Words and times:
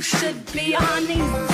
should 0.00 0.52
be 0.52 0.74
on 0.74 1.02
Easy 1.02 1.49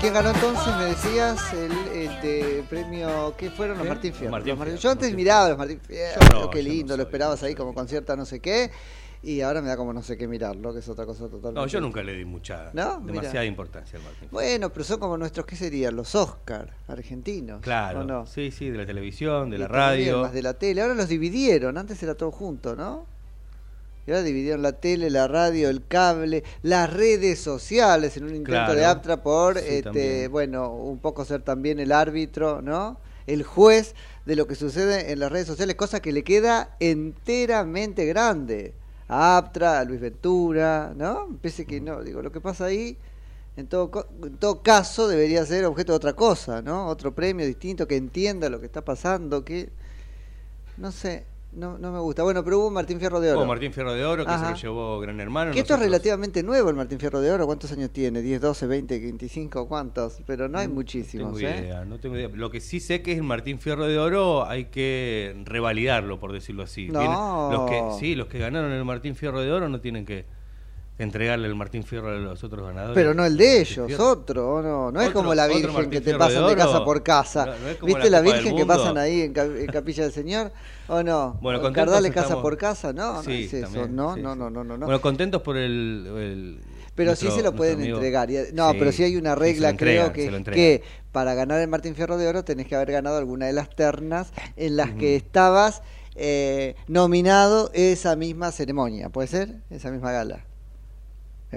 ¿quién 0.00 0.12
ganó 0.14 0.30
entonces? 0.30 0.76
Me 0.76 0.84
decías 0.86 1.52
el, 1.52 1.72
este, 2.02 2.64
premio. 2.68 3.34
¿Qué 3.36 3.50
fueron 3.50 3.78
los. 3.78 3.86
Martín 3.86 4.12
Fierro? 4.12 4.30
Martín 4.32 4.50
Los 4.50 4.58
Martín- 4.58 4.72
Fierro, 4.74 4.82
Yo 4.82 4.90
antes 4.90 5.06
Martín 5.08 5.16
miraba 5.16 5.48
los 5.48 5.58
Martín 5.58 5.80
Fierro, 5.80 6.20
Yo 6.30 6.40
no, 6.40 6.50
qué 6.50 6.62
no 6.62 6.68
lindo, 6.68 6.96
lo 6.96 7.02
esperabas 7.02 7.42
ahí 7.42 7.54
como 7.54 7.74
concierta 7.74 8.16
no 8.16 8.24
sé 8.24 8.40
qué. 8.40 8.70
Y 9.22 9.40
ahora 9.40 9.60
me 9.60 9.68
da 9.68 9.76
como 9.76 9.92
no 9.92 10.02
sé 10.02 10.16
qué 10.16 10.28
mirarlo, 10.28 10.72
que 10.72 10.78
es 10.80 10.88
otra 10.88 11.04
cosa 11.04 11.24
totalmente. 11.24 11.58
No, 11.60 11.66
yo 11.66 11.80
nunca 11.80 12.02
le 12.02 12.14
di 12.14 12.24
mucha, 12.24 12.70
¿No? 12.74 13.00
demasiada 13.00 13.40
Mirá. 13.40 13.44
importancia 13.46 13.98
al 13.98 14.04
Martín. 14.04 14.28
Bueno, 14.30 14.70
pero 14.70 14.84
son 14.84 15.00
como 15.00 15.16
nuestros, 15.18 15.44
¿qué 15.46 15.56
serían? 15.56 15.96
Los 15.96 16.14
Oscar 16.14 16.72
argentinos. 16.86 17.60
Claro, 17.62 18.26
sí, 18.26 18.52
sí, 18.52 18.70
de 18.70 18.78
la 18.78 18.86
televisión, 18.86 19.50
de 19.50 19.56
Y 19.56 19.60
la 19.60 19.68
radio. 19.68 20.20
Más 20.22 20.32
de 20.32 20.42
la 20.42 20.54
tele. 20.54 20.82
Ahora 20.82 20.94
los 20.94 21.08
dividieron, 21.08 21.76
antes 21.76 22.00
era 22.02 22.14
todo 22.14 22.30
junto, 22.30 22.76
¿no? 22.76 23.06
Y 24.06 24.10
ahora 24.12 24.22
dividieron 24.22 24.62
la 24.62 24.72
tele, 24.72 25.10
la 25.10 25.26
radio, 25.28 25.68
el 25.68 25.84
cable, 25.86 26.44
las 26.62 26.92
redes 26.92 27.40
sociales 27.40 28.16
en 28.16 28.22
un 28.24 28.30
intento 28.30 28.50
Claro. 28.52 28.74
de 28.74 28.84
Aptra 28.84 29.22
por, 29.22 29.58
Sí, 29.58 29.64
este, 29.66 29.82
también. 29.82 30.30
bueno, 30.32 30.72
un 30.72 30.98
poco 30.98 31.24
ser 31.24 31.42
también 31.42 31.80
el 31.80 31.90
árbitro, 31.92 32.62
¿no? 32.62 33.00
El 33.26 33.42
juez 33.42 33.94
de 34.24 34.36
lo 34.36 34.46
que 34.46 34.54
sucede 34.54 35.10
en 35.10 35.18
las 35.18 35.32
redes 35.32 35.48
sociales, 35.48 35.74
cosa 35.74 36.00
que 36.00 36.12
le 36.12 36.22
queda 36.22 36.76
enteramente 36.78 38.04
grande 38.06 38.74
a 39.08 39.36
Aptra, 39.36 39.80
a 39.80 39.84
Luis 39.84 40.00
Ventura, 40.00 40.92
¿no? 40.96 41.36
Pese 41.40 41.64
que 41.66 41.80
no, 41.80 42.02
digo, 42.02 42.22
lo 42.22 42.30
que 42.32 42.40
pasa 42.40 42.66
ahí, 42.66 42.96
en 43.56 43.66
todo, 43.66 44.08
en 44.22 44.36
todo 44.36 44.62
caso, 44.62 45.08
debería 45.08 45.44
ser 45.46 45.64
objeto 45.64 45.92
de 45.92 45.96
otra 45.96 46.12
cosa, 46.12 46.62
¿no? 46.62 46.86
Otro 46.88 47.14
premio 47.14 47.46
distinto 47.46 47.88
que 47.88 47.96
entienda 47.96 48.48
lo 48.48 48.60
que 48.60 48.66
está 48.66 48.84
pasando, 48.84 49.44
que 49.44 49.70
no 50.76 50.92
sé, 50.92 51.24
no, 51.56 51.78
no 51.78 51.90
me 51.90 51.98
gusta. 51.98 52.22
Bueno, 52.22 52.44
pero 52.44 52.58
hubo 52.58 52.70
Martín 52.70 53.00
Fierro 53.00 53.18
de 53.18 53.30
Oro. 53.30 53.40
Hubo 53.40 53.46
Martín 53.46 53.72
Fierro 53.72 53.92
de 53.94 54.04
Oro, 54.04 54.24
que 54.24 54.30
Ajá. 54.30 54.44
se 54.46 54.50
lo 54.52 54.56
llevó 54.74 55.00
Gran 55.00 55.18
Hermano. 55.20 55.52
Que 55.52 55.60
esto 55.60 55.74
es 55.74 55.80
relativamente 55.80 56.42
nuevo 56.42 56.68
el 56.68 56.76
Martín 56.76 57.00
Fierro 57.00 57.20
de 57.20 57.32
Oro. 57.32 57.46
¿Cuántos 57.46 57.72
años 57.72 57.90
tiene? 57.90 58.20
¿10, 58.20 58.38
12, 58.38 58.66
20, 58.66 59.00
25? 59.00 59.66
¿Cuántos? 59.66 60.18
Pero 60.26 60.48
no 60.48 60.58
hay 60.58 60.68
No 60.68 60.74
muchísimos, 60.74 61.36
tengo 61.36 61.48
¿eh? 61.48 61.58
idea, 61.60 61.84
no 61.84 61.98
tengo 61.98 62.16
idea. 62.16 62.28
Lo 62.32 62.50
que 62.50 62.60
sí 62.60 62.78
sé 62.78 63.02
que 63.02 63.12
es 63.12 63.18
el 63.18 63.24
Martín 63.24 63.58
Fierro 63.58 63.86
de 63.86 63.98
Oro, 63.98 64.46
hay 64.46 64.66
que 64.66 65.34
revalidarlo, 65.44 66.20
por 66.20 66.32
decirlo 66.32 66.62
así. 66.62 66.88
No. 66.88 67.50
Los 67.50 67.70
que, 67.70 67.82
sí, 67.98 68.14
los 68.14 68.26
que 68.28 68.38
ganaron 68.38 68.72
el 68.72 68.84
Martín 68.84 69.16
Fierro 69.16 69.40
de 69.40 69.50
Oro 69.50 69.68
no 69.68 69.80
tienen 69.80 70.04
que 70.04 70.26
entregarle 70.98 71.46
el 71.48 71.54
Martín 71.54 71.82
Fierro 71.84 72.08
a 72.08 72.14
los 72.14 72.42
otros 72.42 72.66
ganadores. 72.66 72.94
Pero 72.94 73.12
no 73.12 73.24
el 73.24 73.36
de 73.36 73.60
ellos, 73.60 73.86
Fierro. 73.86 74.08
otro, 74.10 74.54
¿o 74.54 74.62
¿no? 74.62 74.90
No 74.92 75.00
es 75.02 75.10
como 75.10 75.34
la 75.34 75.46
Virgen 75.46 75.90
que 75.90 75.98
te 76.00 76.04
Fierro 76.04 76.18
pasan 76.18 76.46
de 76.46 76.56
casa 76.56 76.84
por 76.84 77.02
casa. 77.02 77.46
No, 77.46 77.52
no 77.58 77.68
es 77.68 77.76
como 77.76 77.86
¿Viste 77.94 78.10
la 78.10 78.20
Virgen 78.22 78.56
que 78.56 78.64
pasan 78.66 78.96
ahí 78.98 79.20
en, 79.22 79.32
Cap- 79.32 79.56
en 79.56 79.66
Capilla 79.66 80.04
del 80.04 80.12
Señor? 80.12 80.52
¿O 80.88 81.02
no? 81.02 81.38
Bueno, 81.42 81.58
¿O 81.58 81.62
contentos 81.62 81.74
Cardales 81.92 82.12
casa 82.12 82.24
estamos- 82.26 82.42
por 82.42 82.56
casa? 82.56 82.92
No, 82.92 83.22
no 83.22 83.30
es 83.30 83.52
eso. 83.52 83.66
también, 83.66 83.94
no, 83.96 84.14
sí, 84.14 84.20
no, 84.22 84.34
no, 84.34 84.48
no, 84.50 84.64
no, 84.64 84.76
no. 84.78 84.86
Bueno, 84.86 85.00
contentos 85.00 85.42
por 85.42 85.56
el. 85.56 86.06
el- 86.16 86.60
Pero 86.94 87.10
nuestro- 87.10 87.30
sí 87.30 87.36
se 87.36 87.42
lo 87.42 87.54
pueden 87.54 87.80
amigo. 87.80 87.96
entregar. 87.98 88.28
No, 88.54 88.72
pero 88.78 88.90
sí 88.90 89.02
hay 89.02 89.16
una 89.16 89.34
regla, 89.34 89.76
creo 89.76 90.12
que, 90.14 90.30
que 90.44 90.82
para 91.12 91.34
ganar 91.34 91.60
el 91.60 91.68
Martín 91.68 91.94
Fierro 91.94 92.16
de 92.16 92.26
Oro 92.26 92.42
tenés 92.44 92.66
que 92.66 92.74
haber 92.74 92.90
ganado 92.92 93.18
alguna 93.18 93.44
de 93.46 93.52
las 93.52 93.68
ternas 93.76 94.32
en 94.56 94.76
las 94.76 94.92
que 94.92 95.14
estabas 95.16 95.82
eh, 96.14 96.74
nominado 96.88 97.70
esa 97.74 98.16
misma 98.16 98.50
ceremonia. 98.50 99.10
¿Puede 99.10 99.28
ser? 99.28 99.56
Esa 99.68 99.90
misma 99.90 100.12
gala. 100.12 100.40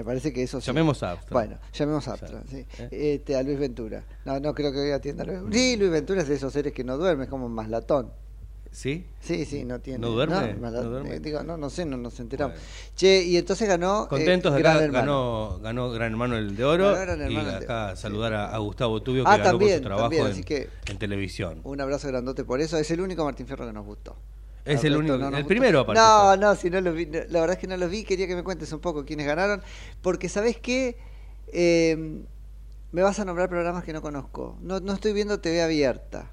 Me 0.00 0.04
parece 0.04 0.32
que 0.32 0.42
eso 0.42 0.62
sí. 0.62 0.66
Llamemos 0.66 1.02
a 1.02 1.10
Aptra. 1.12 1.28
Bueno, 1.30 1.58
llamemos 1.74 2.08
a 2.08 2.14
Aptra, 2.14 2.42
sí. 2.48 2.64
¿eh? 2.78 2.88
Este, 3.16 3.36
a 3.36 3.42
Luis 3.42 3.58
Ventura. 3.58 4.02
No, 4.24 4.40
no 4.40 4.54
creo 4.54 4.72
que 4.72 4.78
hoy 4.78 4.92
atienda 4.92 5.24
a 5.24 5.26
Luis 5.26 5.40
Sí, 5.52 5.76
Luis 5.76 5.90
Ventura 5.90 6.22
es 6.22 6.28
de 6.28 6.36
esos 6.36 6.50
seres 6.54 6.72
que 6.72 6.82
no 6.84 6.96
duerme, 6.96 7.24
es 7.24 7.28
como 7.30 7.44
un 7.44 7.52
maslatón. 7.52 8.10
¿Sí? 8.72 9.04
Sí, 9.20 9.44
sí, 9.44 9.64
no 9.66 9.78
tiene. 9.80 9.98
¿No 9.98 10.08
duerme? 10.08 10.54
masla- 10.58 10.82
¿No 10.84 10.88
duerme? 10.90 11.16
eh, 11.16 11.20
Digo, 11.20 11.42
no, 11.42 11.58
no 11.58 11.68
sé, 11.68 11.84
no 11.84 11.98
nos 11.98 12.18
enteramos. 12.18 12.54
Bueno. 12.56 12.68
Che, 12.96 13.24
y 13.24 13.36
entonces 13.36 13.68
ganó. 13.68 14.04
eh, 14.04 14.08
Contentos, 14.08 14.56
Gran 14.56 14.76
acá 14.76 14.84
Hermano. 14.86 15.48
ganó, 15.58 15.58
ganó 15.60 15.90
Gran 15.90 16.12
Hermano 16.12 16.36
el 16.38 16.56
de 16.56 16.64
Oro. 16.64 16.92
Gran 16.92 17.30
y 17.30 17.34
de 17.34 17.54
acá 17.56 17.94
sí. 17.94 18.00
saludar 18.00 18.32
a, 18.32 18.54
a 18.54 18.58
Gustavo 18.58 19.02
Tubio, 19.02 19.24
que 19.24 19.30
Ah, 19.30 19.36
ganó 19.36 19.50
también, 19.50 19.70
por 19.72 19.76
su 19.78 19.82
trabajo 19.82 20.02
también, 20.04 20.24
en, 20.26 20.32
así 20.32 20.44
que- 20.44 20.70
en 20.86 20.96
televisión. 20.98 21.60
Un 21.64 21.78
abrazo 21.82 22.08
grandote 22.08 22.44
por 22.44 22.62
eso. 22.62 22.78
Es 22.78 22.90
el 22.90 23.02
único 23.02 23.22
Martín 23.22 23.46
Fierro 23.46 23.66
que 23.66 23.72
nos 23.74 23.84
gustó. 23.84 24.16
Es 24.64 24.84
el 24.84 24.96
único, 24.96 25.16
no 25.16 25.26
el 25.28 25.32
gustó. 25.32 25.48
primero 25.48 25.80
aparte. 25.80 26.00
No, 26.00 26.36
no, 26.36 26.54
si 26.54 26.70
no 26.70 26.80
los 26.80 26.94
vi, 26.94 27.06
no, 27.06 27.18
la 27.28 27.40
verdad 27.40 27.52
es 27.52 27.58
que 27.58 27.66
no 27.66 27.76
los 27.76 27.90
vi. 27.90 28.04
Quería 28.04 28.26
que 28.26 28.36
me 28.36 28.42
cuentes 28.44 28.72
un 28.72 28.80
poco 28.80 29.04
quiénes 29.04 29.26
ganaron. 29.26 29.62
Porque, 30.02 30.28
¿sabés 30.28 30.58
qué? 30.58 30.96
Eh, 31.52 32.22
me 32.92 33.02
vas 33.02 33.18
a 33.20 33.24
nombrar 33.24 33.48
programas 33.48 33.84
que 33.84 33.92
no 33.92 34.02
conozco. 34.02 34.56
No, 34.60 34.80
no 34.80 34.92
estoy 34.92 35.12
viendo 35.12 35.40
TV 35.40 35.62
abierta. 35.62 36.30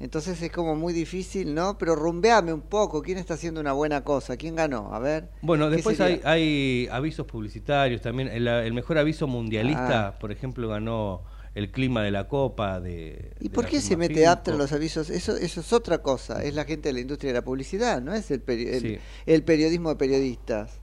Entonces 0.00 0.42
es 0.42 0.50
como 0.50 0.74
muy 0.74 0.92
difícil, 0.92 1.54
¿no? 1.54 1.78
Pero 1.78 1.94
rumbeame 1.94 2.52
un 2.52 2.62
poco. 2.62 3.02
¿Quién 3.02 3.18
está 3.18 3.34
haciendo 3.34 3.60
una 3.60 3.72
buena 3.72 4.02
cosa? 4.02 4.36
¿Quién 4.36 4.56
ganó? 4.56 4.92
A 4.92 4.98
ver. 4.98 5.28
Bueno, 5.42 5.68
¿qué 5.70 5.76
después 5.76 6.00
hay, 6.00 6.20
hay 6.24 6.88
avisos 6.90 7.24
publicitarios 7.26 8.00
también. 8.02 8.28
El, 8.28 8.48
el 8.48 8.72
mejor 8.72 8.98
aviso 8.98 9.26
mundialista, 9.28 10.08
Ah. 10.08 10.18
por 10.18 10.32
ejemplo, 10.32 10.68
ganó 10.68 11.22
el 11.54 11.70
clima 11.70 12.02
de 12.02 12.10
la 12.10 12.28
Copa. 12.28 12.80
De, 12.80 13.32
¿Y 13.40 13.48
de 13.48 13.54
por 13.54 13.66
qué 13.66 13.80
se 13.80 13.96
mete 13.96 14.14
Filco. 14.14 14.30
Aptra 14.30 14.52
en 14.54 14.58
los 14.58 14.72
avisos? 14.72 15.10
Eso, 15.10 15.36
eso 15.36 15.60
es 15.60 15.72
otra 15.72 15.98
cosa, 16.02 16.42
es 16.44 16.54
la 16.54 16.64
gente 16.64 16.88
de 16.90 16.92
la 16.94 17.00
industria 17.00 17.30
de 17.32 17.38
la 17.38 17.44
publicidad, 17.44 18.02
no 18.02 18.14
es 18.14 18.30
el, 18.30 18.44
peri- 18.44 18.68
el, 18.68 18.80
Sí. 18.82 18.98
el 19.26 19.42
periodismo 19.44 19.88
de 19.90 19.96
periodistas. 19.96 20.81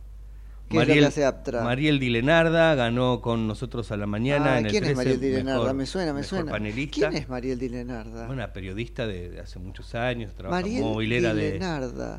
¿Qué 0.69 0.77
es 0.81 0.87
lo 0.87 0.93
que 0.93 1.05
hace 1.05 1.25
Aptra? 1.25 1.63
Mariel 1.63 1.99
Di 1.99 2.09
Lenarda 2.09 2.75
ganó 2.75 3.21
con 3.21 3.47
nosotros 3.47 3.91
a 3.91 3.97
la 3.97 4.05
mañana 4.05 4.53
Ah, 4.53 4.59
en 4.59 4.65
el 4.67 4.71
¿Quién 4.71 4.83
es 4.83 4.89
13, 4.93 4.95
Mariel 4.95 5.19
Di 5.19 5.29
Lenarda? 5.31 5.59
mejor- 5.61 5.75
me 5.75 5.85
suena, 5.85 6.13
me 6.13 6.23
suena. 6.23 6.51
panelista. 6.51 7.09
¿Quién 7.09 7.21
es 7.23 7.27
Mariel 7.29 7.57
Di 7.59 7.69
Lenarda? 7.69 8.29
Una 8.29 8.53
periodista 8.53 9.07
de, 9.07 9.29
de 9.29 9.39
hace 9.39 9.57
muchos 9.59 9.95
años, 9.95 10.33
trabaja 10.35 10.61
Mariel 10.61 10.81
movilera 10.83 11.33
Di 11.33 11.41
de 11.41 11.59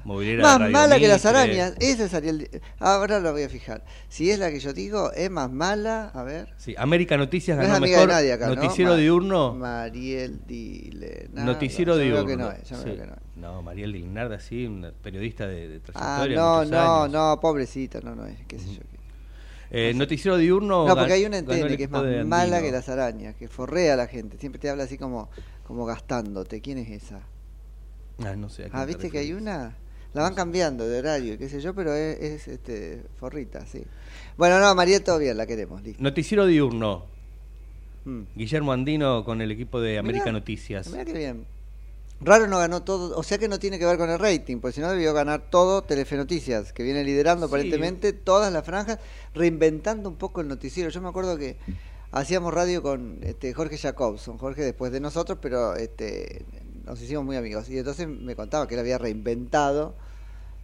movilera 0.05 0.43
Más 0.43 0.59
de 0.61 0.69
mala 0.71 0.99
que 0.99 1.09
las 1.09 1.25
arañas. 1.25 1.75
Esa 1.79 2.05
es 2.05 2.15
Ariel. 2.15 2.49
Ahora 2.79 3.21
lo 3.21 3.33
voy 3.33 3.43
a 3.45 3.49
fijar. 3.49 3.85
Si 4.09 4.31
es 4.31 4.39
la 4.39 4.51
que 4.51 4.59
yo 4.61 4.73
digo, 4.73 5.13
es 5.13 5.31
más 5.31 5.51
mala. 5.51 6.09
A 6.15 6.23
ver. 6.25 6.53
Sí, 6.57 6.75
América 6.77 7.17
Noticias 7.17 7.57
No 7.57 7.63
es 7.63 7.69
ganó 7.69 7.79
amiga 7.79 7.97
mejor 7.99 8.09
de 8.09 8.15
nadie 8.15 8.33
acá, 8.33 8.49
¿no? 8.49 8.55
noticiero 8.57 8.91
Ma- 8.93 8.97
diurno. 8.97 9.55
Mariel 9.55 10.41
Di 10.47 10.91
Lenarda. 10.93 11.45
Noticiero 11.45 11.95
veo 11.97 12.05
diurno. 12.25 12.27
que 12.27 12.37
no 12.37 12.51
es, 12.51 12.69
ya 12.69 12.77
sí. 12.77 12.85
veo 12.87 12.97
que 12.97 13.07
no 13.07 13.13
es. 13.15 13.21
No, 13.41 13.63
Mariel 13.63 13.93
Di 13.93 14.01
Lenarda, 14.01 14.39
sí, 14.39 14.67
una 14.67 14.93
periodista 14.93 15.47
de, 15.47 15.69
de 15.69 15.81
Ah, 15.95 16.23
trayectoria. 16.25 16.37
no, 16.37 16.65
no, 16.65 17.03
años. 17.03 17.13
no, 17.13 17.41
pobrecita, 17.41 18.01
no, 18.01 18.15
no 18.15 18.27
es, 18.27 18.39
qué 18.47 18.59
sé 18.59 18.75
yo. 18.75 18.81
Eh, 19.71 19.93
noticiero 19.95 20.37
diurno. 20.37 20.87
No, 20.87 20.97
porque 20.97 21.13
hay 21.13 21.25
una 21.25 21.39
en 21.39 21.47
tele 21.47 21.77
que 21.77 21.85
es 21.85 21.91
más 21.91 22.05
mala 22.27 22.61
que 22.61 22.73
las 22.73 22.89
arañas, 22.89 23.37
que 23.37 23.49
forrea 23.49 23.95
a 23.95 23.97
la 23.97 24.09
gente. 24.09 24.37
Siempre 24.39 24.59
te 24.61 24.69
habla 24.69 24.85
así 24.85 24.99
como, 24.99 25.31
como 25.65 25.87
gastándote. 25.87 26.61
¿Quién 26.61 26.79
es 26.79 26.91
esa? 26.91 27.21
Ah, 28.25 28.35
no 28.37 28.49
sé. 28.49 28.69
Ah, 28.73 28.81
te 28.81 28.87
viste 28.87 29.11
que 29.11 29.19
hay 29.19 29.33
una. 29.33 29.77
La 30.13 30.23
van 30.23 30.35
cambiando 30.35 30.89
de 30.89 30.99
horario, 30.99 31.39
qué 31.39 31.49
sé 31.49 31.61
yo, 31.61 31.73
pero 31.73 31.95
es, 31.95 32.19
es, 32.21 32.49
este, 32.49 33.05
forrita, 33.21 33.65
sí. 33.65 33.85
Bueno, 34.37 34.59
no, 34.59 34.75
María, 34.75 35.03
todo 35.05 35.19
bien, 35.19 35.37
la 35.37 35.47
queremos, 35.47 35.83
listo. 35.85 36.03
Noticiero 36.03 36.47
diurno. 36.47 37.05
Mm. 38.05 38.23
Guillermo 38.35 38.73
Andino 38.73 39.25
con 39.25 39.41
el 39.41 39.53
equipo 39.53 39.81
de 39.81 39.99
América 39.99 40.25
Mirá, 40.25 40.33
Noticias. 40.33 40.89
Mirá 40.91 41.05
qué 41.05 41.13
bien. 41.13 41.47
Raro 42.23 42.47
no 42.47 42.59
ganó 42.59 42.83
todo, 42.83 43.17
o 43.17 43.23
sea 43.23 43.39
que 43.39 43.49
no 43.49 43.59
tiene 43.59 43.79
que 43.79 43.87
ver 43.87 43.97
con 43.97 44.11
el 44.11 44.19
rating, 44.19 44.59
porque 44.59 44.75
si 44.75 44.81
no 44.83 44.91
debió 44.91 45.15
ganar 45.15 45.49
todo 45.51 45.83
Telefe 45.83 46.17
Noticias, 46.17 46.73
que 46.75 46.83
viene 46.83 47.03
liderando 47.03 47.47
Sí. 47.47 47.51
aparentemente 47.51 48.13
todas 48.13 48.53
las 48.53 48.65
franjas, 48.65 48.99
reinventando 49.35 50.09
un 50.09 50.17
poco 50.17 50.43
el 50.43 50.49
noticiero. 50.49 50.91
Yo 50.91 51.01
me 51.01 51.09
acuerdo 51.09 51.39
que 51.39 51.57
hacíamos 52.13 52.53
radio 52.53 52.83
con 52.83 53.21
este, 53.23 53.55
Jorge 53.55 53.79
Jacobson, 53.79 54.37
Jorge 54.37 54.63
después 54.63 54.93
de 54.93 55.01
nosotros, 55.01 55.39
pero 55.41 55.75
este, 55.77 56.45
nos 56.85 57.01
hicimos 57.01 57.25
muy 57.25 57.37
amigos. 57.37 57.71
Y 57.71 57.79
entonces 57.79 58.07
me 58.07 58.37
contaba 58.37 58.69
que 58.69 58.75
él 58.75 58.81
había 58.81 58.99
reinventado 58.99 59.95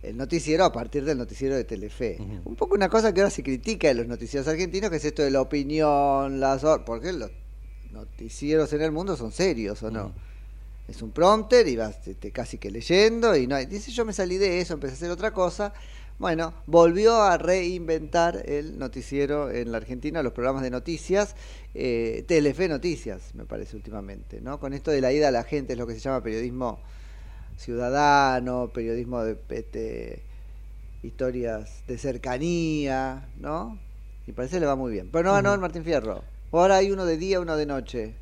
el 0.03 0.17
noticiero 0.17 0.65
a 0.65 0.73
partir 0.73 1.05
del 1.05 1.17
noticiero 1.17 1.57
de 1.57 1.65
Telefe. 1.65 2.19
Un 2.45 2.55
poco 2.55 2.75
una 2.75 2.91
cosa 2.91 3.15
que 3.15 3.21
ahora 3.21 3.31
se 3.31 3.43
critica 3.43 3.89
de 3.89 3.95
los 3.95 4.07
noticieros 4.07 4.47
argentinos, 4.47 4.91
que 4.91 4.97
es 4.97 5.05
esto 5.07 5.23
de 5.23 5.31
la 5.31 5.41
opinión, 5.41 6.39
las 6.39 6.63
porque 6.85 7.15
los 7.15 7.31
noticieros 7.93 8.73
en 8.75 8.83
el 8.83 8.93
mundo 8.93 9.17
son 9.17 9.33
serios, 9.33 9.83
¿o 9.83 9.91
no? 9.91 10.13
Es 10.89 11.03
un 11.03 11.11
prompter 11.11 11.67
y 11.67 11.77
vas 11.77 12.07
este, 12.07 12.31
casi 12.31 12.59
que 12.59 12.71
leyendo 12.71 13.37
y 13.37 13.47
no 13.47 13.57
hay- 13.57 13.67
dice 13.67 13.91
yo 13.91 14.05
me 14.05 14.13
salí 14.13 14.39
de 14.39 14.61
eso, 14.61 14.75
empecé 14.75 14.93
a 14.93 14.97
hacer 14.97 15.11
otra 15.11 15.33
cosa. 15.33 15.73
Bueno, 16.19 16.55
volvió 16.67 17.21
a 17.23 17.37
reinventar 17.37 18.43
el 18.47 18.79
noticiero 18.79 19.51
en 19.51 19.71
la 19.73 19.79
Argentina, 19.79 20.23
los 20.23 20.33
programas 20.33 20.63
de 20.63 20.71
noticias, 20.71 21.35
eh, 21.75 22.25
Telefe 22.27 22.69
Noticias, 22.69 23.35
me 23.35 23.45
parece 23.45 23.77
últimamente, 23.77 24.41
¿no? 24.41 24.59
Con 24.59 24.73
esto 24.73 24.91
de 24.91 25.03
la 25.03 25.13
ida 25.13 25.29
a 25.29 25.31
la 25.31 25.45
gente, 25.45 25.75
es 25.75 25.79
lo 25.79 25.87
que 25.87 25.93
se 25.95 26.01
llama 26.01 26.23
periodismo 26.23 26.79
ciudadano, 27.59 28.71
periodismo 28.73 29.23
de 29.25 29.37
este, 29.51 30.23
historias 31.03 31.83
de 31.87 31.99
cercanía, 31.99 33.29
¿no? 33.39 33.79
Y 34.27 34.33
parece 34.33 34.57
que 34.57 34.61
le 34.61 34.67
va 34.67 34.77
muy 34.77 34.93
bien. 34.93 35.11
Pero 35.13 35.25
no 35.25 35.33
ganó 35.35 35.53
el 35.55 35.61
Martín 35.61 35.85
Fierro. 35.85 36.23
Ahora 36.53 36.77
hay 36.77 36.91
uno 36.91 37.05
de 37.05 37.17
día, 37.19 37.41
uno 37.41 37.57
de 37.57 37.67
noche. 37.67 38.15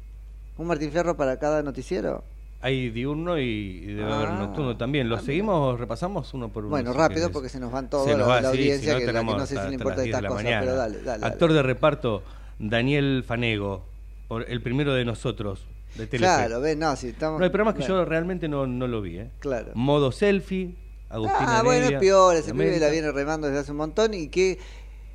¿Un 0.58 0.66
Martín 0.66 0.90
Fierro 0.90 1.16
para 1.16 1.38
cada 1.38 1.62
noticiero? 1.62 2.24
Hay 2.64 2.88
diurno 2.88 3.38
y, 3.38 3.42
y 3.42 3.86
debe 3.92 4.10
haber 4.10 4.28
Ah, 4.28 4.38
nocturno 4.38 4.74
también. 4.76 5.06
¿Lo 5.08 5.18
seguimos? 5.18 5.78
¿Repasamos 5.78 6.32
uno 6.32 6.48
por 6.48 6.64
uno? 6.64 6.70
Bueno, 6.70 6.92
si 6.92 6.98
rápido 6.98 7.20
querés. 7.20 7.32
porque 7.32 7.48
se 7.50 7.60
nos 7.60 7.70
van 7.70 7.90
todos 7.90 8.08
la, 8.08 8.24
va, 8.24 8.40
la 8.40 8.50
sí, 8.52 8.56
audiencia 8.56 8.80
si 8.80 8.86
no 8.86 8.92
que, 8.92 8.92
la 8.94 9.00
que 9.00 9.06
tenemos 9.18 9.36
no 9.36 9.46
sé 9.46 9.54
hasta- 9.54 9.64
si 9.64 9.68
le 9.68 9.74
importa 9.74 9.96
las 9.96 10.04
10 10.04 10.16
estas 10.16 10.30
cosas, 10.32 10.46
pero 10.60 10.74
dale, 10.76 11.02
dale. 11.02 11.26
Actor 11.26 11.48
dale. 11.50 11.54
de 11.56 11.62
reparto, 11.62 12.22
Daniel 12.58 13.22
Fanego, 13.26 13.84
por 14.28 14.50
el 14.50 14.62
primero 14.62 14.94
de 14.94 15.04
nosotros, 15.04 15.66
de 15.96 16.06
Telefe. 16.06 16.32
Claro, 16.34 16.60
ves, 16.62 16.76
no, 16.78 16.96
si 16.96 17.08
estamos... 17.08 17.38
No, 17.38 17.44
hay 17.44 17.50
programas 17.50 17.74
que 17.74 17.80
bueno. 17.80 17.96
yo 17.96 18.04
realmente 18.06 18.48
no, 18.48 18.66
no 18.66 18.86
lo 18.86 19.02
vi, 19.02 19.18
¿eh? 19.18 19.30
Claro. 19.40 19.72
Modo 19.74 20.10
selfie, 20.10 20.74
Agustina 21.10 21.58
Ah, 21.58 21.62
bueno, 21.62 21.80
Heredia, 21.80 21.98
es 21.98 22.00
peor, 22.00 22.34
ese 22.36 22.52
pibe 22.52 22.80
la 22.80 22.88
viene 22.88 23.12
remando 23.12 23.46
desde 23.46 23.60
hace 23.60 23.72
un 23.72 23.76
montón 23.76 24.14
y 24.14 24.28
que 24.28 24.58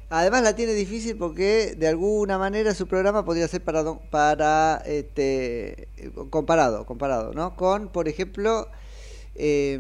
además 0.10 0.44
la 0.44 0.56
tiene 0.56 0.74
difícil 0.74 1.18
porque 1.18 1.76
de 1.78 1.88
alguna 1.88 2.38
manera 2.38 2.74
su 2.74 2.88
programa 2.88 3.26
podría 3.26 3.48
ser 3.48 3.64
para, 3.64 3.84
para 4.10 4.82
este, 4.86 5.88
comparado, 6.30 6.86
comparado, 6.86 7.34
¿no? 7.34 7.56
Con, 7.56 7.90
por 7.90 8.08
ejemplo, 8.08 8.70
eh, 9.36 9.80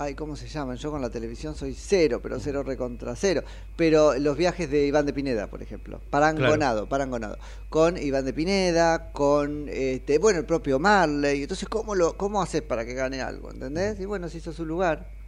ay, 0.00 0.14
¿cómo 0.14 0.34
se 0.34 0.48
llaman? 0.48 0.76
Yo 0.76 0.90
con 0.90 1.02
la 1.02 1.10
televisión 1.10 1.54
soy 1.54 1.74
cero, 1.74 2.20
pero 2.22 2.40
cero 2.40 2.62
recontra 2.62 3.14
cero. 3.14 3.42
Pero 3.76 4.14
los 4.18 4.36
viajes 4.36 4.70
de 4.70 4.86
Iván 4.86 5.04
de 5.04 5.12
Pineda, 5.12 5.48
por 5.48 5.62
ejemplo, 5.62 6.00
parangonado, 6.10 6.88
parangonado. 6.88 7.36
Con 7.68 7.98
Iván 7.98 8.24
de 8.24 8.32
Pineda, 8.32 9.12
con, 9.12 9.68
este, 9.68 10.18
bueno, 10.18 10.38
el 10.38 10.46
propio 10.46 10.78
Marley. 10.78 11.42
Entonces, 11.42 11.68
¿cómo, 11.68 11.94
lo, 11.94 12.16
cómo 12.16 12.40
haces 12.40 12.62
para 12.62 12.86
que 12.86 12.94
gane 12.94 13.20
algo? 13.20 13.50
¿Entendés? 13.50 14.00
Y 14.00 14.06
bueno, 14.06 14.30
se 14.30 14.38
hizo 14.38 14.52
su 14.54 14.64
lugar 14.64 15.19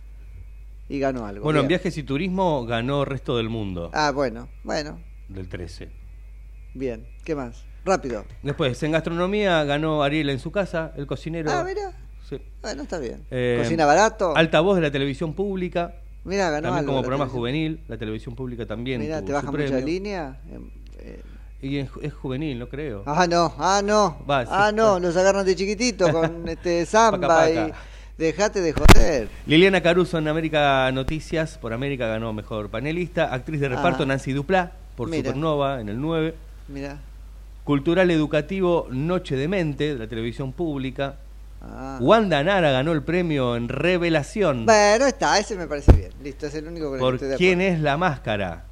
y 0.92 0.98
ganó 0.98 1.24
algo. 1.24 1.42
Bueno, 1.42 1.60
en 1.60 1.68
viajes 1.68 1.96
y 1.96 2.02
turismo 2.02 2.66
ganó 2.66 3.06
Resto 3.06 3.38
del 3.38 3.48
Mundo, 3.48 3.90
Ah, 3.94 4.10
bueno, 4.10 4.48
bueno, 4.62 5.00
del 5.28 5.48
13. 5.48 5.88
bien. 6.74 7.06
¿Qué 7.24 7.34
más? 7.34 7.64
Rápido. 7.84 8.26
Después, 8.42 8.80
en 8.82 8.92
gastronomía 8.92 9.64
ganó 9.64 10.02
Ariel 10.02 10.28
en 10.28 10.38
su 10.38 10.52
casa, 10.52 10.92
el 10.96 11.06
cocinero. 11.06 11.50
Ah, 11.50 11.64
mira. 11.64 11.92
Sí. 12.28 12.38
Bueno, 12.60 12.82
está 12.82 12.98
bien. 12.98 13.24
Eh, 13.30 13.60
Cocina 13.62 13.86
barato. 13.86 14.36
Altavoz 14.36 14.76
de 14.76 14.82
la 14.82 14.90
televisión 14.90 15.32
pública. 15.32 15.94
Mira, 16.24 16.50
ganó 16.50 16.68
También 16.68 16.78
algo 16.80 16.92
como 16.92 17.00
programa 17.02 17.24
televisión. 17.24 17.40
juvenil, 17.40 17.80
la 17.88 17.96
televisión 17.96 18.34
pública 18.36 18.66
también. 18.66 19.00
Mira, 19.00 19.22
te 19.22 19.32
baja 19.32 19.50
mucha 19.50 19.80
línea. 19.80 20.40
Em, 20.50 20.70
eh, 20.98 21.22
Y 21.62 21.78
es, 21.78 21.88
es 22.02 22.12
juvenil, 22.12 22.58
no 22.58 22.68
creo. 22.68 23.02
Ah, 23.06 23.26
no, 23.26 23.54
ah, 23.58 23.80
no. 23.82 24.24
Va, 24.30 24.44
sí, 24.44 24.50
ah, 24.52 24.70
no, 24.74 24.92
bueno. 24.92 25.08
los 25.08 25.16
agarran 25.16 25.46
de 25.46 25.56
chiquitito 25.56 26.12
con 26.12 26.46
este 26.48 26.84
samba 26.84 27.28
Paca, 27.28 27.50
y. 27.50 27.72
dejate 28.18 28.60
de 28.60 28.72
joder. 28.72 29.28
Liliana 29.46 29.80
Caruso 29.82 30.18
en 30.18 30.28
América 30.28 30.90
Noticias, 30.92 31.58
por 31.58 31.72
América 31.72 32.06
ganó 32.06 32.32
mejor 32.32 32.68
panelista. 32.70 33.32
Actriz 33.32 33.60
de 33.60 33.68
reparto 33.68 34.02
Ah. 34.02 34.06
Nancy 34.06 34.32
Duplá, 34.32 34.72
por 34.96 35.08
Mira. 35.08 35.24
Supernova 35.30 35.80
en 35.80 35.88
el 35.88 36.00
9. 36.00 36.34
Mira. 36.68 36.98
Cultural 37.64 38.10
Educativo 38.10 38.88
Noche 38.90 39.36
de 39.36 39.48
Mente, 39.48 39.92
de 39.94 39.98
la 39.98 40.08
televisión 40.08 40.52
pública. 40.52 41.16
Ah. 41.60 41.98
Wanda 42.00 42.42
Nara 42.42 42.72
ganó 42.72 42.90
el 42.92 43.02
premio 43.04 43.54
en 43.54 43.68
Revelación 43.68 44.66
Bueno, 44.66 45.06
está, 45.06 45.38
ese 45.38 45.54
me 45.56 45.68
parece 45.68 45.92
bien. 45.92 46.10
Listo, 46.22 46.46
es 46.46 46.54
el 46.56 46.66
único 46.66 46.92
que 46.92 46.98
por 46.98 47.14
estoy 47.14 47.36
¿Quién 47.36 47.60
es 47.60 47.78
la 47.80 47.96
máscara? 47.96 48.64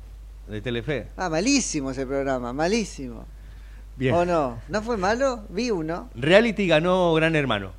de 0.49 0.61
Telefe. 0.61 1.06
Ah, 1.16 1.28
malísimo 1.28 1.92
ese 1.92 2.04
programa, 2.04 2.52
malísimo. 2.52 3.25
Bien. 3.97 4.12
¿O 4.14 4.25
no? 4.25 4.59
¿No 4.68 4.82
fue 4.82 4.97
malo? 4.97 5.44
Vi 5.50 5.70
uno. 5.70 6.11
Reality 6.16 6.66
ganó 6.66 7.14
Gran 7.14 7.37
Hermano. 7.37 7.70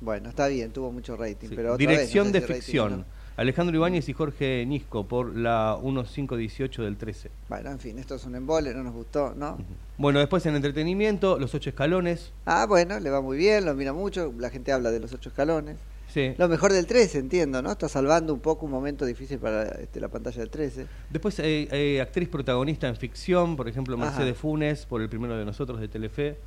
Bueno, 0.00 0.28
está 0.28 0.46
bien, 0.48 0.70
tuvo 0.72 0.92
mucho 0.92 1.16
rating. 1.16 1.48
Sí. 1.48 1.54
Pero 1.56 1.74
otra 1.74 1.78
Dirección 1.78 2.26
vez, 2.26 2.34
no 2.34 2.40
de 2.40 2.46
rating 2.46 2.62
ficción. 2.62 2.98
no. 2.98 3.04
Alejandro 3.36 3.76
Ibáñez 3.76 4.08
y 4.08 4.14
Jorge 4.14 4.64
Nisco 4.66 5.06
por 5.06 5.36
la 5.36 5.78
1518 5.82 6.82
del 6.84 6.96
13. 6.96 7.30
Bueno, 7.50 7.70
en 7.70 7.78
fin, 7.78 7.98
esto 7.98 8.14
es 8.14 8.24
un 8.24 8.34
embole, 8.34 8.72
no 8.72 8.82
nos 8.82 8.94
gustó, 8.94 9.34
¿no? 9.34 9.58
Bueno, 9.98 10.20
después 10.20 10.46
en 10.46 10.56
entretenimiento, 10.56 11.38
Los 11.38 11.54
Ocho 11.54 11.68
Escalones. 11.68 12.32
Ah, 12.46 12.64
bueno, 12.66 12.98
le 12.98 13.10
va 13.10 13.20
muy 13.20 13.36
bien, 13.36 13.66
lo 13.66 13.74
mira 13.74 13.92
mucho, 13.92 14.32
la 14.38 14.48
gente 14.48 14.72
habla 14.72 14.90
de 14.90 15.00
los 15.00 15.12
ocho 15.12 15.28
escalones. 15.28 15.76
Sí. 16.08 16.32
Lo 16.38 16.48
mejor 16.48 16.72
del 16.72 16.86
13, 16.86 17.18
entiendo, 17.18 17.60
¿no? 17.60 17.72
Está 17.72 17.90
salvando 17.90 18.32
un 18.32 18.40
poco 18.40 18.64
un 18.64 18.72
momento 18.72 19.04
difícil 19.04 19.38
para 19.38 19.64
este, 19.64 20.00
la 20.00 20.08
pantalla 20.08 20.38
del 20.38 20.48
13. 20.48 20.86
Después 21.10 21.38
eh, 21.40 21.68
eh, 21.70 22.00
actriz 22.00 22.30
protagonista 22.30 22.88
en 22.88 22.96
ficción, 22.96 23.54
por 23.56 23.68
ejemplo, 23.68 23.96
Ajá. 23.96 24.06
Mercedes 24.06 24.38
Funes 24.38 24.86
por 24.86 25.02
el 25.02 25.10
primero 25.10 25.36
de 25.36 25.44
nosotros 25.44 25.78
de 25.78 25.88
Telefe. 25.88 26.38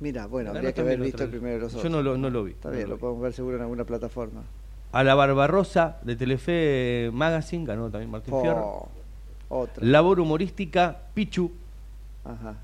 Mira, 0.00 0.26
bueno, 0.26 0.50
habría 0.50 0.72
que 0.72 0.80
haber 0.80 1.00
visto 1.00 1.24
el 1.24 1.30
primero 1.30 1.54
de 1.54 1.60
los 1.60 1.72
Yo 1.72 1.78
otros. 1.78 1.92
no 1.92 2.02
lo, 2.02 2.16
no 2.16 2.30
lo 2.30 2.44
vi. 2.44 2.52
Está 2.52 2.68
no 2.68 2.74
bien, 2.76 2.88
lo 2.88 2.94
lo 2.94 3.00
podemos 3.00 3.22
ver 3.22 3.32
seguro 3.32 3.56
en 3.56 3.62
alguna 3.62 3.84
plataforma. 3.84 4.42
A 4.92 5.04
la 5.04 5.14
Barbarosa 5.14 5.98
de 6.02 6.16
Telefe 6.16 7.10
Magazine 7.12 7.64
ganó 7.66 7.90
también 7.90 8.10
Martín 8.10 8.32
Oh, 8.34 8.40
Fierro. 8.42 8.88
otra. 9.48 9.84
Labor 9.84 10.20
humorística, 10.20 10.96
Pichu. 11.14 11.50
Ajá. 12.24 12.54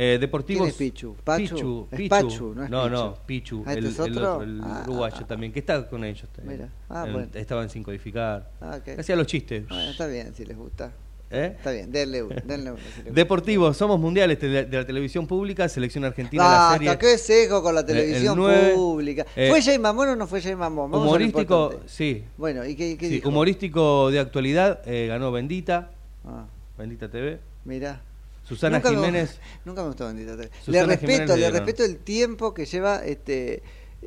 Eh, 0.00 0.16
deportivos. 0.20 0.60
¿Quién 0.62 0.70
es 0.70 0.76
Pichu? 0.76 1.16
¿Pachu? 1.24 1.42
Pichu. 1.44 1.88
Pichu. 1.90 2.08
Pachu, 2.08 2.54
no 2.54 2.64
es 2.64 2.70
no, 2.70 2.82
Pichu. 2.84 2.94
no, 2.94 3.14
Pichu. 3.26 3.62
Ah, 3.66 3.72
¿este 3.72 3.78
el, 3.80 3.86
es 3.86 3.98
el 3.98 4.18
otro? 4.18 4.42
el 4.44 4.60
Ah, 4.62 4.82
uruguayo 4.86 5.16
ah, 5.20 5.26
también, 5.26 5.52
que 5.52 5.58
está 5.58 5.88
con 5.88 6.04
ellos. 6.04 6.28
Mira. 6.44 6.68
Ah, 6.88 7.04
en- 7.06 7.12
bueno. 7.12 7.28
Estaba 7.34 7.62
en 7.64 7.68
Sin 7.70 7.82
Codificar. 7.82 8.48
Ah, 8.60 8.78
ok. 8.80 8.98
Hacía 9.00 9.16
los 9.16 9.26
chistes. 9.26 9.68
Bueno, 9.68 9.90
está 9.90 10.06
bien, 10.06 10.32
si 10.34 10.44
les 10.44 10.56
gusta. 10.56 10.92
¿Eh? 11.30 11.52
Está 11.56 11.72
bien, 11.72 11.92
denle 11.92 12.22
uno, 12.22 12.34
denle 12.44 12.70
uno. 12.72 12.80
si 12.80 12.86
les 12.86 12.96
gusta. 13.04 13.10
Deportivos, 13.12 13.76
somos 13.76 14.00
mundiales 14.00 14.40
de, 14.40 14.66
la 14.70 14.86
televisión 14.86 15.26
pública, 15.26 15.68
selección 15.68 16.04
argentina, 16.04 16.42
Ah, 16.44 16.68
la 16.70 16.72
serie. 16.78 16.88
hasta 16.88 16.98
qué 16.98 17.18
seco 17.18 17.62
con 17.62 17.74
la 17.74 17.80
el 17.80 17.86
televisión 17.86 18.38
pública. 18.74 19.26
eh, 19.36 19.48
¿Fue 19.50 19.60
Jay 19.60 19.78
Mamón 19.78 20.08
o 20.08 20.16
no 20.16 20.26
fue 20.26 20.40
Jay 20.40 20.56
Mamón? 20.56 20.90
Vamos 20.90 21.06
humorístico, 21.06 21.80
sí. 21.86 22.24
Bueno, 22.38 22.64
¿y 22.64 22.74
qué, 22.74 22.96
qué 22.96 23.08
Sí, 23.08 23.14
dijo? 23.16 23.28
humorístico 23.28 24.10
de 24.10 24.20
actualidad, 24.20 24.80
eh, 24.86 25.06
ganó 25.06 25.30
Bendita, 25.30 25.90
Ah, 26.24 26.46
Bendita 26.78 27.10
TV. 27.10 27.40
mira. 27.64 28.02
Susana 28.44 28.78
Nunca 28.78 28.90
me- 28.90 28.96
Jiménez. 28.96 29.38
nunca 29.66 29.82
me 29.82 29.88
gustó 29.88 30.06
Bendita. 30.06 30.32
Susana 30.64 30.86
le 30.86 30.96
Jiménez 30.96 31.00
respeto, 31.28 31.36
le 31.36 31.50
respeto 31.50 31.84
el 31.84 31.98
tiempo 31.98 32.54
que 32.54 32.64
lleva 32.64 33.04
este 33.04 33.62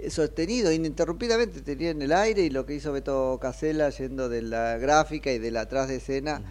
sostenido 0.09 0.71
ininterrumpidamente 0.71 1.61
tenía 1.61 1.91
en 1.91 2.01
el 2.01 2.11
aire 2.13 2.41
y 2.43 2.49
lo 2.49 2.65
que 2.65 2.73
hizo 2.73 2.91
Beto 2.93 3.37
Casella 3.41 3.89
yendo 3.89 4.29
de 4.29 4.41
la 4.41 4.77
gráfica 4.77 5.31
y 5.31 5.37
de 5.37 5.51
la 5.51 5.61
atrás 5.61 5.89
de 5.89 5.97
escena 5.97 6.41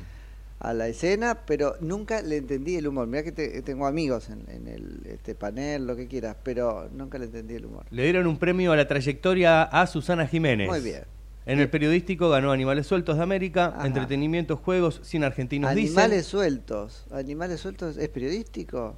a 0.60 0.74
la 0.74 0.88
escena, 0.88 1.40
pero 1.46 1.74
nunca 1.80 2.22
le 2.22 2.36
entendí 2.36 2.76
el 2.76 2.86
humor. 2.86 3.06
Mira 3.06 3.22
que 3.22 3.32
te- 3.32 3.62
tengo 3.62 3.86
amigos 3.86 4.28
en, 4.28 4.44
en 4.48 4.68
el 4.68 5.00
este 5.06 5.34
panel, 5.34 5.86
lo 5.86 5.96
que 5.96 6.06
quieras, 6.06 6.36
pero 6.42 6.88
nunca 6.92 7.18
le 7.18 7.24
entendí 7.24 7.54
el 7.54 7.66
humor. 7.66 7.86
Le 7.90 8.02
dieron 8.04 8.26
un 8.26 8.38
premio 8.38 8.70
a 8.72 8.76
la 8.76 8.86
trayectoria 8.86 9.62
a 9.62 9.86
Susana 9.86 10.26
Jiménez. 10.26 10.68
Muy 10.68 10.80
bien. 10.80 11.02
En 11.46 11.58
el 11.58 11.70
periodístico 11.70 12.28
ganó 12.28 12.52
Animales 12.52 12.86
Sueltos 12.86 13.16
de 13.16 13.22
América, 13.22 13.74
Entretenimiento, 13.82 14.58
Juegos, 14.58 15.00
Sin 15.02 15.24
Argentinos 15.24 15.70
Animales 15.70 16.18
Dicen. 16.18 16.30
sueltos. 16.30 17.06
Animales 17.10 17.60
sueltos 17.60 17.96
es 17.96 18.08
periodístico. 18.10 18.94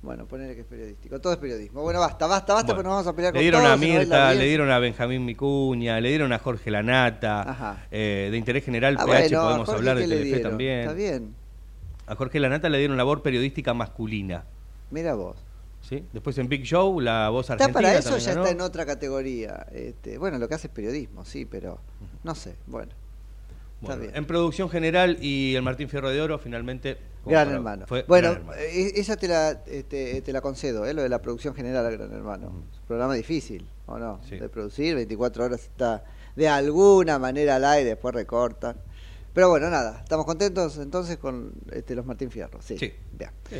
Bueno, 0.00 0.26
ponerle 0.26 0.54
que 0.54 0.60
es 0.60 0.66
periodístico. 0.66 1.20
Todo 1.20 1.32
es 1.32 1.38
periodismo. 1.38 1.82
Bueno, 1.82 1.98
basta, 2.00 2.26
basta, 2.26 2.54
basta, 2.54 2.66
Bueno, 2.72 2.76
porque 2.76 2.82
nos 2.88 2.92
vamos 2.98 3.06
a 3.08 3.16
pelear 3.16 3.32
le 3.34 3.38
con 3.38 3.42
dieron 3.42 3.60
todos, 3.62 3.72
a 3.72 3.76
Mirta, 3.76 4.34
le 4.34 4.44
dieron 4.46 4.70
a 4.70 4.78
Benjamín 4.78 5.24
Micuña, 5.24 6.00
le 6.00 6.08
dieron 6.10 6.32
a 6.32 6.38
Jorge 6.38 6.70
Lanata. 6.70 7.42
Ajá. 7.50 7.86
eh, 7.90 8.28
de 8.30 8.36
interés 8.36 8.64
general, 8.64 8.96
Ah, 8.98 9.04
PH, 9.04 9.06
bueno, 9.36 9.40
a 9.40 9.44
podemos 9.46 9.68
hablar 9.70 9.96
de 9.96 10.02
¿qué 10.02 10.08
le 10.08 10.14
Telefe 10.16 10.34
dieron? 10.34 10.50
también. 10.50 10.78
Está 10.80 10.92
bien. 10.92 11.34
A 12.06 12.14
Jorge 12.14 12.38
Lanata 12.40 12.68
le 12.68 12.78
dieron 12.78 12.96
labor 12.96 13.22
periodística 13.22 13.74
masculina. 13.74 14.44
Mira 14.90 15.14
vos. 15.14 15.36
¿sí? 15.80 16.04
Después 16.12 16.36
en 16.38 16.48
Big 16.48 16.62
Show, 16.64 17.00
la 17.00 17.28
voz 17.30 17.50
Está 17.50 17.54
argentina. 17.54 17.72
para 17.74 17.98
eso 17.98 18.10
también 18.10 18.24
ya 18.26 18.32
está 18.32 18.50
en 18.50 18.60
otra 18.60 18.86
categoría. 18.86 19.66
Este, 19.72 20.16
bueno, 20.18 20.38
lo 20.38 20.48
que 20.48 20.54
hace 20.54 20.68
es 20.68 20.72
periodismo, 20.72 21.24
sí, 21.24 21.44
pero 21.44 21.80
no 22.24 22.34
sé. 22.34 22.56
Bueno, 22.66 22.92
está 22.92 22.97
Bueno. 23.80 24.04
En 24.12 24.26
producción 24.26 24.68
general 24.70 25.18
y 25.20 25.54
el 25.54 25.62
Martín 25.62 25.88
Fierro 25.88 26.10
de 26.10 26.20
Oro, 26.20 26.38
finalmente. 26.38 26.98
Gran 27.26 27.46
para- 27.46 27.56
hermano. 27.56 27.86
fue 27.86 28.04
Bueno, 28.08 28.30
Gran 28.30 28.40
Hermano. 28.42 28.60
eh, 28.60 28.92
esa 28.96 29.16
te 29.16 29.28
la, 29.28 29.50
este, 29.66 30.22
te 30.22 30.32
la 30.32 30.40
concedo, 30.40 30.86
¿eh? 30.86 30.94
lo 30.94 31.02
de 31.02 31.08
la 31.08 31.20
producción 31.20 31.54
general 31.54 31.84
a 31.86 31.90
Gran 31.90 32.12
Hermano. 32.12 32.46
Es 32.72 32.78
un 32.80 32.86
programa 32.86 33.14
difícil, 33.14 33.68
¿o 33.86 33.98
no? 33.98 34.20
De 34.30 34.48
producir, 34.48 34.94
24 34.94 35.44
horas 35.44 35.62
está 35.62 36.04
de 36.36 36.48
alguna 36.48 37.18
manera 37.18 37.56
al 37.56 37.64
aire, 37.64 37.90
después 37.90 38.14
recortan. 38.14 38.76
Pero 39.34 39.50
bueno, 39.50 39.68
nada, 39.70 40.00
estamos 40.02 40.24
contentos 40.26 40.78
entonces 40.78 41.18
con 41.18 41.52
este, 41.70 41.94
los 41.94 42.06
Martín 42.06 42.30
Fierro. 42.30 42.60
Sí. 42.62 42.78
Sí. 42.78 42.92
Bien. 43.12 43.30
Sí. 43.50 43.56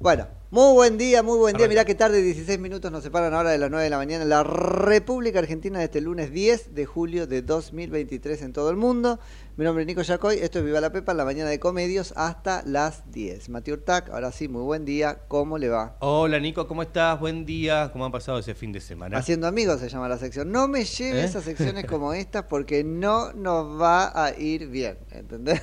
Bueno, 0.00 0.26
muy 0.50 0.74
buen 0.74 0.98
día, 0.98 1.22
muy 1.22 1.38
buen 1.38 1.56
día. 1.56 1.68
Mirá 1.68 1.84
qué 1.84 1.94
tarde, 1.94 2.20
16 2.20 2.58
minutos 2.58 2.90
nos 2.90 3.04
separan 3.04 3.32
ahora 3.32 3.50
de 3.50 3.58
las 3.58 3.70
9 3.70 3.84
de 3.84 3.90
la 3.90 3.96
mañana 3.96 4.24
en 4.24 4.28
la 4.28 4.42
República 4.42 5.38
Argentina 5.38 5.78
de 5.78 5.84
este 5.84 6.00
lunes 6.00 6.30
10 6.32 6.74
de 6.74 6.84
julio 6.84 7.26
de 7.28 7.42
2023 7.42 8.42
en 8.42 8.52
todo 8.52 8.70
el 8.70 8.76
mundo. 8.76 9.20
Mi 9.56 9.64
nombre 9.64 9.82
es 9.82 9.86
Nico 9.86 10.02
Yacoy, 10.02 10.38
esto 10.38 10.58
es 10.58 10.64
Viva 10.64 10.80
la 10.80 10.90
Pepa, 10.90 11.12
en 11.12 11.18
la 11.18 11.24
mañana 11.24 11.48
de 11.48 11.60
Comedios 11.60 12.12
hasta 12.16 12.64
las 12.66 13.08
10. 13.12 13.50
Mateo 13.50 13.74
Urtac, 13.74 14.10
ahora 14.10 14.32
sí, 14.32 14.48
muy 14.48 14.62
buen 14.62 14.84
día, 14.84 15.20
¿cómo 15.28 15.58
le 15.58 15.68
va? 15.68 15.96
Hola 16.00 16.40
Nico, 16.40 16.66
¿cómo 16.66 16.82
estás? 16.82 17.20
Buen 17.20 17.46
día. 17.46 17.90
¿Cómo 17.92 18.04
han 18.04 18.10
pasado 18.10 18.40
ese 18.40 18.56
fin 18.56 18.72
de 18.72 18.80
semana? 18.80 19.16
Haciendo 19.16 19.46
amigos 19.46 19.78
se 19.78 19.88
llama 19.88 20.08
la 20.08 20.18
sección. 20.18 20.50
No 20.50 20.66
me 20.66 20.82
lleves 20.84 21.36
¿Eh? 21.36 21.38
a 21.38 21.40
secciones 21.40 21.84
como 21.84 22.12
estas 22.14 22.46
porque 22.46 22.82
no 22.82 23.32
nos 23.32 23.80
va 23.80 24.10
a 24.24 24.36
ir 24.36 24.66
bien, 24.66 24.98
¿entendés? 25.12 25.62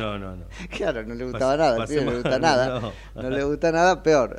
No, 0.00 0.18
no, 0.18 0.34
no. 0.36 0.46
Claro, 0.70 1.04
no 1.04 1.14
le 1.14 1.24
gustaba 1.24 1.56
Pas- 1.56 1.58
nada, 1.58 1.82
al 1.82 1.88
pibe 1.88 2.04
no 2.06 2.10
le 2.12 2.16
gusta 2.22 2.38
nada. 2.38 2.80
no. 3.14 3.22
No. 3.22 3.28
le 3.28 3.44
gusta 3.44 3.70
nada, 3.70 4.02
peor. 4.02 4.34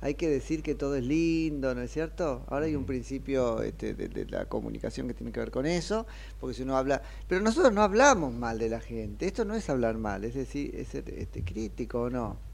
Hay, 0.00 0.14
que 0.14 0.28
decir 0.28 0.62
que 0.62 0.74
todo 0.74 0.96
es 0.96 1.04
lindo, 1.04 1.74
¿no 1.74 1.82
es 1.82 1.90
cierto? 1.90 2.44
Ahora 2.48 2.66
hay 2.66 2.74
un 2.74 2.86
principio 2.86 3.62
este, 3.62 3.94
de, 3.94 4.08
de 4.08 4.26
la 4.26 4.46
comunicación 4.46 5.06
que 5.06 5.14
tiene 5.14 5.32
que 5.32 5.40
ver 5.40 5.50
con 5.50 5.66
eso, 5.66 6.06
porque 6.38 6.54
si 6.54 6.62
uno 6.62 6.76
habla... 6.76 7.02
Pero 7.28 7.40
nosotros 7.40 7.72
no 7.72 7.82
hablamos 7.82 8.32
mal 8.34 8.58
de 8.58 8.68
la 8.68 8.80
gente, 8.80 9.26
esto 9.26 9.44
no 9.44 9.54
es 9.54 9.68
hablar 9.70 9.98
mal, 9.98 10.24
es 10.24 10.34
decir, 10.34 10.74
es 10.74 10.88
ser 10.88 11.08
este, 11.10 11.44
crítico 11.44 12.02
o 12.02 12.10
no. 12.10 12.49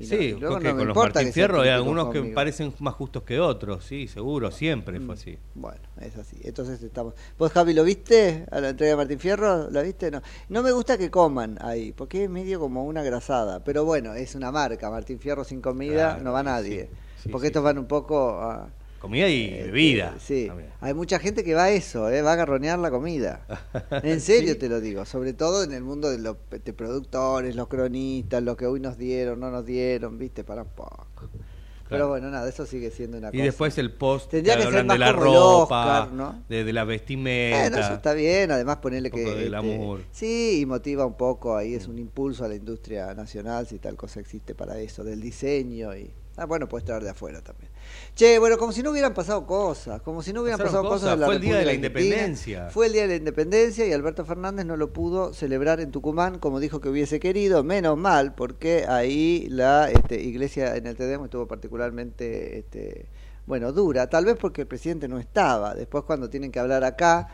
Y 0.00 0.06
Sí, 0.06 0.34
porque 0.40 0.68
no 0.70 0.76
con 0.78 0.88
los 0.88 0.96
Martín 0.96 1.30
Fierro 1.32 1.60
hay 1.60 1.68
algunos 1.68 2.10
que 2.10 2.22
parecen 2.22 2.72
más 2.78 2.94
justos 2.94 3.22
que 3.22 3.38
otros, 3.38 3.84
sí, 3.84 4.08
seguro, 4.08 4.50
siempre 4.50 4.98
Mm. 4.98 5.04
fue 5.06 5.14
así. 5.14 5.38
Bueno, 5.54 5.80
es 6.00 6.16
así. 6.16 6.38
Entonces 6.42 6.82
estamos. 6.82 7.12
¿Vos, 7.38 7.52
Javi, 7.52 7.74
lo 7.74 7.84
viste 7.84 8.46
a 8.50 8.60
la 8.60 8.70
entrega 8.70 8.92
de 8.92 8.96
Martín 8.96 9.18
Fierro? 9.18 9.68
¿La 9.70 9.82
viste? 9.82 10.10
No. 10.10 10.22
No 10.48 10.62
me 10.62 10.72
gusta 10.72 10.96
que 10.96 11.10
coman 11.10 11.58
ahí, 11.60 11.92
porque 11.92 12.24
es 12.24 12.30
medio 12.30 12.58
como 12.60 12.84
una 12.84 13.02
grasada. 13.02 13.62
Pero 13.62 13.84
bueno, 13.84 14.14
es 14.14 14.34
una 14.34 14.50
marca. 14.50 14.88
Martín 14.90 15.18
Fierro 15.20 15.44
sin 15.44 15.60
comida 15.60 16.12
Claro, 16.12 16.22
no 16.24 16.32
va 16.32 16.42
nadie. 16.42 16.88
sí, 17.22 17.28
porque 17.28 17.48
estos 17.48 17.62
van 17.62 17.76
un 17.78 17.86
poco 17.86 18.30
a. 18.40 18.70
Comida 19.00 19.28
y 19.28 19.46
eh, 19.48 19.62
bebida. 19.64 20.14
Sí. 20.20 20.46
también. 20.46 20.70
Hay 20.80 20.92
mucha 20.94 21.18
gente 21.18 21.42
que 21.42 21.54
va 21.54 21.64
a 21.64 21.70
eso, 21.70 22.10
¿eh? 22.10 22.20
va 22.22 22.34
a 22.34 22.36
garronear 22.36 22.78
la 22.78 22.90
comida. 22.90 23.40
En 24.02 24.20
serio 24.20 24.52
Sí. 24.52 24.58
te 24.58 24.68
lo 24.68 24.80
digo. 24.80 25.04
Sobre 25.06 25.32
todo 25.32 25.64
en 25.64 25.72
el 25.72 25.82
mundo 25.82 26.10
de 26.10 26.18
los 26.18 26.36
de 26.50 26.72
productores, 26.72 27.56
los 27.56 27.68
cronistas, 27.68 28.42
lo 28.42 28.56
que 28.56 28.66
hoy 28.66 28.78
nos 28.78 28.98
dieron, 28.98 29.40
no 29.40 29.50
nos 29.50 29.64
dieron, 29.64 30.18
¿viste? 30.18 30.44
Para 30.44 30.62
un 30.62 30.68
poco. 30.68 31.30
Pero 31.88 32.06
bueno, 32.08 32.30
nada, 32.30 32.48
eso 32.48 32.66
sigue 32.66 32.92
siendo 32.92 33.18
una 33.18 33.30
Y 33.30 33.32
cosa. 33.32 33.42
después 33.44 33.78
el 33.78 33.90
post 33.92 34.30
Tendría 34.30 34.56
que 34.56 34.62
ser 34.70 34.84
más 34.84 34.94
de 34.94 34.98
la 35.00 35.12
como 35.12 35.24
ropa, 35.24 36.02
Oscar, 36.02 36.12
¿no? 36.12 36.44
de, 36.48 36.62
de 36.62 36.72
la 36.72 36.84
vestimenta. 36.84 37.62
Bueno, 37.62 37.78
eso 37.78 37.94
está 37.94 38.12
bien, 38.12 38.52
además 38.52 38.76
ponerle 38.76 39.10
que... 39.10 39.22
poco 39.24 39.30
de 39.30 39.36
este, 39.38 39.48
glamour. 39.48 40.00
sí, 40.12 40.60
y 40.60 40.66
motiva 40.66 41.04
un 41.04 41.14
poco, 41.16 41.56
ahí 41.56 41.74
es 41.74 41.88
un 41.88 41.98
impulso 41.98 42.44
a 42.44 42.48
la 42.48 42.54
industria 42.54 43.12
nacional, 43.14 43.66
si 43.66 43.80
tal 43.80 43.96
cosa 43.96 44.20
existe 44.20 44.54
para 44.54 44.78
eso, 44.78 45.02
del 45.02 45.20
diseño 45.20 45.96
y... 45.96 46.10
Ah, 46.40 46.46
bueno, 46.46 46.66
puedes 46.70 46.86
traer 46.86 47.02
de 47.02 47.10
afuera 47.10 47.42
también. 47.42 47.70
Che, 48.14 48.38
bueno, 48.38 48.56
como 48.56 48.72
si 48.72 48.82
no 48.82 48.92
hubieran 48.92 49.12
pasado 49.12 49.46
cosas, 49.46 50.00
como 50.00 50.22
si 50.22 50.32
no 50.32 50.40
hubieran 50.40 50.58
Pasaron 50.58 50.84
pasado 50.84 50.88
cosas, 50.88 51.00
cosas, 51.02 51.14
en 51.14 51.20
la 51.20 51.26
fue 51.26 51.34
el 51.34 51.40
día 51.42 51.58
de 51.58 51.64
la 51.66 51.70
Argentina. 51.72 52.06
independencia. 52.06 52.70
Fue 52.70 52.86
el 52.86 52.92
día 52.94 53.02
de 53.02 53.08
la 53.08 53.16
independencia 53.16 53.86
y 53.86 53.92
Alberto 53.92 54.24
Fernández 54.24 54.64
no 54.64 54.78
lo 54.78 54.90
pudo 54.90 55.34
celebrar 55.34 55.80
en 55.80 55.90
Tucumán 55.90 56.38
como 56.38 56.58
dijo 56.58 56.80
que 56.80 56.88
hubiese 56.88 57.20
querido, 57.20 57.62
menos 57.62 57.98
mal, 57.98 58.34
porque 58.34 58.86
ahí 58.88 59.48
la 59.50 59.90
este, 59.90 60.22
iglesia 60.22 60.76
en 60.76 60.86
el 60.86 60.96
TEDEM 60.96 61.24
estuvo 61.24 61.46
particularmente... 61.46 62.60
Este, 62.60 63.10
bueno, 63.46 63.72
dura, 63.72 64.08
tal 64.08 64.24
vez 64.24 64.36
porque 64.40 64.62
el 64.62 64.66
presidente 64.66 65.08
no 65.08 65.18
estaba. 65.18 65.74
Después 65.74 66.04
cuando 66.04 66.30
tienen 66.30 66.52
que 66.52 66.60
hablar 66.60 66.84
acá, 66.84 67.28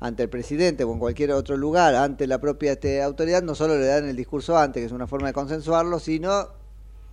ante 0.00 0.22
el 0.22 0.28
presidente 0.28 0.84
o 0.84 0.92
en 0.92 0.98
cualquier 0.98 1.32
otro 1.32 1.56
lugar, 1.56 1.96
ante 1.96 2.26
la 2.26 2.40
propia 2.40 2.72
este, 2.72 3.02
autoridad, 3.02 3.42
no 3.42 3.54
solo 3.54 3.76
le 3.76 3.84
dan 3.84 4.08
el 4.08 4.16
discurso 4.16 4.56
antes, 4.56 4.80
que 4.80 4.86
es 4.86 4.92
una 4.92 5.06
forma 5.06 5.26
de 5.26 5.32
consensuarlo, 5.34 5.98
sino 5.98 6.57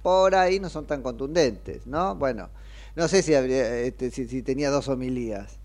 por 0.06 0.36
ahí 0.36 0.60
no 0.60 0.70
son 0.70 0.86
tan 0.86 1.02
contundentes, 1.02 1.88
¿no? 1.88 2.14
Bueno, 2.14 2.50
no 2.96 3.08
sé 3.08 3.24
si, 3.24 3.34
habría, 3.34 3.76
este, 3.80 4.12
si, 4.12 4.28
si 4.28 4.44
tenía 4.44 4.70
dos 4.70 4.88
homilías 4.88 5.58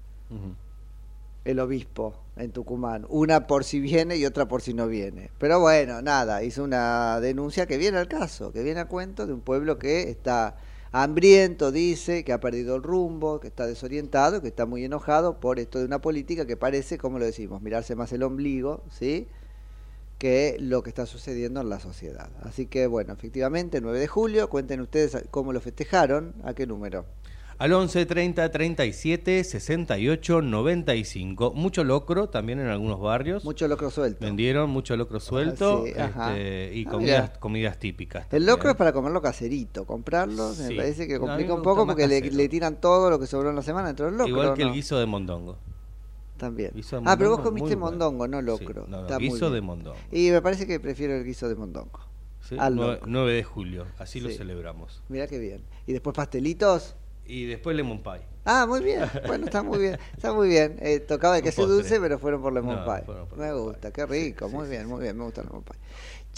el 1.44 1.60
obispo 1.60 2.14
en 2.36 2.50
Tucumán, 2.50 3.04
una 3.10 3.46
por 3.46 3.64
si 3.64 3.80
viene 3.80 4.16
y 4.16 4.24
otra 4.24 4.48
por 4.48 4.62
si 4.62 4.72
no 4.72 4.88
viene. 4.88 5.30
Pero 5.36 5.60
bueno, 5.60 6.00
nada, 6.00 6.42
hizo 6.42 6.64
una 6.64 7.20
denuncia 7.20 7.66
que 7.66 7.76
viene 7.76 7.98
al 7.98 8.08
caso, 8.08 8.50
que 8.50 8.62
viene 8.62 8.80
a 8.80 8.88
cuento 8.88 9.26
de 9.26 9.34
un 9.34 9.42
pueblo 9.42 9.78
que 9.78 10.08
está 10.08 10.56
hambriento, 10.90 11.70
dice, 11.70 12.24
que 12.24 12.32
ha 12.32 12.40
perdido 12.40 12.76
el 12.76 12.82
rumbo, 12.82 13.40
que 13.40 13.48
está 13.48 13.66
desorientado, 13.66 14.40
que 14.40 14.48
está 14.48 14.64
muy 14.64 14.86
enojado 14.86 15.38
por 15.38 15.58
esto 15.58 15.80
de 15.80 15.84
una 15.84 16.00
política 16.00 16.46
que 16.46 16.56
parece, 16.56 16.96
como 16.96 17.18
lo 17.18 17.26
decimos, 17.26 17.60
mirarse 17.60 17.94
más 17.94 18.10
el 18.14 18.22
ombligo, 18.22 18.84
¿sí? 18.90 19.28
Que 20.20 20.58
lo 20.60 20.82
que 20.82 20.90
está 20.90 21.06
sucediendo 21.06 21.62
en 21.62 21.70
la 21.70 21.80
sociedad. 21.80 22.28
Así 22.42 22.66
que 22.66 22.86
bueno, 22.86 23.14
efectivamente, 23.14 23.80
9 23.80 23.98
de 23.98 24.06
julio, 24.06 24.50
cuenten 24.50 24.82
ustedes 24.82 25.16
cómo 25.30 25.54
lo 25.54 25.62
festejaron, 25.62 26.34
a 26.44 26.52
qué 26.52 26.66
número. 26.66 27.06
Al 27.56 27.72
11 27.72 28.04
30 28.04 28.50
37 28.50 29.44
68 29.44 30.42
95. 30.42 31.52
Mucho 31.54 31.84
locro 31.84 32.28
también 32.28 32.60
en 32.60 32.68
algunos 32.68 33.00
barrios. 33.00 33.44
Mucho 33.46 33.66
locro 33.66 33.90
suelto. 33.90 34.22
Vendieron 34.22 34.68
mucho 34.68 34.94
locro 34.94 35.20
suelto 35.20 35.84
sí, 35.86 35.92
ajá. 35.98 36.36
este, 36.36 36.74
y 36.74 36.86
Ah, 36.86 37.32
comidas, 37.40 37.78
típicas. 37.78 38.26
El 38.30 38.44
locro 38.44 38.70
es 38.70 38.76
para 38.76 38.92
comerlo 38.92 39.22
caserito, 39.22 39.86
comprarlo, 39.86 40.52
me 40.54 40.76
parece 40.76 41.08
que 41.08 41.18
complica 41.18 41.54
un 41.54 41.62
poco 41.62 41.86
porque 41.86 42.06
le, 42.06 42.48
tiran 42.50 42.78
todo 42.78 43.08
lo 43.08 43.18
que 43.18 43.26
sobró 43.26 43.48
en 43.48 43.56
la 43.56 43.62
semana 43.62 43.86
dentro 43.86 44.04
del 44.04 44.18
locro. 44.18 44.28
Igual 44.28 44.54
que 44.54 44.62
el 44.64 44.72
guiso 44.72 44.98
de 44.98 45.06
mondongo. 45.06 45.56
También. 46.40 46.70
Guiso 46.74 46.96
de 47.00 47.02
Ah, 47.06 47.16
pero 47.18 47.30
vos 47.30 47.40
comiste 47.40 47.76
bueno. 47.76 47.90
mondongo, 47.90 48.26
no 48.26 48.40
locro. 48.40 48.84
Sí, 48.86 48.90
no, 48.90 48.96
no, 48.96 49.02
Está 49.02 49.18
muy 49.18 49.28
guiso 49.28 49.50
de 49.50 49.60
mondongo. 49.60 49.96
Y 50.10 50.30
me 50.30 50.40
parece 50.40 50.66
que 50.66 50.80
prefiero 50.80 51.14
el 51.14 51.24
guiso 51.24 51.48
de 51.50 51.54
mondongo. 51.54 52.00
¿sí? 52.48 52.56
Al 52.58 52.74
9, 52.74 53.00
locro. 53.04 53.26
de 53.26 53.44
julio, 53.44 53.86
así 53.98 54.20
lo 54.20 54.30
celebramos. 54.30 55.02
Mirá 55.08 55.26
qué 55.26 55.38
bien. 55.38 55.62
Y 55.86 55.92
después 55.92 56.16
pastelitos. 56.16 56.96
Y 57.26 57.44
después 57.44 57.76
lemon 57.76 58.02
pie. 58.02 58.22
Ah, 58.46 58.64
muy 58.66 58.80
bien. 58.82 59.02
Bueno, 59.26 59.44
está 59.44 59.62
muy 59.62 59.78
bien. 59.78 59.98
Está 60.16 60.32
muy 60.32 60.48
bien. 60.48 60.76
Eh, 60.80 61.00
tocaba 61.00 61.36
el 61.36 61.42
Un 61.42 61.44
queso 61.44 61.66
dulce, 61.66 62.00
pero 62.00 62.18
fueron 62.18 62.40
por 62.40 62.52
lemon 62.54 62.76
No, 62.76 62.84
pie. 62.84 63.02
por 63.04 63.36
Me 63.36 63.52
gusta, 63.52 63.92
qué 63.92 64.06
rico. 64.06 64.48
muy 64.48 64.66
bien, 64.68 64.86
muy 64.88 65.02
bien. 65.02 65.16
Me 65.16 65.24
gusta 65.24 65.42
el 65.42 65.48
lemon 65.48 65.62
pie. 65.62 65.76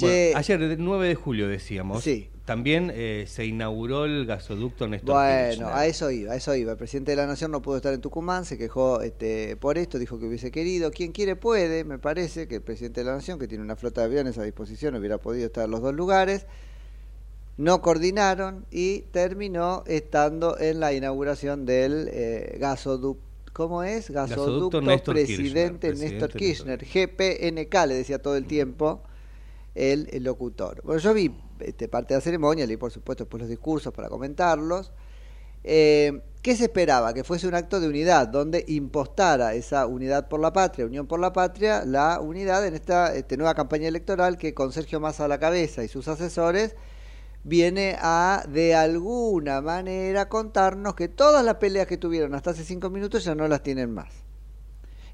Bueno, 0.00 0.14
Che, 0.14 0.32
ayer, 0.34 0.62
el 0.62 0.84
9 0.84 1.06
de 1.08 1.14
julio, 1.14 1.48
decíamos. 1.48 2.02
Sí. 2.02 2.28
También 2.44 2.90
eh, 2.92 3.24
se 3.28 3.46
inauguró 3.46 4.04
el 4.04 4.26
gasoducto 4.26 4.88
Néstor 4.88 5.14
Bueno, 5.14 5.68
Kirchner. 5.68 5.68
a 5.72 5.86
eso 5.86 6.10
iba, 6.10 6.32
a 6.32 6.36
eso 6.36 6.56
iba. 6.56 6.72
El 6.72 6.78
presidente 6.78 7.12
de 7.12 7.16
la 7.16 7.26
Nación 7.28 7.52
no 7.52 7.62
pudo 7.62 7.76
estar 7.76 7.94
en 7.94 8.00
Tucumán, 8.00 8.44
se 8.44 8.58
quejó 8.58 9.00
este, 9.00 9.56
por 9.56 9.78
esto, 9.78 9.96
dijo 9.98 10.18
que 10.18 10.26
hubiese 10.26 10.50
querido. 10.50 10.90
Quien 10.90 11.12
quiere 11.12 11.36
puede, 11.36 11.84
me 11.84 12.00
parece 12.00 12.48
que 12.48 12.56
el 12.56 12.62
presidente 12.62 13.02
de 13.02 13.06
la 13.06 13.14
Nación, 13.14 13.38
que 13.38 13.46
tiene 13.46 13.62
una 13.62 13.76
flota 13.76 14.00
de 14.00 14.08
aviones 14.08 14.38
a 14.38 14.42
disposición, 14.42 14.96
hubiera 14.96 15.18
podido 15.18 15.46
estar 15.46 15.66
en 15.66 15.70
los 15.70 15.82
dos 15.82 15.94
lugares. 15.94 16.46
No 17.58 17.80
coordinaron 17.80 18.66
y 18.72 19.02
terminó 19.12 19.84
estando 19.86 20.58
en 20.58 20.80
la 20.80 20.92
inauguración 20.92 21.64
del 21.64 22.08
eh, 22.12 22.56
gasoducto. 22.60 23.22
¿Cómo 23.52 23.82
es? 23.84 24.10
Gasoducto, 24.10 24.80
Gasoducto 24.80 24.80
Néstor 24.80 25.14
presidente 25.14 25.90
Kirchner, 25.90 26.10
Néstor 26.10 26.30
presidente 26.32 26.86
Kirchner, 26.86 27.66
GPNK, 27.66 27.86
le 27.86 27.94
decía 27.94 28.20
todo 28.20 28.36
el 28.36 28.46
tiempo. 28.46 29.02
el, 29.74 30.08
el 30.12 30.24
locutor. 30.24 30.82
Bueno, 30.84 31.00
yo 31.00 31.14
vi 31.14 31.30
este, 31.64 31.88
parte 31.88 32.14
de 32.14 32.18
la 32.18 32.22
ceremonia, 32.22 32.66
leí 32.66 32.76
por 32.76 32.90
supuesto 32.90 33.24
después 33.24 33.40
los 33.40 33.50
discursos 33.50 33.92
para 33.92 34.08
comentarlos. 34.08 34.92
Eh, 35.64 36.20
¿Qué 36.42 36.56
se 36.56 36.64
esperaba? 36.64 37.14
Que 37.14 37.22
fuese 37.22 37.46
un 37.46 37.54
acto 37.54 37.78
de 37.78 37.86
unidad, 37.86 38.26
donde 38.26 38.64
impostara 38.66 39.54
esa 39.54 39.86
unidad 39.86 40.28
por 40.28 40.40
la 40.40 40.52
patria, 40.52 40.86
unión 40.86 41.06
por 41.06 41.20
la 41.20 41.32
patria, 41.32 41.84
la 41.84 42.20
unidad 42.20 42.66
en 42.66 42.74
esta 42.74 43.14
este, 43.14 43.36
nueva 43.36 43.54
campaña 43.54 43.86
electoral 43.86 44.36
que 44.36 44.52
con 44.52 44.72
Sergio 44.72 44.98
Massa 44.98 45.26
a 45.26 45.28
la 45.28 45.38
cabeza 45.38 45.84
y 45.84 45.88
sus 45.88 46.08
asesores 46.08 46.74
viene 47.44 47.96
a 48.00 48.44
de 48.48 48.74
alguna 48.74 49.60
manera 49.60 50.28
contarnos 50.28 50.96
que 50.96 51.08
todas 51.08 51.44
las 51.44 51.56
peleas 51.56 51.86
que 51.86 51.96
tuvieron 51.96 52.34
hasta 52.34 52.50
hace 52.50 52.64
cinco 52.64 52.90
minutos 52.90 53.24
ya 53.24 53.36
no 53.36 53.46
las 53.46 53.62
tienen 53.62 53.92
más. 53.92 54.10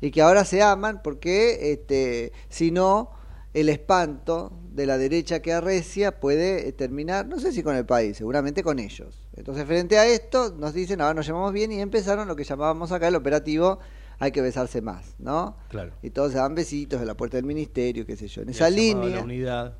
Y 0.00 0.11
que 0.11 0.23
ahora 0.23 0.47
se 0.47 0.62
aman 0.62 1.02
porque 1.02 1.73
este, 1.73 2.33
si 2.49 2.71
no, 2.71 3.11
el 3.55 3.69
espanto 3.69 4.52
de 4.73 4.87
la 4.87 4.99
derecha 4.99 5.40
que 5.40 5.52
arrecia 5.52 6.21
puede 6.21 6.69
eh, 6.69 6.73
terminar, 6.73 7.26
no 7.26 7.40
sé 7.40 7.52
si 7.52 7.62
con 7.62 7.75
el 7.75 7.87
país, 7.87 8.17
seguramente 8.17 8.62
con 8.62 8.78
ellos. 8.78 9.23
Entonces, 9.35 9.67
frente 9.67 9.99
a 9.99 10.07
esto, 10.07 10.55
nos 10.57 10.75
dicen, 10.75 11.00
ahora 11.00 11.14
nos 11.14 11.26
llamamos 11.26 11.52
bien 11.52 11.73
y 11.73 11.81
empezaron 11.81 12.28
lo 12.28 12.37
que 12.37 12.45
llamábamos 12.45 12.93
acá 12.93 13.09
el 13.09 13.17
operativo 13.17 13.78
hay 14.19 14.33
que 14.33 14.43
besarse 14.43 14.81
más, 14.81 15.14
¿no? 15.19 15.57
Claro. 15.69 15.93
Y 16.02 16.11
todos 16.11 16.33
se 16.33 16.38
dan 16.38 16.55
besitos 16.55 17.00
de 17.00 17.07
la 17.07 17.17
puerta 17.17 17.37
del 17.37 17.47
ministerio, 17.47 18.05
qué 18.05 18.17
sé 18.17 18.26
yo. 18.26 18.43
En 18.43 18.49
esa 18.49 18.69
línea, 18.69 19.17
la 19.17 19.23
unidad. 19.23 19.75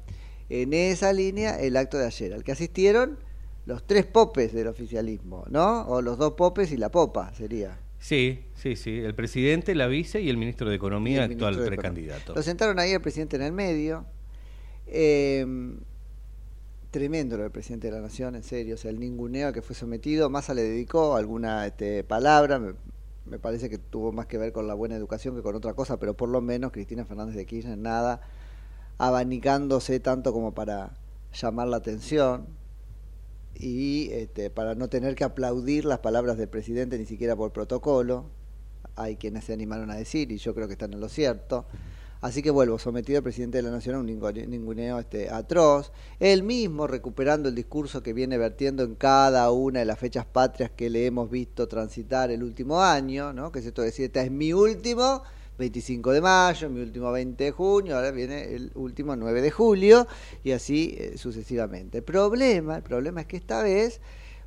en 0.49 0.73
esa 0.73 1.13
línea, 1.13 1.59
el 1.61 1.77
acto 1.77 1.99
de 1.99 2.07
ayer, 2.07 2.33
al 2.33 2.45
que 2.45 2.53
asistieron 2.53 3.19
los 3.67 3.87
tres 3.87 4.07
popes 4.07 4.53
del 4.53 4.69
oficialismo, 4.69 5.45
¿no? 5.51 5.83
O 5.89 6.01
los 6.03 6.19
dos 6.19 6.35
popes 6.35 6.73
y 6.73 6.77
la 6.77 6.91
popa, 6.91 7.35
sería. 7.35 7.79
Sí, 7.99 8.45
sí, 8.55 8.77
sí. 8.77 8.99
El 8.99 9.15
presidente, 9.15 9.75
la 9.75 9.87
vice 9.87 10.21
y 10.21 10.31
el 10.31 10.37
ministro 10.37 10.69
de 10.69 10.77
Economía, 10.77 11.25
el 11.25 11.33
actual 11.33 11.65
precandidato. 11.65 12.35
Lo 12.35 12.43
sentaron 12.43 12.79
ahí 12.79 12.93
el 12.93 13.01
presidente 13.01 13.37
en 13.37 13.43
el 13.43 13.53
medio. 13.53 14.07
Eh, 14.87 15.45
tremendo 16.91 17.37
lo 17.37 17.43
del 17.43 17.53
presidente 17.53 17.89
de 17.89 17.95
la 17.95 18.01
Nación, 18.01 18.37
en 18.37 18.43
serio. 18.43 18.77
O 18.77 18.79
sea, 18.79 18.91
el 18.91 19.01
ninguneo 19.01 19.53
que 19.53 19.63
fue 19.63 19.75
sometido, 19.75 20.31
Massa 20.31 20.55
le 20.55 20.63
dedicó 20.63 21.17
alguna 21.17 21.67
este, 21.67 22.05
palabra. 22.05 22.59
Me, 22.59 22.75
me 23.27 23.39
parece 23.39 23.69
que 23.69 23.79
tuvo 23.79 24.13
más 24.13 24.27
que 24.27 24.39
ver 24.39 24.53
con 24.53 24.67
la 24.67 24.75
buena 24.75 24.97
educación 24.97 25.35
que 25.35 25.43
con 25.43 25.55
otra 25.55 25.75
cosa, 25.75 25.99
pero 25.99 26.15
por 26.15 26.29
lo 26.29 26.41
menos 26.41 26.73
Cristina 26.73 27.05
Fernández 27.05 27.37
de 27.37 27.47
Kirchner 27.47 27.77
nada 27.77 28.21
abanicándose 28.99 30.01
tanto 30.01 30.33
como 30.33 30.53
para 30.53 30.93
llamar 31.33 31.69
la 31.69 31.77
atención 31.77 32.47
y 33.59 34.11
este, 34.13 34.51
para 34.51 34.75
no 34.75 34.89
tener 34.89 35.15
que 35.17 35.25
aplaudir 35.25 35.85
las 35.85 35.99
palabras 35.99 36.39
del 36.39 36.49
presidente 36.49 36.97
ni 36.99 37.07
siquiera 37.07 37.35
por 37.35 37.53
protocolo. 37.53 38.27
Hay 38.95 39.17
quienes 39.17 39.45
se 39.45 39.53
animaron 39.53 39.91
a 39.91 39.97
decir, 39.97 40.31
y 40.33 40.39
yo 40.39 40.55
creo 40.55 40.67
que 40.67 40.75
están 40.75 40.93
en 40.93 41.01
lo 41.01 41.09
cierto. 41.09 41.67
Así 42.21 42.43
que 42.43 42.51
vuelvo, 42.51 42.81
sometido 42.81 43.19
al 43.19 43.23
presidente 43.23 43.59
de 43.59 43.63
la 43.63 43.71
Nación 43.71 43.95
a 43.95 43.99
un 44.01 44.07
ninguneo, 44.07 44.99
este, 44.99 45.31
atroz. 45.31 45.93
Él 46.19 46.43
mismo 46.43 46.89
recuperando 46.89 47.49
el 47.49 47.55
discurso 47.55 48.03
que 48.03 48.13
viene 48.13 48.39
vertiendo 48.39 48.83
en 48.83 48.97
cada 48.97 49.51
una 49.53 49.81
de 49.81 49.85
las 49.85 50.01
fechas 50.01 50.27
patrias 50.27 50.71
que 50.75 50.91
le 50.91 51.07
hemos 51.07 51.31
visto 51.31 51.69
transitar 51.69 52.33
el 52.33 52.43
último 52.43 52.81
año, 52.83 53.33
¿no? 53.33 53.53
que 53.53 53.61
es 53.61 53.67
esto 53.67 53.83
de 53.83 53.89
decir, 53.89 54.07
este 54.07 54.21
es 54.21 54.33
mi 54.33 54.53
último 54.53 55.23
25 55.59 56.13
de 56.13 56.21
mayo, 56.21 56.71
mi 56.71 56.81
último 56.81 57.11
20 57.13 57.45
de 57.45 57.51
junio, 57.51 57.97
ahora 57.97 58.11
viene 58.13 58.55
el 58.55 58.71
último 58.75 59.17
9 59.17 59.43
de 59.43 59.51
julio, 59.51 60.07
y 60.45 60.53
así 60.53 60.95
eh, 60.99 61.19
sucesivamente. 61.19 61.99
El 61.99 62.05
problema, 62.05 62.77
el 62.77 62.83
problema 62.83 63.23
es 63.23 63.27
que 63.27 63.37
esta 63.37 63.63
vez 63.63 64.01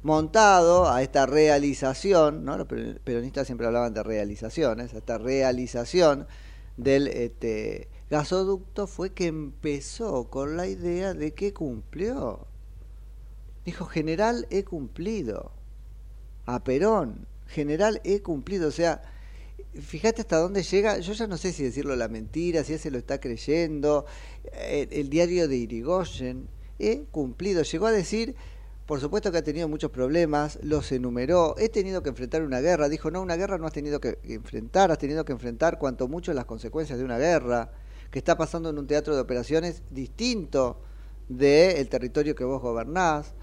montado 0.03 0.89
a 0.89 1.01
esta 1.03 1.25
realización, 1.25 2.45
¿no? 2.45 2.57
los 2.57 2.67
per- 2.67 2.99
peronistas 3.01 3.45
siempre 3.47 3.67
hablaban 3.67 3.93
de 3.93 4.03
realizaciones, 4.03 4.93
a 4.93 4.97
esta 4.97 5.17
realización 5.17 6.27
del 6.77 7.07
este, 7.07 7.89
gasoducto 8.09 8.87
fue 8.87 9.11
que 9.11 9.27
empezó 9.27 10.29
con 10.29 10.57
la 10.57 10.67
idea 10.67 11.13
de 11.13 11.33
que 11.33 11.53
cumplió. 11.53 12.47
Dijo, 13.65 13.85
general, 13.85 14.47
he 14.49 14.63
cumplido. 14.63 15.51
A 16.45 16.63
Perón, 16.63 17.27
general, 17.47 18.01
he 18.03 18.21
cumplido. 18.21 18.69
O 18.69 18.71
sea, 18.71 19.01
fíjate 19.79 20.21
hasta 20.21 20.37
dónde 20.37 20.63
llega, 20.63 20.99
yo 20.99 21.13
ya 21.13 21.27
no 21.27 21.37
sé 21.37 21.53
si 21.53 21.63
decirlo 21.63 21.95
la 21.95 22.07
mentira, 22.07 22.63
si 22.63 22.73
él 22.73 22.79
se 22.79 22.91
lo 22.91 22.97
está 22.97 23.19
creyendo, 23.19 24.05
el, 24.53 24.91
el 24.91 25.09
diario 25.09 25.47
de 25.47 25.57
Irigoyen, 25.57 26.47
he 26.79 27.03
cumplido, 27.11 27.63
llegó 27.63 27.87
a 27.87 27.91
decir, 27.91 28.35
por 28.85 28.99
supuesto 28.99 29.31
que 29.31 29.37
ha 29.37 29.43
tenido 29.43 29.67
muchos 29.67 29.91
problemas, 29.91 30.59
los 30.63 30.91
enumeró, 30.91 31.55
he 31.57 31.69
tenido 31.69 32.03
que 32.03 32.09
enfrentar 32.09 32.41
una 32.41 32.59
guerra, 32.59 32.89
dijo, 32.89 33.11
no, 33.11 33.21
una 33.21 33.37
guerra 33.37 33.57
no 33.57 33.67
has 33.67 33.73
tenido 33.73 34.01
que 34.01 34.17
enfrentar, 34.23 34.91
has 34.91 34.97
tenido 34.97 35.23
que 35.23 35.31
enfrentar 35.31 35.77
cuanto 35.79 36.07
mucho 36.07 36.33
las 36.33 36.45
consecuencias 36.45 36.99
de 36.99 37.05
una 37.05 37.17
guerra, 37.17 37.71
que 38.11 38.19
está 38.19 38.37
pasando 38.37 38.69
en 38.69 38.77
un 38.77 38.87
teatro 38.87 39.15
de 39.15 39.21
operaciones 39.21 39.83
distinto 39.89 40.81
del 41.29 41.87
territorio 41.87 42.35
que 42.35 42.43
vos 42.43 42.61
gobernás, 42.61 43.33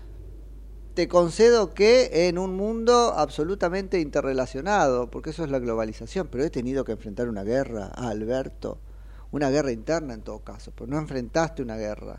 te 0.98 1.06
concedo 1.06 1.74
que 1.74 2.26
en 2.26 2.38
un 2.38 2.56
mundo 2.56 3.14
absolutamente 3.16 4.00
interrelacionado, 4.00 5.08
porque 5.08 5.30
eso 5.30 5.44
es 5.44 5.50
la 5.52 5.60
globalización, 5.60 6.26
pero 6.26 6.42
he 6.42 6.50
tenido 6.50 6.84
que 6.84 6.90
enfrentar 6.90 7.28
una 7.28 7.44
guerra, 7.44 7.92
a 7.94 8.08
Alberto, 8.08 8.78
una 9.30 9.48
guerra 9.48 9.70
interna 9.70 10.14
en 10.14 10.22
todo 10.22 10.40
caso, 10.40 10.72
pero 10.74 10.90
no 10.90 10.98
enfrentaste 10.98 11.62
una 11.62 11.76
guerra. 11.76 12.18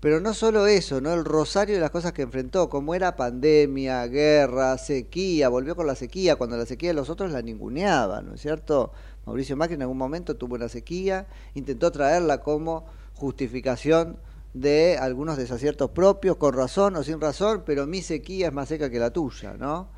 Pero 0.00 0.20
no 0.20 0.32
solo 0.32 0.66
eso, 0.66 1.02
¿no? 1.02 1.12
El 1.12 1.26
rosario 1.26 1.74
de 1.74 1.82
las 1.82 1.90
cosas 1.90 2.14
que 2.14 2.22
enfrentó, 2.22 2.70
como 2.70 2.94
era 2.94 3.14
pandemia, 3.14 4.06
guerra, 4.06 4.78
sequía, 4.78 5.50
volvió 5.50 5.76
con 5.76 5.86
la 5.86 5.96
sequía, 5.96 6.36
cuando 6.36 6.56
la 6.56 6.64
sequía 6.64 6.88
de 6.88 6.94
los 6.94 7.10
otros 7.10 7.30
la 7.30 7.42
ninguneaba, 7.42 8.22
¿no 8.22 8.36
es 8.36 8.40
cierto? 8.40 8.90
Mauricio 9.26 9.54
Macri 9.54 9.74
en 9.74 9.82
algún 9.82 9.98
momento 9.98 10.34
tuvo 10.34 10.54
una 10.54 10.70
sequía, 10.70 11.26
intentó 11.52 11.92
traerla 11.92 12.40
como 12.40 12.86
justificación 13.12 14.16
de 14.54 14.96
algunos 14.98 15.36
desaciertos 15.36 15.90
propios, 15.90 16.36
con 16.36 16.54
razón 16.54 16.96
o 16.96 17.02
sin 17.02 17.20
razón, 17.20 17.64
pero 17.66 17.86
mi 17.86 18.02
sequía 18.02 18.46
es 18.46 18.52
más 18.52 18.68
seca 18.68 18.88
que 18.88 19.00
la 19.00 19.10
tuya, 19.10 19.54
¿no? 19.54 19.88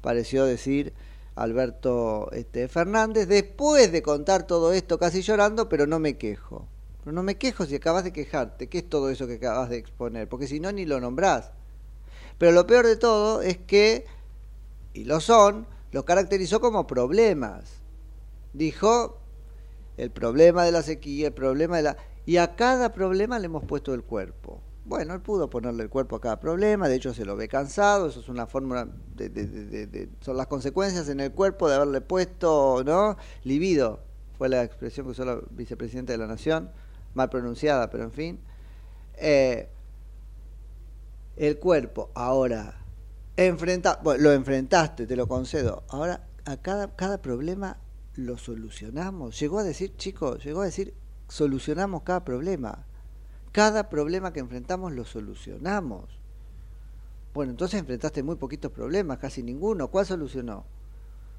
Pareció 0.00 0.44
decir 0.46 0.94
Alberto 1.34 2.30
este, 2.32 2.66
Fernández, 2.68 3.28
después 3.28 3.92
de 3.92 4.02
contar 4.02 4.46
todo 4.46 4.72
esto 4.72 4.98
casi 4.98 5.20
llorando, 5.20 5.68
pero 5.68 5.86
no 5.86 5.98
me 5.98 6.16
quejo. 6.16 6.66
Pero 7.04 7.12
no 7.14 7.22
me 7.22 7.36
quejo 7.36 7.66
si 7.66 7.76
acabas 7.76 8.04
de 8.04 8.12
quejarte, 8.12 8.68
¿qué 8.68 8.78
es 8.78 8.88
todo 8.88 9.10
eso 9.10 9.26
que 9.26 9.34
acabas 9.34 9.68
de 9.68 9.76
exponer? 9.76 10.28
Porque 10.28 10.48
si 10.48 10.60
no, 10.60 10.72
ni 10.72 10.86
lo 10.86 10.98
nombrás. 10.98 11.52
Pero 12.38 12.52
lo 12.52 12.66
peor 12.66 12.86
de 12.86 12.96
todo 12.96 13.42
es 13.42 13.58
que, 13.58 14.06
y 14.94 15.04
lo 15.04 15.20
son, 15.20 15.66
los 15.92 16.04
caracterizó 16.04 16.60
como 16.60 16.86
problemas. 16.86 17.82
Dijo 18.54 19.18
el 19.98 20.10
problema 20.10 20.64
de 20.64 20.72
la 20.72 20.82
sequía, 20.82 21.28
el 21.28 21.34
problema 21.34 21.76
de 21.76 21.82
la... 21.82 21.96
Y 22.26 22.38
a 22.38 22.56
cada 22.56 22.92
problema 22.92 23.38
le 23.38 23.46
hemos 23.46 23.64
puesto 23.64 23.94
el 23.94 24.02
cuerpo. 24.02 24.60
Bueno, 24.84 25.14
él 25.14 25.20
pudo 25.20 25.48
ponerle 25.48 25.84
el 25.84 25.88
cuerpo 25.88 26.16
a 26.16 26.20
cada 26.20 26.38
problema, 26.38 26.88
de 26.88 26.96
hecho 26.96 27.12
se 27.12 27.24
lo 27.24 27.34
ve 27.34 27.48
cansado, 27.48 28.08
eso 28.08 28.20
es 28.20 28.28
una 28.28 28.46
fórmula, 28.46 28.88
de, 29.16 29.28
de, 29.28 30.08
son 30.20 30.36
las 30.36 30.46
consecuencias 30.46 31.08
en 31.08 31.18
el 31.18 31.32
cuerpo 31.32 31.68
de 31.68 31.74
haberle 31.74 32.00
puesto, 32.00 32.84
¿no? 32.84 33.16
Libido, 33.42 34.00
fue 34.38 34.48
la 34.48 34.62
expresión 34.62 35.06
que 35.06 35.12
usó 35.12 35.24
la 35.24 35.40
vicepresidenta 35.50 36.12
de 36.12 36.18
la 36.18 36.28
Nación, 36.28 36.70
mal 37.14 37.30
pronunciada, 37.30 37.90
pero 37.90 38.04
en 38.04 38.12
fin. 38.12 38.40
Eh, 39.16 39.68
el 41.36 41.58
cuerpo, 41.58 42.10
ahora, 42.14 42.84
enfrenta, 43.36 44.00
bueno, 44.04 44.22
lo 44.22 44.32
enfrentaste, 44.32 45.06
te 45.06 45.16
lo 45.16 45.26
concedo, 45.26 45.82
ahora 45.88 46.26
a 46.44 46.56
cada, 46.58 46.94
cada 46.94 47.20
problema 47.20 47.78
lo 48.14 48.38
solucionamos. 48.38 49.38
Llegó 49.40 49.58
a 49.58 49.64
decir, 49.64 49.96
chicos, 49.96 50.44
llegó 50.44 50.62
a 50.62 50.66
decir, 50.66 50.94
solucionamos 51.28 52.02
cada 52.02 52.24
problema. 52.24 52.84
Cada 53.52 53.88
problema 53.88 54.32
que 54.32 54.40
enfrentamos 54.40 54.92
lo 54.92 55.04
solucionamos. 55.04 56.04
Bueno, 57.32 57.50
entonces 57.50 57.80
enfrentaste 57.80 58.22
muy 58.22 58.36
poquitos 58.36 58.72
problemas, 58.72 59.18
casi 59.18 59.42
ninguno. 59.42 59.88
¿Cuál 59.88 60.06
solucionó? 60.06 60.64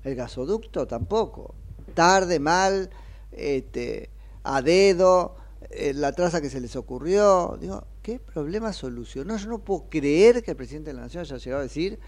El 0.04 0.16
gasoducto 0.16 0.88
tampoco. 0.88 1.56
Tarde, 1.94 2.40
mal, 2.40 2.90
este, 3.32 4.10
a 4.44 4.62
dedo, 4.62 5.36
eh, 5.70 5.94
la 5.94 6.12
traza 6.12 6.42
que 6.42 6.50
se 6.50 6.62
les 6.62 6.76
ocurrió. 6.76 7.58
Digo, 7.60 7.84
¿qué 8.02 8.20
problema 8.20 8.74
solucionó? 8.74 9.38
Yo 9.38 9.50
no 9.50 9.60
puedo 9.60 9.86
creer 9.90 10.44
que 10.44 10.52
el 10.52 10.58
presidente 10.58 10.92
de 10.92 10.96
la 10.96 11.02
Nación 11.02 11.22
haya 11.22 11.38
llegado 11.38 11.62
a 11.62 11.64
decir 11.64 12.00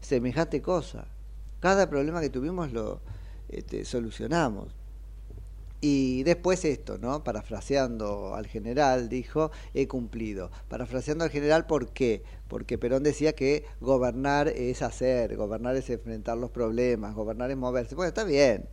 semejante 0.00 0.62
cosa. 0.62 1.06
Cada 1.60 1.88
problema 1.88 2.20
que 2.20 2.30
tuvimos 2.30 2.72
lo 2.72 3.00
este, 3.48 3.84
solucionamos. 3.84 4.74
Y 5.84 6.22
después 6.22 6.64
esto, 6.64 6.96
¿no? 6.96 7.24
Parafraseando 7.24 8.36
al 8.36 8.46
general, 8.46 9.08
dijo, 9.08 9.50
he 9.74 9.88
cumplido. 9.88 10.52
Parafraseando 10.68 11.24
al 11.24 11.30
general, 11.30 11.66
¿por 11.66 11.88
qué? 11.88 12.22
Porque 12.46 12.78
Perón 12.78 13.02
decía 13.02 13.32
que 13.32 13.64
gobernar 13.80 14.46
es 14.46 14.80
hacer, 14.80 15.36
gobernar 15.36 15.74
es 15.74 15.90
enfrentar 15.90 16.38
los 16.38 16.50
problemas, 16.52 17.16
gobernar 17.16 17.50
es 17.50 17.56
moverse. 17.56 17.96
Bueno, 17.96 18.10
está 18.10 18.22
bien. 18.22 18.68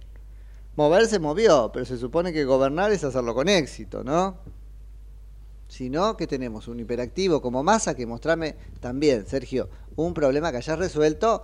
Moverse 0.76 1.18
movió, 1.18 1.72
pero 1.74 1.84
se 1.84 1.98
supone 1.98 2.32
que 2.32 2.46
gobernar 2.46 2.92
es 2.92 3.04
hacerlo 3.04 3.34
con 3.34 3.50
éxito, 3.50 4.04
¿no? 4.04 4.38
Si 5.68 5.90
no, 5.90 6.16
¿qué 6.16 6.28
tenemos? 6.28 6.68
Un 6.68 6.80
hiperactivo 6.80 7.42
como 7.42 7.64
masa 7.64 7.96
que 7.96 8.06
mostrame 8.06 8.56
también, 8.82 9.26
Sergio, 9.26 9.68
un 9.96 10.14
problema 10.14 10.52
que 10.52 10.58
hayas 10.58 10.78
resuelto 10.78 11.42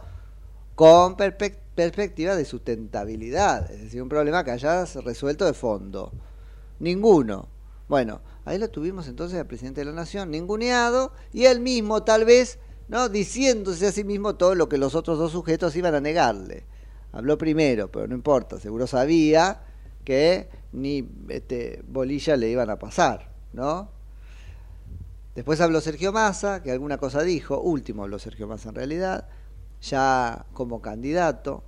con 0.75 1.17
perspectiva 1.17 1.64
de 1.76 2.46
sustentabilidad, 2.46 3.70
es 3.72 3.82
decir, 3.82 4.02
un 4.02 4.10
problema 4.10 4.44
que 4.44 4.52
hayas 4.52 4.96
resuelto 4.96 5.46
de 5.46 5.54
fondo. 5.54 6.12
Ninguno. 6.80 7.50
Bueno, 7.88 8.22
Ahí 8.46 8.60
lo 8.60 8.70
tuvimos 8.70 9.08
entonces 9.08 9.40
al 9.40 9.48
presidente 9.48 9.82
de 9.82 9.86
la 9.86 9.92
Nación, 9.92 10.30
ninguneado, 10.30 11.12
y 11.34 11.46
él 11.46 11.60
mismo 11.62 12.04
tal 12.04 12.26
vez, 12.26 12.60
¿no? 12.88 13.10
Diciéndose 13.10 13.88
a 13.88 13.92
sí 13.92 14.04
mismo 14.04 14.36
todo 14.36 14.54
lo 14.54 14.70
que 14.70 14.78
los 14.78 14.94
otros 14.94 15.18
dos 15.18 15.32
sujetos 15.32 15.76
iban 15.76 15.96
a 15.96 16.00
negarle. 16.00 16.64
Habló 17.12 17.40
primero, 17.40 17.92
pero 17.92 18.08
no 18.08 18.14
importa, 18.14 18.60
seguro 18.60 18.86
sabía 18.86 19.62
que 20.04 20.48
ni 20.74 21.10
este, 21.30 21.84
bolilla 21.88 22.38
le 22.38 22.50
iban 22.50 22.70
a 22.70 22.78
pasar, 22.78 23.32
¿no? 23.52 23.90
Después 25.34 25.60
habló 25.60 25.82
Sergio 25.82 26.14
Massa, 26.14 26.62
que 26.62 26.72
alguna 26.72 27.00
cosa 27.00 27.24
dijo, 27.24 27.60
último 27.60 28.04
habló 28.04 28.20
Sergio 28.20 28.48
Massa 28.48 28.70
en 28.70 28.76
realidad, 28.76 29.28
ya 29.82 30.46
como 30.54 30.82
candidato. 30.82 31.64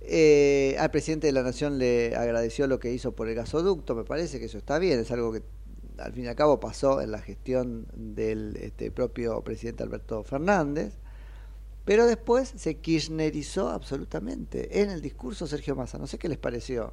Eh, 0.00 0.76
al 0.78 0.90
presidente 0.90 1.26
de 1.28 1.32
la 1.32 1.42
Nación 1.42 1.78
le 1.78 2.14
agradeció 2.14 2.66
lo 2.66 2.78
que 2.78 2.92
hizo 2.92 3.12
por 3.12 3.28
el 3.28 3.34
gasoducto, 3.34 3.94
me 3.94 4.04
parece 4.04 4.38
que 4.38 4.46
eso 4.46 4.58
está 4.58 4.78
bien, 4.78 5.00
es 5.00 5.10
algo 5.10 5.32
que 5.32 5.42
al 5.98 6.12
fin 6.12 6.24
y 6.24 6.26
al 6.26 6.34
cabo 6.34 6.60
pasó 6.60 7.00
en 7.00 7.10
la 7.10 7.20
gestión 7.20 7.86
del 7.94 8.56
este, 8.56 8.90
propio 8.90 9.42
presidente 9.42 9.82
Alberto 9.82 10.22
Fernández, 10.22 10.94
pero 11.84 12.06
después 12.06 12.52
se 12.56 12.76
kirchnerizó 12.76 13.70
absolutamente 13.70 14.82
en 14.82 14.90
el 14.90 15.00
discurso 15.00 15.46
Sergio 15.46 15.74
Massa, 15.74 15.98
no 15.98 16.06
sé 16.06 16.18
qué 16.18 16.28
les 16.28 16.38
pareció. 16.38 16.92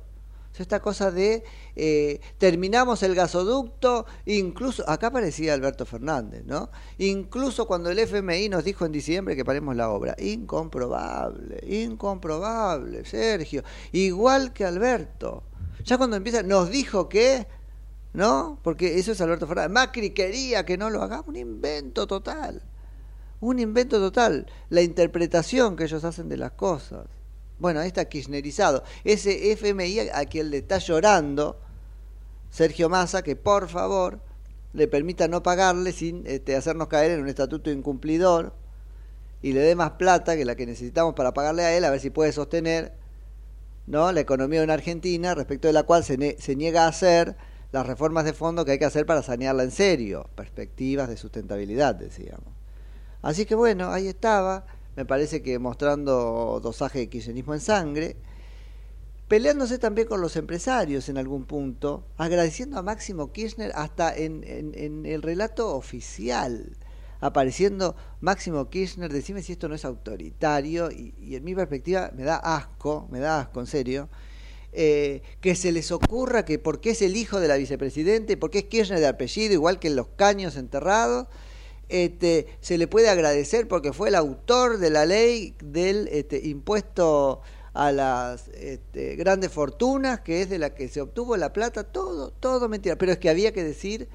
Esta 0.58 0.80
cosa 0.80 1.12
de 1.12 1.44
eh, 1.76 2.20
terminamos 2.38 3.02
el 3.04 3.16
gasoducto, 3.16 4.06
incluso, 4.26 4.88
acá 4.88 5.10
parecía 5.10 5.54
Alberto 5.54 5.86
Fernández, 5.86 6.44
¿no? 6.46 6.70
Incluso 6.98 7.66
cuando 7.66 7.90
el 7.90 7.98
FMI 8.00 8.50
nos 8.50 8.64
dijo 8.64 8.86
en 8.86 8.92
diciembre 8.92 9.36
que 9.36 9.46
paremos 9.46 9.76
la 9.76 9.90
obra. 9.90 10.16
Incomprobable, 10.20 11.60
incomprobable, 11.68 13.06
Sergio. 13.06 13.64
Igual 13.92 14.54
que 14.54 14.66
Alberto. 14.66 15.44
Ya 15.84 15.98
cuando 15.98 16.16
empieza, 16.18 16.44
nos 16.44 16.70
dijo 16.70 17.10
que, 17.10 17.48
¿no? 18.14 18.60
Porque 18.62 19.00
eso 19.00 19.14
es 19.14 19.22
Alberto 19.22 19.48
Fernández. 19.48 19.72
Macri 19.72 20.12
quería 20.12 20.66
que 20.66 20.78
no 20.78 20.90
lo 20.90 21.02
hagamos, 21.02 21.30
un 21.30 21.38
invento 21.38 22.06
total. 22.06 22.62
Un 23.40 23.58
invento 23.58 24.00
total. 24.00 24.46
La 24.70 24.82
interpretación 24.82 25.76
que 25.76 25.86
ellos 25.86 26.04
hacen 26.04 26.30
de 26.30 26.38
las 26.38 26.52
cosas. 26.52 27.08
Bueno, 27.62 27.80
ahí 27.80 27.88
está 27.88 28.06
kirchnerizado. 28.06 28.84
Ese 29.04 29.52
FMI 29.52 30.10
a 30.16 30.26
quien 30.26 30.50
le 30.50 30.58
está 30.58 30.80
llorando 30.80 31.60
Sergio 32.50 32.90
Massa, 32.90 33.22
que 33.22 33.36
por 33.36 33.70
favor 33.70 34.20
le 34.74 34.88
permita 34.88 35.28
no 35.28 35.44
pagarle 35.44 35.92
sin 35.92 36.26
este, 36.26 36.56
hacernos 36.56 36.88
caer 36.88 37.12
en 37.12 37.22
un 37.22 37.30
estatuto 37.30 37.70
incumplidor 37.70 38.56
y 39.44 39.54
le 39.54 39.60
dé 39.60 39.76
más 39.76 39.92
plata 39.92 40.36
que 40.36 40.44
la 40.44 40.56
que 40.56 40.66
necesitamos 40.66 41.14
para 41.14 41.36
pagarle 41.36 41.64
a 41.64 41.78
él, 41.78 41.86
a 41.86 41.92
ver 41.92 42.00
si 42.00 42.10
puede 42.10 42.32
sostener 42.32 42.94
¿no? 43.86 44.12
la 44.12 44.22
economía 44.22 44.62
de 44.62 44.64
una 44.64 44.74
Argentina, 44.74 45.36
respecto 45.36 45.68
de 45.68 45.74
la 45.74 45.84
cual 45.84 46.04
se, 46.04 46.38
se 46.40 46.56
niega 46.56 46.86
a 46.86 46.88
hacer 46.88 47.36
las 47.72 47.86
reformas 47.86 48.26
de 48.26 48.34
fondo 48.34 48.66
que 48.66 48.72
hay 48.72 48.80
que 48.80 48.86
hacer 48.86 49.06
para 49.06 49.22
sanearla 49.22 49.62
en 49.62 49.72
serio, 49.72 50.28
perspectivas 50.34 51.10
de 51.10 51.16
sustentabilidad, 51.16 51.94
decíamos. 51.94 52.56
Así 53.22 53.46
que 53.46 53.54
bueno, 53.54 53.92
ahí 53.92 54.08
estaba 54.08 54.66
me 54.96 55.06
parece 55.06 55.42
que 55.42 55.60
mostrando 55.60 56.60
dosaje 56.62 57.00
de 57.00 57.10
kirchnerismo 57.10 57.54
en 57.54 57.60
sangre, 57.62 58.16
peleándose 59.32 59.80
también 59.80 60.10
con 60.10 60.20
los 60.20 60.36
empresarios 60.36 61.08
en 61.08 61.18
algún 61.18 61.46
punto, 61.46 62.04
agradeciendo 62.18 62.78
a 62.78 62.82
Máximo 62.82 63.32
Kirchner 63.32 63.72
hasta 63.76 64.14
en, 64.14 64.44
en, 64.46 65.06
el 65.06 65.22
relato 65.22 65.74
oficial, 65.74 66.76
apareciendo 67.22 67.96
Máximo 68.20 68.70
Kirchner, 68.70 69.14
decime 69.14 69.42
si 69.42 69.54
esto 69.54 69.70
no 69.70 69.76
es 69.76 69.86
autoritario, 69.86 70.92
y, 70.92 71.14
en 71.34 71.46
mi 71.46 71.56
perspectiva 71.56 72.12
me 72.14 72.24
da 72.24 72.36
asco, 72.36 73.08
me 73.10 73.20
da 73.20 73.40
asco, 73.40 73.62
en 73.62 73.68
serio, 73.68 74.10
eh, 74.74 75.22
que 75.40 75.56
se 75.56 75.72
les 75.72 75.94
ocurra 75.94 76.44
que 76.44 76.60
porque 76.60 76.90
es 76.90 77.02
el 77.02 77.16
hijo 77.16 77.40
de 77.40 77.48
la 77.48 77.56
vicepresidente, 77.56 78.36
porque 78.36 78.60
es 78.60 78.64
Kirchner 78.66 79.00
de 79.00 79.08
apellido, 79.08 79.54
igual 79.54 79.80
que 79.80 79.88
en 79.88 79.96
los 79.96 80.08
caños 80.18 80.58
enterrados, 80.58 81.28
este, 81.92 82.48
se 82.62 82.78
le 82.78 82.88
puede 82.88 83.10
agradecer 83.10 83.68
porque 83.68 83.92
fue 83.92 84.10
el 84.10 84.16
autor 84.16 84.78
de 84.78 84.90
la 84.90 85.06
ley 85.06 85.56
del 85.62 86.08
este, 86.08 86.48
impuesto 86.48 87.42
a 87.74 87.92
las 87.92 88.48
este, 88.50 89.16
grandes 89.18 89.52
fortunas, 89.52 90.22
que 90.22 90.42
es 90.42 90.50
de 90.50 90.58
la 90.58 90.74
que 90.74 90.88
se 90.88 91.02
obtuvo 91.02 91.36
la 91.36 91.52
plata, 91.52 91.84
todo, 91.84 92.32
todo 92.32 92.70
mentira. 92.70 92.98
Pero 92.98 93.12
es 93.12 93.18
que 93.18 93.30
había 93.30 93.52
que 93.52 93.64
decir, 93.64 94.08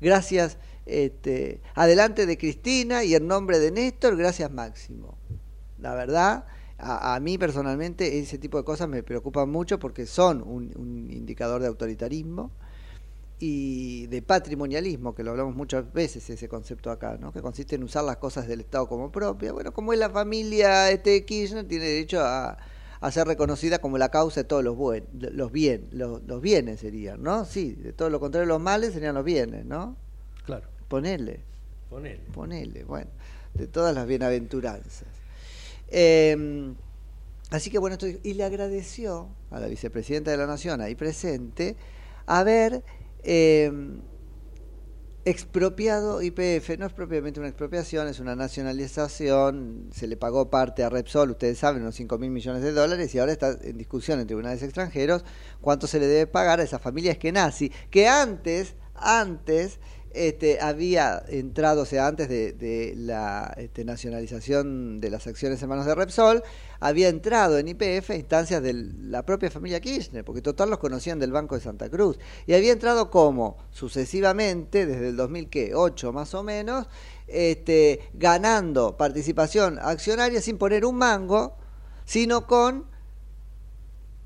gracias, 0.00 0.58
este, 0.84 1.60
adelante 1.74 2.26
de 2.26 2.36
Cristina 2.36 3.02
y 3.02 3.14
en 3.14 3.26
nombre 3.26 3.58
de 3.58 3.70
Néstor, 3.70 4.16
gracias 4.16 4.50
Máximo. 4.50 5.16
La 5.78 5.94
verdad, 5.94 6.44
a, 6.78 7.18
mí 7.20 7.38
personalmente 7.38 8.18
ese 8.18 8.38
tipo 8.38 8.58
de 8.58 8.64
cosas 8.64 8.88
me 8.88 9.02
preocupan 9.02 9.48
mucho 9.48 9.78
porque 9.78 10.04
son 10.06 10.42
un 10.42 11.10
indicador 11.10 11.62
de 11.62 11.68
autoritarismo 11.68 12.50
y 13.44 14.06
de 14.06 14.22
patrimonialismo, 14.22 15.16
que 15.16 15.24
lo 15.24 15.32
hablamos 15.32 15.56
muchas 15.56 15.92
veces 15.92 16.30
ese 16.30 16.48
concepto 16.48 16.92
acá, 16.92 17.18
¿no? 17.20 17.32
que 17.32 17.42
consiste 17.42 17.74
en 17.74 17.82
usar 17.82 18.04
las 18.04 18.18
cosas 18.18 18.46
del 18.46 18.60
Estado 18.60 18.86
como 18.86 19.10
propias. 19.10 19.52
Bueno, 19.52 19.72
como 19.72 19.92
es 19.92 19.98
la 19.98 20.10
familia 20.10 20.88
este 20.92 21.24
Kirchner, 21.24 21.66
tiene 21.66 21.86
derecho 21.86 22.20
a, 22.20 22.56
ser 23.10 23.26
reconocida 23.26 23.80
como 23.80 23.98
la 23.98 24.10
causa 24.10 24.42
de 24.42 24.44
todos 24.44 24.62
los, 24.62 24.76
buen, 24.76 25.08
los, 25.18 25.50
bien, 25.50 25.88
los, 25.90 26.22
los, 26.22 26.40
bienes 26.40 26.78
serían, 26.78 27.20
¿no? 27.20 27.44
Sí, 27.44 27.72
de 27.72 27.92
todo 27.92 28.10
lo 28.10 28.20
contrario 28.20 28.46
los 28.46 28.60
males 28.60 28.92
serían 28.92 29.16
los 29.16 29.24
bienes, 29.24 29.64
¿no? 29.64 29.96
Claro. 30.46 30.68
Ponele. 30.86 31.40
Ponele. 31.90 32.20
Ponele, 32.32 32.84
bueno, 32.84 33.10
de 33.54 33.66
todas 33.66 33.92
las 33.92 34.06
bienaventuranzas. 34.06 35.08
Em, 35.88 36.76
así 37.50 37.72
que 37.72 37.78
bueno, 37.80 37.96
y 38.22 38.34
le 38.34 38.44
agradeció 38.44 39.30
a 39.50 39.58
la 39.58 39.66
vicepresidenta 39.66 40.30
de 40.30 40.36
la 40.36 40.46
Nación 40.46 40.80
ahí 40.80 40.94
presente 40.94 41.74
haber 42.24 42.84
eh, 43.22 43.70
expropiado 45.24 46.20
IPF 46.20 46.78
no 46.78 46.86
es 46.86 46.92
propiamente 46.92 47.38
una 47.38 47.48
expropiación, 47.48 48.08
es 48.08 48.18
una 48.18 48.34
nacionalización, 48.34 49.88
se 49.92 50.08
le 50.08 50.16
pagó 50.16 50.50
parte 50.50 50.82
a 50.82 50.88
Repsol, 50.88 51.30
ustedes 51.30 51.58
saben, 51.58 51.82
unos 51.82 51.94
5 51.94 52.18
mil 52.18 52.30
millones 52.30 52.62
de 52.62 52.72
dólares 52.72 53.14
y 53.14 53.18
ahora 53.18 53.32
está 53.32 53.56
en 53.62 53.78
discusión 53.78 54.18
en 54.18 54.26
tribunales 54.26 54.62
extranjeros 54.62 55.24
cuánto 55.60 55.86
se 55.86 56.00
le 56.00 56.06
debe 56.06 56.26
pagar 56.26 56.58
a 56.58 56.64
esa 56.64 56.80
familia 56.80 57.12
eskenazi, 57.12 57.70
que 57.90 58.08
antes, 58.08 58.74
antes 58.94 59.78
este, 60.14 60.60
había 60.60 61.22
entrado, 61.28 61.82
o 61.82 61.84
sea, 61.84 62.06
antes 62.06 62.28
de, 62.28 62.94
la 62.96 63.54
este, 63.56 63.84
nacionalización 63.84 65.00
de 65.00 65.10
las 65.10 65.26
acciones 65.26 65.62
en 65.62 65.68
manos 65.68 65.86
de 65.86 65.94
Repsol, 65.94 66.42
había 66.80 67.08
entrado 67.08 67.58
en 67.58 67.68
IPF 67.68 68.10
instancias 68.10 68.62
de 68.62 68.72
la 68.74 69.24
propia 69.24 69.50
familia 69.50 69.80
Kirchner, 69.80 70.24
porque 70.24 70.42
total 70.42 70.70
los 70.70 70.78
conocían 70.78 71.18
del 71.18 71.32
Banco 71.32 71.54
de 71.54 71.60
Santa 71.60 71.88
Cruz, 71.88 72.18
y 72.46 72.54
había 72.54 72.72
entrado 72.72 73.10
como 73.10 73.56
sucesivamente, 73.70 74.86
desde 74.86 75.08
el 75.08 75.16
2008 75.16 76.12
más 76.12 76.34
o 76.34 76.42
menos, 76.42 76.88
este, 77.26 78.00
ganando 78.14 78.96
participación 78.96 79.78
accionaria 79.80 80.40
sin 80.40 80.58
poner 80.58 80.84
un 80.84 80.96
mango, 80.96 81.56
sino 82.04 82.46
con 82.46 82.86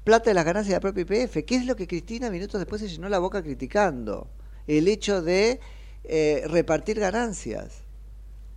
plata 0.04 0.30
de 0.30 0.34
las 0.34 0.44
ganancias 0.44 0.68
de 0.68 0.76
la 0.76 0.92
propia 0.92 1.02
IPF, 1.02 1.44
que 1.44 1.56
es 1.56 1.66
lo 1.66 1.76
que 1.76 1.86
Cristina 1.86 2.30
minutos 2.30 2.60
después 2.60 2.80
se 2.80 2.88
llenó 2.88 3.08
la 3.08 3.18
boca 3.18 3.42
criticando 3.42 4.28
el 4.66 4.88
hecho 4.88 5.22
de 5.22 5.60
eh, 6.08 6.44
repartir 6.46 7.00
ganancias 7.00 7.82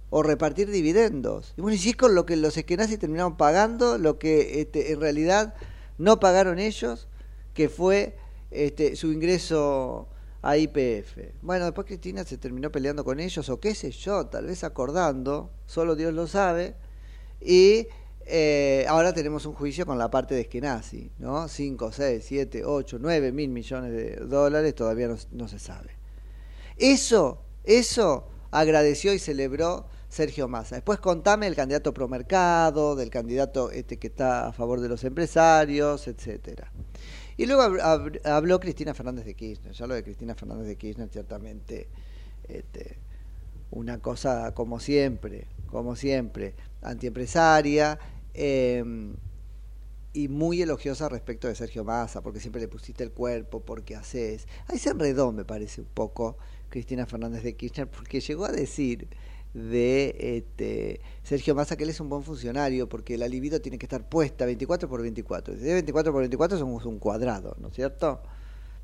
o 0.09 0.23
repartir 0.23 0.69
dividendos. 0.69 1.53
Y 1.57 1.61
bueno, 1.61 1.75
y 1.75 1.79
si 1.79 1.89
es 1.89 1.95
con 1.95 2.15
lo 2.15 2.25
que 2.25 2.35
los 2.35 2.57
esquenazis 2.57 2.99
terminaron 2.99 3.37
pagando, 3.37 3.97
lo 3.97 4.19
que 4.19 4.61
este, 4.61 4.91
en 4.91 4.99
realidad 4.99 5.53
no 5.97 6.19
pagaron 6.19 6.59
ellos, 6.59 7.07
que 7.53 7.69
fue 7.69 8.15
este, 8.51 8.95
su 8.95 9.11
ingreso 9.11 10.07
a 10.41 10.57
IPF. 10.57 11.17
Bueno, 11.41 11.65
después 11.65 11.85
Cristina 11.87 12.23
se 12.23 12.37
terminó 12.37 12.71
peleando 12.71 13.03
con 13.03 13.19
ellos, 13.19 13.49
o 13.49 13.59
qué 13.59 13.75
sé 13.75 13.91
yo, 13.91 14.27
tal 14.27 14.45
vez 14.45 14.63
acordando, 14.63 15.51
solo 15.65 15.95
Dios 15.95 16.13
lo 16.13 16.27
sabe, 16.27 16.75
y 17.41 17.87
eh, 18.25 18.85
ahora 18.87 19.13
tenemos 19.13 19.45
un 19.45 19.53
juicio 19.53 19.85
con 19.85 19.97
la 19.97 20.09
parte 20.09 20.35
de 20.35 20.41
Eskenazi, 20.41 21.11
¿no? 21.19 21.47
5, 21.47 21.91
6, 21.91 22.23
7, 22.25 22.63
8, 22.63 22.97
9 22.99 23.31
mil 23.31 23.49
millones 23.49 23.91
de 23.91 24.15
dólares, 24.25 24.75
todavía 24.75 25.07
no, 25.07 25.17
no 25.31 25.47
se 25.47 25.59
sabe. 25.59 25.98
Eso, 26.79 27.43
eso 27.65 28.29
agradeció 28.51 29.13
y 29.13 29.19
celebró 29.19 29.85
Sergio 30.07 30.47
Massa. 30.47 30.75
Después 30.75 30.99
contame 30.99 31.45
el 31.45 31.55
candidato 31.55 31.93
pro 31.93 32.07
mercado, 32.07 32.95
del 32.95 33.09
candidato 33.09 33.69
este 33.69 33.97
que 33.97 34.07
está 34.07 34.47
a 34.47 34.53
favor 34.53 34.79
de 34.79 34.87
los 34.87 35.03
empresarios, 35.03 36.07
etcétera. 36.07 36.71
Y 37.37 37.45
luego 37.45 37.61
habló 38.23 38.59
Cristina 38.59 38.93
Fernández 38.93 39.25
de 39.25 39.35
Kirchner. 39.35 39.73
Ya 39.73 39.87
lo 39.87 39.93
de 39.93 40.03
Cristina 40.03 40.35
Fernández 40.35 40.67
de 40.67 40.77
Kirchner, 40.77 41.09
ciertamente, 41.09 41.89
este, 42.47 42.97
una 43.71 43.99
cosa 43.99 44.53
como 44.53 44.79
siempre, 44.79 45.47
como 45.67 45.95
siempre, 45.95 46.55
antiempresaria. 46.81 47.99
Eh, 48.33 49.13
y 50.11 50.27
muy 50.27 50.61
elogiosa 50.61 51.07
respecto 51.07 51.47
de 51.47 51.55
Sergio 51.55 51.83
Massa, 51.83 52.21
porque 52.21 52.39
siempre 52.39 52.61
le 52.61 52.67
pusiste 52.67 53.03
el 53.03 53.11
cuerpo, 53.11 53.59
porque 53.61 53.95
haces. 53.95 54.47
Ahí 54.67 54.79
se 54.79 54.89
enredó, 54.89 55.31
me 55.31 55.45
parece, 55.45 55.81
un 55.81 55.87
poco 55.87 56.37
Cristina 56.69 57.05
Fernández 57.05 57.43
de 57.43 57.55
Kirchner, 57.55 57.87
porque 57.89 58.19
llegó 58.21 58.45
a 58.45 58.51
decir 58.51 59.07
de 59.53 60.15
este, 60.37 61.01
Sergio 61.23 61.55
Massa 61.55 61.75
que 61.75 61.83
él 61.83 61.89
es 61.89 61.99
un 61.99 62.09
buen 62.09 62.23
funcionario 62.23 62.87
porque 62.87 63.17
la 63.17 63.27
libido 63.27 63.59
tiene 63.59 63.79
que 63.79 63.85
estar 63.87 64.07
puesta 64.07 64.45
24 64.45 64.87
por 64.87 65.01
24. 65.01 65.55
Si 65.55 65.61
es 65.67 65.73
24 65.73 66.11
por 66.11 66.21
24 66.21 66.57
somos 66.59 66.85
un 66.85 66.99
cuadrado, 66.99 67.55
¿no 67.59 67.69
es 67.69 67.73
cierto? 67.73 68.21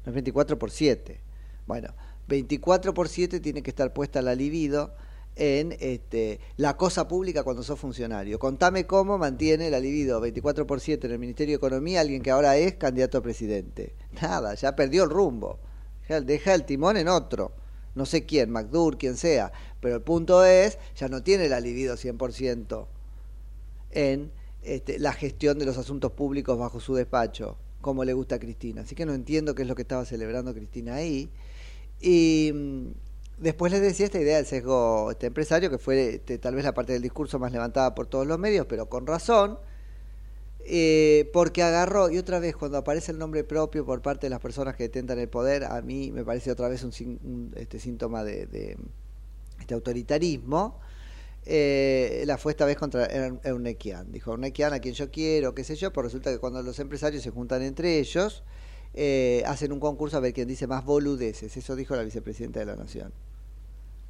No 0.04 0.10
es 0.10 0.14
24 0.14 0.58
por 0.58 0.72
7. 0.72 1.20
Bueno, 1.68 1.94
24 2.28 2.94
por 2.94 3.08
7 3.10 3.40
tiene 3.40 3.62
que 3.62 3.70
estar 3.70 3.94
puesta 3.94 4.22
la 4.24 4.34
libido 4.34 4.96
en 5.36 5.76
este, 5.80 6.40
la 6.58 6.78
cosa 6.78 7.08
pública 7.08 7.44
cuando 7.44 7.62
sos 7.62 7.80
funcionario. 7.80 8.40
Contame 8.40 8.86
cómo 8.88 9.18
mantiene 9.20 9.70
la 9.70 9.80
libido 9.80 10.20
24 10.22 10.66
por 10.66 10.80
7 10.80 11.06
en 11.08 11.14
el 11.14 11.20
Ministerio 11.20 11.54
de 11.54 11.58
Economía 11.58 12.02
alguien 12.02 12.22
que 12.24 12.32
ahora 12.32 12.58
es 12.58 12.76
candidato 12.76 13.18
a 13.20 13.22
presidente. 13.22 13.94
Nada, 14.22 14.56
ya 14.56 14.76
perdió 14.76 15.04
el 15.04 15.10
rumbo. 15.12 15.60
Deja- 16.08 16.54
el 16.56 16.66
timón 16.66 16.98
en 16.98 17.08
otro. 17.08 17.52
No 17.96 18.06
sé 18.06 18.26
quién, 18.26 18.52
McDur, 18.52 18.98
quien 18.98 19.18
sea. 19.18 19.52
Pero 19.80 19.96
el 19.96 20.02
punto 20.02 20.46
es, 20.46 20.78
ya 20.96 21.08
no 21.08 21.24
tiene 21.24 21.50
la 21.50 21.60
libido 21.60 21.96
100% 21.96 22.88
en 23.92 24.32
este, 24.62 25.00
la 25.00 25.14
gestión 25.14 25.60
de 25.60 25.66
los 25.66 25.78
asuntos 25.78 26.12
públicos 26.12 26.58
bajo 26.58 26.80
su 26.80 26.96
despacho, 26.96 27.58
como 27.82 28.04
le 28.04 28.14
gusta 28.14 28.36
a 28.36 28.40
Cristina. 28.40 28.82
Así 28.82 28.96
que 28.96 29.06
no 29.06 29.14
entiendo 29.14 29.56
qué 29.56 29.62
es 29.62 29.68
lo 29.68 29.76
que 29.76 29.84
estaba 29.84 30.06
celebrando 30.06 30.54
Cristina 30.54 30.96
ahí. 30.96 31.30
Y 32.02 32.52
mm, 32.54 32.88
después 33.38 33.72
les 33.72 33.82
decía 33.82 34.08
esta 34.08 34.20
idea 34.20 34.38
del 34.38 34.46
sesgo 34.46 35.12
este, 35.12 35.28
empresario, 35.28 35.70
que 35.70 35.78
fue 35.78 36.16
este, 36.16 36.38
tal 36.38 36.56
vez 36.56 36.66
la 36.66 36.74
parte 36.74 36.94
del 36.94 37.02
discurso 37.02 37.40
más 37.40 37.52
levantada 37.52 37.96
por 37.96 38.08
todos 38.08 38.28
los 38.28 38.40
medios, 38.40 38.66
pero 38.66 38.90
con 38.90 39.08
razón, 39.08 39.60
eh, 40.68 41.30
porque 41.32 41.62
agarró, 41.62 42.10
y 42.10 42.18
otra 42.18 42.40
vez 42.40 42.56
cuando 42.56 42.80
aparece 42.80 43.12
el 43.12 43.20
nombre 43.20 43.44
propio 43.44 43.86
por 43.86 44.02
parte 44.02 44.26
de 44.26 44.32
las 44.32 44.40
personas 44.40 44.76
que 44.76 44.84
detentan 44.84 45.20
el 45.20 45.30
poder, 45.30 45.64
a 45.64 45.80
mí 45.84 46.12
me 46.12 46.26
parece 46.26 46.52
otra 46.52 46.68
vez 46.68 46.84
un, 46.84 46.92
un, 47.24 47.54
este, 47.56 47.80
síntoma 47.80 48.24
de, 48.24 48.76
este 49.60 49.74
autoritarismo. 49.76 50.80
Eh, 51.46 52.24
la 52.26 52.40
fue 52.40 52.54
esta 52.54 52.66
vez 52.66 52.78
contra 52.78 53.06
Ernequian. 53.06 54.12
Dijo 54.12 54.34
Ernequian 54.34 54.74
a 54.74 54.80
quien 54.80 54.96
yo 54.96 55.12
quiero, 55.12 55.54
qué 55.54 55.64
sé 55.64 55.76
yo, 55.76 55.94
pero 55.94 56.04
resulta 56.04 56.32
que 56.32 56.40
cuando 56.40 56.64
los 56.64 56.80
empresarios 56.80 57.22
se 57.22 57.30
juntan 57.30 57.62
entre 57.62 58.00
ellos, 58.00 58.44
eh, 58.96 59.44
hacen 59.46 59.72
un 59.72 59.80
concurso 59.80 60.18
a 60.18 60.20
ver 60.20 60.34
quién 60.34 60.48
dice 60.48 60.66
más 60.66 60.84
boludeces. 60.84 61.56
Eso 61.56 61.76
dijo 61.76 61.96
la 61.96 62.02
vicepresidenta 62.02 62.60
de 62.62 62.66
la 62.66 62.76
Nación. 62.76 63.14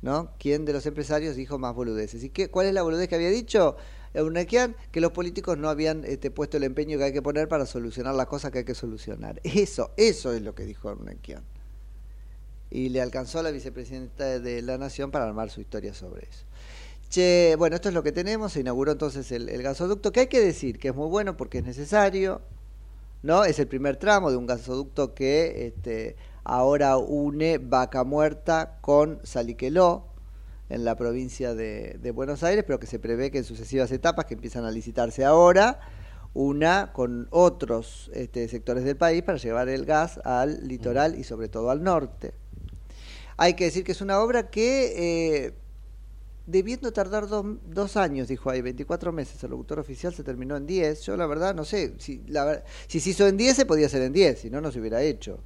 ¿No? 0.01 0.31
¿Quién 0.39 0.63
de 0.63 0.71
los 0.71 0.85
empresarios 0.85 1.35
dijo 1.35 1.57
más 1.57 1.75
boludeces? 1.75 2.23
¿Y 2.23 2.29
qué, 2.29 2.49
cuál 2.49 2.67
es 2.67 2.73
la 2.73 2.83
boludez 2.83 3.09
que 3.09 3.15
había 3.15 3.29
dicho 3.29 3.75
Eurnequian? 4.15 4.75
Que 4.91 5.01
los 5.01 5.11
políticos 5.11 5.57
no 5.57 5.69
habían 5.69 6.03
este, 6.05 6.31
puesto 6.31 6.57
el 6.57 6.63
empeño 6.63 6.97
que 6.97 7.05
hay 7.05 7.13
que 7.13 7.21
poner 7.21 7.47
para 7.47 7.65
solucionar 7.65 8.15
las 8.15 8.27
cosas 8.27 8.51
que 8.51 8.59
hay 8.59 8.65
que 8.65 8.75
solucionar. 8.75 9.39
Eso, 9.43 9.91
eso 9.97 10.33
es 10.33 10.41
lo 10.41 10.55
que 10.55 10.63
dijo 10.63 10.89
Eurnequian. 10.89 11.43
Y 12.71 12.89
le 12.89 13.01
alcanzó 13.01 13.39
a 13.39 13.43
la 13.43 13.51
vicepresidenta 13.51 14.39
de 14.39 14.61
la 14.61 14.77
Nación 14.77 15.11
para 15.11 15.25
armar 15.25 15.49
su 15.49 15.61
historia 15.61 15.93
sobre 15.93 16.23
eso. 16.23 16.45
Che, 17.09 17.55
bueno, 17.57 17.75
esto 17.75 17.89
es 17.89 17.95
lo 17.95 18.03
que 18.03 18.11
tenemos. 18.11 18.53
Se 18.53 18.61
inauguró 18.61 18.91
entonces 18.91 19.31
el, 19.31 19.49
el 19.49 19.61
gasoducto, 19.61 20.11
que 20.11 20.21
hay 20.21 20.27
que 20.27 20.41
decir 20.41 20.79
que 20.79 20.89
es 20.89 20.95
muy 20.95 21.07
bueno 21.07 21.37
porque 21.37 21.59
es 21.59 21.63
necesario. 21.63 22.41
¿no? 23.25 23.43
Es 23.43 23.57
el 23.57 23.67
primer 23.67 23.97
tramo 23.97 24.29
de 24.29 24.37
un 24.37 24.45
gasoducto 24.45 25.15
que 25.15 25.65
este, 25.65 26.15
ahora 26.43 26.97
une 26.97 27.57
Vaca 27.57 28.03
Muerta 28.03 28.77
con 28.81 29.19
Saliqueló 29.23 30.05
en 30.69 30.85
la 30.85 30.95
provincia 30.95 31.53
de, 31.53 31.97
de 32.01 32.11
Buenos 32.11 32.43
Aires, 32.43 32.63
pero 32.65 32.79
que 32.79 32.87
se 32.87 32.99
prevé 32.99 33.31
que 33.31 33.39
en 33.39 33.43
sucesivas 33.43 33.91
etapas 33.91 34.25
que 34.25 34.33
empiezan 34.33 34.65
a 34.65 34.71
licitarse 34.71 35.23
ahora, 35.23 35.79
una 36.35 36.91
con 36.91 37.27
otros 37.31 38.11
este, 38.13 38.47
sectores 38.49 38.83
del 38.83 38.97
país 38.97 39.23
para 39.23 39.37
llevar 39.37 39.69
el 39.69 39.85
gas 39.85 40.19
al 40.25 40.67
litoral 40.67 41.17
y 41.17 41.23
sobre 41.23 41.47
todo 41.47 41.69
al 41.69 41.81
norte. 41.81 42.33
Hay 43.37 43.53
que 43.53 43.65
decir 43.65 43.83
que 43.85 43.93
es 43.93 44.01
una 44.01 44.19
obra 44.19 44.49
que, 44.49 45.45
eh, 45.45 45.53
debiendo 46.45 46.91
tardar 46.91 47.27
dos, 47.27 47.45
dos 47.65 47.95
años, 47.95 48.27
dijo 48.27 48.49
ahí, 48.49 48.61
24 48.61 49.13
meses, 49.13 49.41
el 49.45 49.51
locutor 49.51 49.79
oficial 49.79 50.13
se 50.13 50.23
terminó 50.23 50.57
en 50.57 50.65
10. 50.65 51.01
Yo 51.03 51.15
la 51.15 51.25
verdad 51.25 51.55
no 51.55 51.63
sé, 51.63 51.95
si, 51.99 52.21
la, 52.27 52.63
si 52.87 52.99
se 52.99 53.11
hizo 53.11 53.27
en 53.27 53.37
10 53.37 53.55
se 53.55 53.65
podía 53.65 53.85
hacer 53.85 54.01
en 54.01 54.11
10, 54.11 54.39
si 54.39 54.49
no, 54.49 54.59
no 54.59 54.73
se 54.73 54.81
hubiera 54.81 55.01
hecho. 55.01 55.39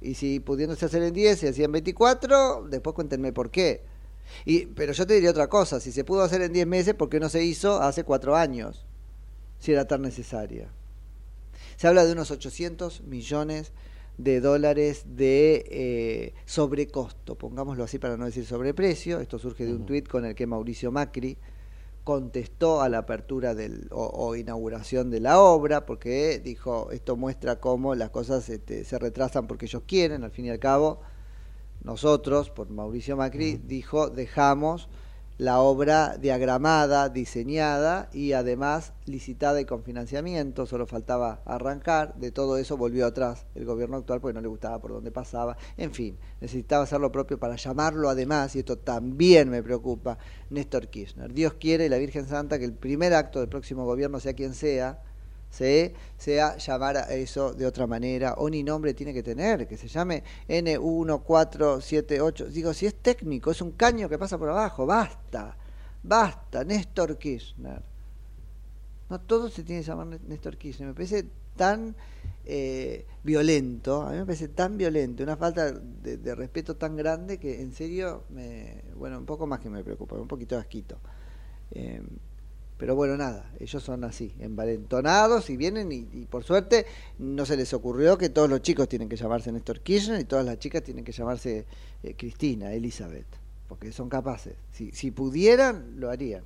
Y 0.00 0.14
si 0.14 0.38
pudiéndose 0.38 0.86
hacer 0.86 1.02
en 1.02 1.14
10 1.14 1.38
se 1.38 1.48
hacía 1.48 1.64
en 1.64 1.72
24, 1.72 2.68
después 2.70 2.94
cuéntenme 2.94 3.32
por 3.32 3.50
qué. 3.50 3.84
Y, 4.44 4.66
pero 4.66 4.92
yo 4.92 5.06
te 5.06 5.14
diría 5.14 5.30
otra 5.30 5.48
cosa, 5.48 5.80
si 5.80 5.92
se 5.92 6.04
pudo 6.04 6.22
hacer 6.22 6.42
en 6.42 6.52
10 6.52 6.66
meses, 6.66 6.94
¿por 6.94 7.08
qué 7.08 7.20
no 7.20 7.28
se 7.28 7.44
hizo 7.44 7.80
hace 7.80 8.04
4 8.04 8.36
años? 8.36 8.86
Si 9.58 9.72
era 9.72 9.86
tan 9.86 10.02
necesaria. 10.02 10.68
Se 11.76 11.88
habla 11.88 12.04
de 12.04 12.12
unos 12.12 12.30
800 12.30 13.02
millones 13.02 13.72
de 14.18 14.40
dólares 14.40 15.04
de 15.16 15.64
eh, 15.70 16.34
sobrecosto, 16.44 17.36
pongámoslo 17.36 17.84
así 17.84 17.98
para 17.98 18.16
no 18.16 18.26
decir 18.26 18.44
sobreprecio. 18.44 19.20
Esto 19.20 19.38
surge 19.38 19.64
de 19.64 19.72
un 19.72 19.86
tuit 19.86 20.08
con 20.08 20.24
el 20.24 20.34
que 20.34 20.46
Mauricio 20.46 20.92
Macri 20.92 21.38
contestó 22.04 22.82
a 22.82 22.88
la 22.88 22.98
apertura 22.98 23.54
del, 23.54 23.88
o, 23.90 24.04
o 24.04 24.36
inauguración 24.36 25.10
de 25.10 25.20
la 25.20 25.40
obra, 25.40 25.86
porque 25.86 26.40
dijo, 26.40 26.90
esto 26.90 27.16
muestra 27.16 27.60
cómo 27.60 27.94
las 27.94 28.10
cosas 28.10 28.48
este, 28.48 28.84
se 28.84 28.98
retrasan 28.98 29.46
porque 29.46 29.66
ellos 29.66 29.82
quieren, 29.86 30.24
al 30.24 30.30
fin 30.30 30.46
y 30.46 30.50
al 30.50 30.58
cabo, 30.58 31.00
nosotros, 31.84 32.50
por 32.50 32.70
Mauricio 32.70 33.16
Macri, 33.16 33.56
dijo, 33.56 34.08
dejamos 34.08 34.88
la 35.38 35.60
obra 35.60 36.18
diagramada, 36.18 37.08
diseñada 37.08 38.08
y 38.12 38.32
además 38.32 38.92
licitada 39.06 39.60
y 39.60 39.64
con 39.64 39.82
financiamiento, 39.82 40.66
solo 40.66 40.86
faltaba 40.86 41.42
arrancar, 41.44 42.14
de 42.16 42.30
todo 42.30 42.58
eso 42.58 42.76
volvió 42.76 43.06
atrás 43.06 43.46
el 43.54 43.64
gobierno 43.64 43.96
actual 43.96 44.20
porque 44.20 44.34
no 44.34 44.40
le 44.40 44.48
gustaba 44.48 44.80
por 44.80 44.92
dónde 44.92 45.10
pasaba, 45.10 45.56
en 45.76 45.92
fin, 45.92 46.16
necesitaba 46.40 46.84
hacer 46.84 47.00
lo 47.00 47.10
propio 47.10 47.38
para 47.38 47.56
llamarlo 47.56 48.08
además, 48.08 48.54
y 48.54 48.60
esto 48.60 48.78
también 48.78 49.48
me 49.48 49.62
preocupa, 49.62 50.18
Néstor 50.50 50.88
Kirchner. 50.88 51.32
Dios 51.32 51.54
quiere 51.54 51.86
y 51.86 51.88
la 51.88 51.98
Virgen 51.98 52.28
Santa 52.28 52.58
que 52.58 52.64
el 52.64 52.74
primer 52.74 53.14
acto 53.14 53.40
del 53.40 53.48
próximo 53.48 53.84
gobierno, 53.84 54.20
sea 54.20 54.34
quien 54.34 54.54
sea, 54.54 55.02
se, 55.52 55.94
sea 56.16 56.56
llamar 56.56 56.96
a 56.96 57.12
eso 57.12 57.52
de 57.52 57.66
otra 57.66 57.86
manera, 57.86 58.34
o 58.38 58.48
ni 58.48 58.62
nombre 58.62 58.94
tiene 58.94 59.12
que 59.12 59.22
tener, 59.22 59.68
que 59.68 59.76
se 59.76 59.86
llame 59.86 60.24
N1478. 60.48 62.46
Digo, 62.46 62.72
si 62.72 62.86
es 62.86 62.94
técnico, 62.94 63.50
es 63.50 63.60
un 63.60 63.72
caño 63.72 64.08
que 64.08 64.16
pasa 64.18 64.38
por 64.38 64.48
abajo, 64.48 64.86
basta, 64.86 65.54
basta, 66.02 66.64
Néstor 66.64 67.18
Kirchner. 67.18 67.82
No 69.10 69.20
todo 69.20 69.50
se 69.50 69.62
tiene 69.62 69.82
que 69.82 69.88
llamar 69.88 70.06
Né- 70.06 70.20
Néstor 70.26 70.56
Kirchner, 70.56 70.88
me 70.88 70.94
parece 70.94 71.26
tan 71.54 71.94
eh, 72.46 73.04
violento, 73.22 74.00
a 74.00 74.12
mí 74.12 74.16
me 74.16 74.24
parece 74.24 74.48
tan 74.48 74.78
violento, 74.78 75.22
una 75.22 75.36
falta 75.36 75.70
de, 75.70 76.34
respeto 76.34 76.76
tan 76.76 76.96
grande 76.96 77.36
que 77.36 77.60
en 77.60 77.72
serio, 77.72 78.24
me, 78.30 78.84
bueno, 78.96 79.18
un 79.18 79.26
poco 79.26 79.46
más 79.46 79.60
que 79.60 79.68
me 79.68 79.84
preocupa, 79.84 80.16
un 80.16 80.28
poquito 80.28 80.56
asquito. 80.56 80.96
Eh, 81.72 82.00
pero 82.82 82.96
bueno, 82.96 83.16
nada, 83.16 83.48
ellos 83.60 83.80
son 83.80 84.02
así, 84.02 84.34
envalentonados 84.40 85.50
y 85.50 85.56
vienen 85.56 85.92
y, 85.92 86.02
por 86.28 86.42
suerte 86.42 86.84
no 87.16 87.46
se 87.46 87.56
les 87.56 87.72
ocurrió 87.74 88.18
que 88.18 88.28
todos 88.28 88.50
los 88.50 88.60
chicos 88.60 88.88
tienen 88.88 89.08
que 89.08 89.14
llamarse 89.14 89.52
Néstor 89.52 89.78
Kirchner 89.82 90.20
y 90.20 90.24
todas 90.24 90.44
las 90.44 90.58
chicas 90.58 90.82
tienen 90.82 91.04
que 91.04 91.12
llamarse 91.12 91.64
eh, 92.02 92.14
Cristina, 92.18 92.72
Elizabeth, 92.72 93.28
porque 93.68 93.92
son 93.92 94.08
capaces. 94.08 94.54
Si, 94.72 94.90
si 94.90 95.12
pudieran, 95.12 95.92
lo 96.00 96.10
harían. 96.10 96.42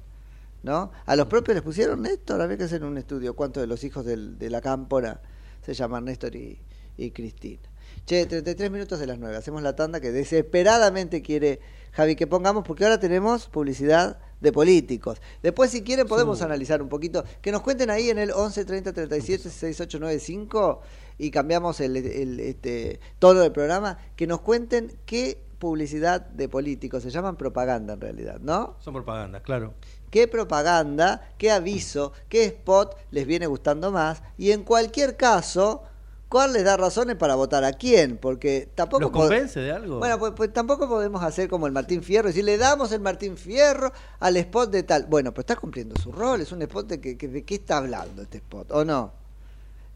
¿no? 0.63 0.93
A 1.07 1.17
los 1.17 1.27
propios 1.27 1.55
les 1.55 1.63
pusieron 1.65 2.03
Néstor, 2.03 2.39
había 2.43 2.59
que 2.59 2.65
hacer 2.65 2.85
un 2.85 2.99
estudio 2.99 3.33
cuántos 3.35 3.63
de 3.63 3.67
los 3.67 3.83
hijos 3.83 4.05
del- 4.05 4.39
de 4.39 4.51
la 4.51 4.61
cámpora 4.61 5.23
se 5.65 5.73
llaman 5.73 6.05
Néstor 6.05 6.37
y, 6.37 6.59
y 6.99 7.13
Cristina. 7.13 7.63
Che, 8.05 8.27
33 8.27 8.71
minutos 8.71 9.01
de 9.01 9.07
las 9.07 9.19
9, 9.19 9.35
hacemos 9.39 9.63
la 9.63 9.75
tanda 9.75 10.01
que 10.01 10.13
desesperadamente 10.13 11.23
quiere 11.23 11.61
Javi 11.97 12.15
que 12.15 12.27
pongamos, 12.27 12.63
porque 12.63 12.85
ahora 12.85 13.01
tenemos 13.01 13.47
publicidad 13.47 14.19
de 14.41 14.53
políticos. 14.53 15.19
Después, 15.43 15.71
si 15.71 15.83
quieren, 15.83 16.07
podemos 16.07 16.43
analizar 16.43 16.83
un 16.83 16.91
poquito, 16.91 17.25
que 17.41 17.51
nos 17.51 17.63
cuenten 17.63 17.89
ahí 17.89 18.11
en 18.11 18.19
el 18.19 18.33
11 18.33 18.67
30 18.67 18.93
37 18.93 19.49
6895 19.49 20.83
y 21.17 21.31
cambiamos 21.31 21.81
el, 21.81 21.97
el, 21.97 22.41
este, 22.41 23.01
tono 23.19 23.41
del 23.41 23.53
programa, 23.53 23.97
que 24.15 24.27
nos 24.27 24.43
cuenten 24.43 24.93
qué 25.07 25.41
publicidad 25.59 26.21
de 26.21 26.51
políticos, 26.51 27.03
se 27.03 27.09
llaman 27.09 27.37
propaganda 27.37 27.95
en 27.95 28.01
realidad, 28.03 28.41
¿no? 28.41 28.77
Son 28.81 28.93
propaganda, 28.93 29.41
claro. 29.41 29.73
qué 30.11 30.29
propaganda, 30.29 31.33
qué 31.39 31.51
aviso, 31.51 32.13
qué 32.29 32.45
spot 32.45 32.95
les 33.11 33.27
viene 33.27 33.47
gustando 33.47 33.91
más 33.91 34.23
y 34.37 34.51
en 34.51 34.65
cualquier 34.65 35.17
caso, 35.17 35.83
¿cuál 36.29 36.53
les 36.53 36.65
da 36.65 36.77
razones 36.77 37.17
para 37.17 37.35
votar 37.35 37.65
a 37.65 37.73
quién? 37.73 38.17
Porque 38.19 38.69
tampoco 38.75 39.01
¿Los 39.03 39.11
convence 39.11 39.61
de 39.61 39.73
algo? 39.73 39.99
Bueno, 39.99 40.19
pues, 40.19 40.33
pues 40.37 40.53
tampoco 40.53 40.89
podemos 40.89 41.23
hacer 41.23 41.49
como 41.49 41.67
el 41.67 41.73
Martín 41.73 42.03
Fierro, 42.03 42.29
decir, 42.29 42.45
le 42.45 42.59
damos 42.59 42.93
el 42.93 43.01
Martín 43.01 43.37
Fierro 43.37 43.93
al 44.21 44.37
spot 44.37 44.71
de 44.71 44.83
tal. 44.83 45.07
Bueno, 45.07 45.33
pues 45.33 45.45
está 45.45 45.57
cumpliendo 45.57 45.95
su 46.01 46.13
rol, 46.13 46.41
es 46.41 46.53
un 46.53 46.63
spot 46.63 46.87
de, 46.89 47.01
que, 47.01 47.17
que- 47.17 47.29
de 47.29 47.45
qué 47.45 47.55
está 47.57 47.79
hablando 47.79 48.23
este 48.23 48.39
spot, 48.39 48.71
¿o 48.73 48.85
no? 48.85 49.13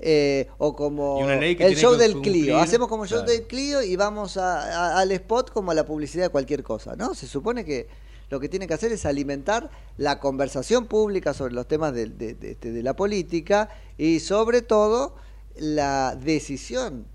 Eh, 0.03 0.49
o 0.57 0.75
como 0.75 1.29
el 1.29 1.77
show 1.77 1.95
del 1.95 2.21
Clio. 2.23 2.59
Hacemos 2.59 2.89
como 2.89 3.07
show 3.07 3.19
claro. 3.19 3.33
del 3.33 3.47
Clio 3.47 3.83
y 3.83 3.97
vamos 3.97 4.39
a- 4.39 4.95
a- 4.97 4.99
al 5.01 5.13
spot 5.13 5.51
como 5.53 5.73
a 5.73 5.75
la 5.75 5.85
publicidad 5.85 6.25
de 6.25 6.29
cualquier 6.31 6.63
cosa, 6.63 6.97
¿no? 6.97 7.15
Se 7.15 7.27
supone 7.27 7.67
que 7.67 7.87
lo 8.31 8.41
que 8.41 8.49
tiene 8.49 8.67
que 8.67 8.73
hacer 8.75 8.93
es 8.93 9.05
alimentar 9.05 9.71
la 9.99 10.19
conversación 10.21 10.87
pública 10.87 11.35
sobre 11.35 11.53
los 11.53 11.67
temas 11.69 11.93
de, 11.93 12.07
de- 12.07 12.35
de- 12.35 12.53
este, 12.53 12.73
de 12.73 12.83
la 12.83 12.95
política 12.97 13.69
y 13.99 14.21
sobre 14.21 14.63
todo 14.63 15.17
la 15.61 16.17
decisión 16.17 17.07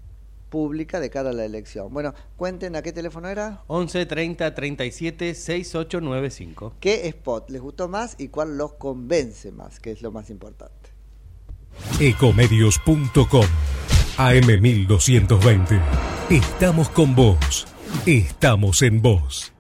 pública 0.50 1.00
de 1.00 1.10
cara 1.10 1.32
a 1.32 1.34
la 1.34 1.44
elección. 1.44 1.92
Bueno, 1.92 2.14
cuenten 2.38 2.76
a 2.76 2.82
qué 2.82 2.94
teléfono 2.94 3.28
era, 3.28 3.64
11 3.68 4.06
30 4.06 4.56
37 4.56 5.34
6895. 5.34 6.76
qué 6.80 7.08
spot 7.08 7.50
les 7.50 7.62
gustó 7.62 7.90
más 7.90 8.16
y 8.20 8.30
cuál 8.30 8.58
los 8.58 8.74
convence 8.74 9.52
más, 9.52 9.80
que 9.80 9.92
es 9.92 10.02
lo 10.02 10.12
más 10.12 10.30
importante. 10.30 10.92
Ecomedios.com 12.00 13.46
AM1220. 14.18 15.82
Estamos 16.30 16.90
con 16.90 17.16
vos. 17.16 17.68
Estamos 18.06 18.82
en 18.82 19.02
vos. 19.02 19.52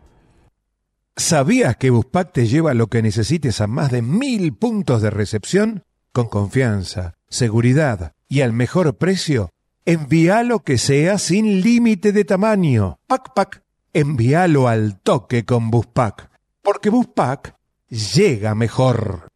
¿Sabías 1.17 1.77
que 1.77 1.89
Buspack 1.89 2.31
te 2.31 2.47
lleva 2.47 2.73
lo 2.73 2.87
que 2.87 3.01
necesites 3.01 3.61
a 3.61 3.67
más 3.67 3.91
de 3.91 4.01
mil 4.01 4.53
puntos 4.53 5.01
de 5.01 5.09
recepción? 5.09 5.83
Con 6.15 6.29
confianza, 6.29 7.15
seguridad 7.27 8.13
y 8.29 8.39
al 8.39 8.53
mejor 8.53 8.95
precio. 8.95 9.49
Envía 9.83 10.43
lo 10.43 10.59
que 10.59 10.77
sea 10.77 11.17
sin 11.17 11.59
límite 11.59 12.13
de 12.13 12.23
tamaño. 12.23 12.99
Pac 13.05 13.33
Pac, 13.35 13.63
envíalo 13.91 14.69
al 14.69 15.01
toque 15.01 15.43
con 15.43 15.69
Buspack. 15.69 16.29
Porque 16.61 16.89
Buspack 16.89 17.55
llega 17.89 18.55
mejor. 18.55 19.27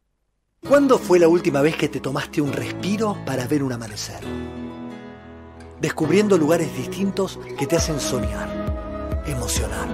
¿Cuándo 0.65 0.97
fue 0.97 1.19
la 1.19 1.27
última 1.27 1.61
vez 1.61 1.75
que 1.75 1.89
te 1.89 1.99
tomaste 1.99 2.39
un 2.39 2.53
respiro 2.53 3.17
para 3.25 3.45
ver 3.45 3.61
un 3.61 3.73
amanecer? 3.73 4.21
Descubriendo 5.81 6.37
lugares 6.37 6.73
distintos 6.77 7.41
que 7.57 7.67
te 7.67 7.75
hacen 7.75 7.99
soñar, 7.99 9.21
emocionar. 9.27 9.89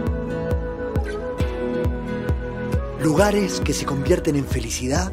Lugares 3.02 3.60
que 3.60 3.74
se 3.74 3.88
convierten 3.88 4.36
en 4.36 4.45
felicidad 4.45 5.12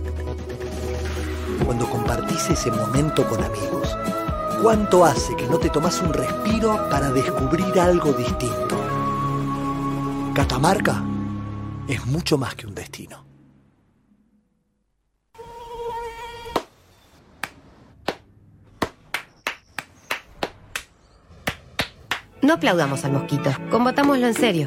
cuando 1.65 1.89
compartís 1.89 2.51
ese 2.51 2.71
momento 2.71 3.27
con 3.29 3.43
amigos. 3.43 3.97
¿Cuánto 4.63 5.05
hace 5.05 5.35
que 5.37 5.47
no 5.47 5.59
te 5.59 5.71
tomas 5.71 6.01
un 6.01 6.13
respiro 6.13 6.89
para 6.89 7.11
descubrir 7.11 7.79
algo 7.81 8.13
distinto? 8.13 8.77
Catamarca 10.35 11.03
es 11.89 12.07
mucho 12.07 12.39
más 12.39 12.55
que 12.55 12.67
un 12.67 12.75
destino. 12.75 13.25
No 22.41 22.55
aplaudamos 22.55 23.05
al 23.05 23.13
mosquito, 23.13 23.51
combatámoslo 23.71 24.27
en 24.27 24.35
serio. 24.35 24.67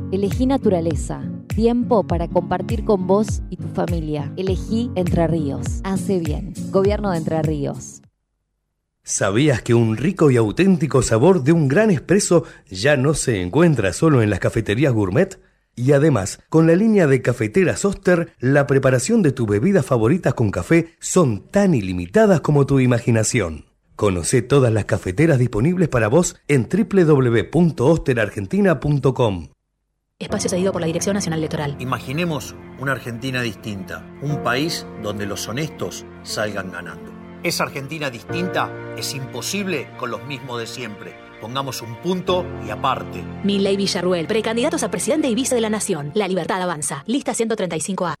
elegí 0.11 0.45
naturaleza. 0.45 1.23
Tiempo 1.47 2.05
para 2.05 2.27
compartir 2.27 2.85
con 2.85 3.07
vos 3.07 3.41
y 3.49 3.57
tu 3.57 3.67
familia. 3.69 4.31
Elegí 4.37 4.91
Entre 4.95 5.27
Ríos. 5.27 5.81
Hace 5.83 6.19
bien. 6.19 6.53
Gobierno 6.69 7.11
de 7.11 7.17
Entre 7.17 7.41
Ríos. 7.41 8.01
¿Sabías 9.03 9.63
que 9.63 9.73
un 9.73 9.97
rico 9.97 10.29
y 10.29 10.37
auténtico 10.37 11.01
sabor 11.01 11.43
de 11.43 11.51
un 11.51 11.67
gran 11.67 11.89
espresso 11.89 12.43
ya 12.69 12.95
no 12.97 13.15
se 13.15 13.41
encuentra 13.41 13.93
solo 13.93 14.21
en 14.21 14.29
las 14.29 14.39
cafeterías 14.39 14.93
gourmet? 14.93 15.39
Y 15.75 15.93
además, 15.93 16.39
con 16.49 16.67
la 16.67 16.75
línea 16.75 17.07
de 17.07 17.21
cafeteras 17.21 17.85
Oster, 17.85 18.33
la 18.39 18.67
preparación 18.67 19.23
de 19.23 19.31
tus 19.31 19.47
bebidas 19.47 19.85
favoritas 19.85 20.35
con 20.35 20.51
café 20.51 20.93
son 20.99 21.47
tan 21.47 21.73
ilimitadas 21.73 22.41
como 22.41 22.65
tu 22.65 22.79
imaginación. 22.79 23.65
Conoce 23.95 24.41
todas 24.41 24.73
las 24.73 24.85
cafeteras 24.85 25.37
disponibles 25.39 25.89
para 25.89 26.07
vos 26.07 26.37
en 26.47 26.69
www.osterargentina.com. 26.69 29.49
Espacio 30.25 30.49
cedido 30.49 30.71
por 30.71 30.81
la 30.81 30.87
Dirección 30.87 31.15
Nacional 31.15 31.39
Electoral. 31.39 31.75
Imaginemos 31.79 32.55
una 32.79 32.93
Argentina 32.93 33.41
distinta, 33.41 34.05
un 34.21 34.43
país 34.43 34.85
donde 35.01 35.25
los 35.25 35.47
honestos 35.47 36.05
salgan 36.23 36.71
ganando. 36.71 37.11
Esa 37.43 37.63
Argentina 37.63 38.09
distinta 38.09 38.71
es 38.97 39.15
imposible 39.15 39.87
con 39.97 40.11
los 40.11 40.23
mismos 40.25 40.59
de 40.59 40.67
siempre. 40.67 41.15
Pongamos 41.41 41.81
un 41.81 41.95
punto 41.95 42.45
y 42.65 42.69
aparte. 42.69 43.23
Milley 43.43 43.77
Villarruel, 43.77 44.27
precandidatos 44.27 44.83
a 44.83 44.91
presidente 44.91 45.27
y 45.27 45.33
vice 45.33 45.55
de 45.55 45.61
la 45.61 45.71
Nación. 45.71 46.11
La 46.13 46.27
libertad 46.27 46.61
avanza. 46.61 47.03
Lista 47.07 47.33
135A. 47.33 48.13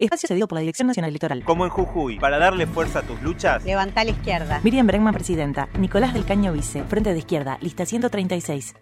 Espacio 0.00 0.28
cedido 0.28 0.48
por 0.48 0.56
la 0.56 0.60
Dirección 0.60 0.88
Nacional 0.88 1.10
Electoral. 1.10 1.44
Como 1.44 1.64
en 1.64 1.70
Jujuy, 1.70 2.18
para 2.18 2.38
darle 2.38 2.66
fuerza 2.66 3.00
a 3.00 3.02
tus 3.02 3.20
luchas. 3.22 3.64
Levanta 3.64 4.00
a 4.00 4.04
la 4.04 4.10
izquierda. 4.10 4.60
Miriam 4.64 4.86
Bregman, 4.86 5.14
presidenta. 5.14 5.68
Nicolás 5.78 6.14
del 6.14 6.24
Caño, 6.24 6.52
vice. 6.52 6.82
Frente 6.84 7.12
de 7.12 7.18
izquierda. 7.18 7.58
Lista 7.60 7.84
136. 7.86 8.74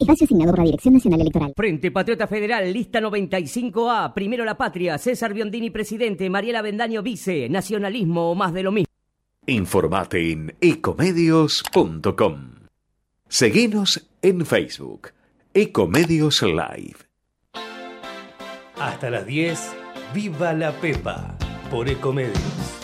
Espacio 0.00 0.24
asignado 0.24 0.52
por 0.52 0.60
la 0.60 0.64
Dirección 0.64 0.94
Nacional 0.94 1.20
Electoral. 1.20 1.52
Frente 1.54 1.90
Patriota 1.90 2.26
Federal, 2.26 2.72
lista 2.72 3.00
95A. 3.00 4.14
Primero 4.14 4.44
la 4.44 4.56
patria. 4.56 4.96
César 4.96 5.34
Biondini, 5.34 5.70
presidente. 5.70 6.30
Mariela 6.30 6.62
Bendaño, 6.62 7.02
vice. 7.02 7.48
Nacionalismo 7.50 8.30
o 8.30 8.34
más 8.34 8.54
de 8.54 8.62
lo 8.62 8.72
mismo. 8.72 8.86
Informate 9.46 10.32
en 10.32 10.54
ecomedios.com. 10.60 12.50
Seguinos 13.28 14.08
en 14.22 14.46
Facebook. 14.46 15.10
Ecomedios 15.52 16.42
Live. 16.42 16.96
Hasta 18.78 19.10
las 19.10 19.26
10, 19.26 19.72
Viva 20.14 20.54
la 20.54 20.72
Pepa, 20.72 21.36
por 21.70 21.88
Ecomedios. 21.88 22.79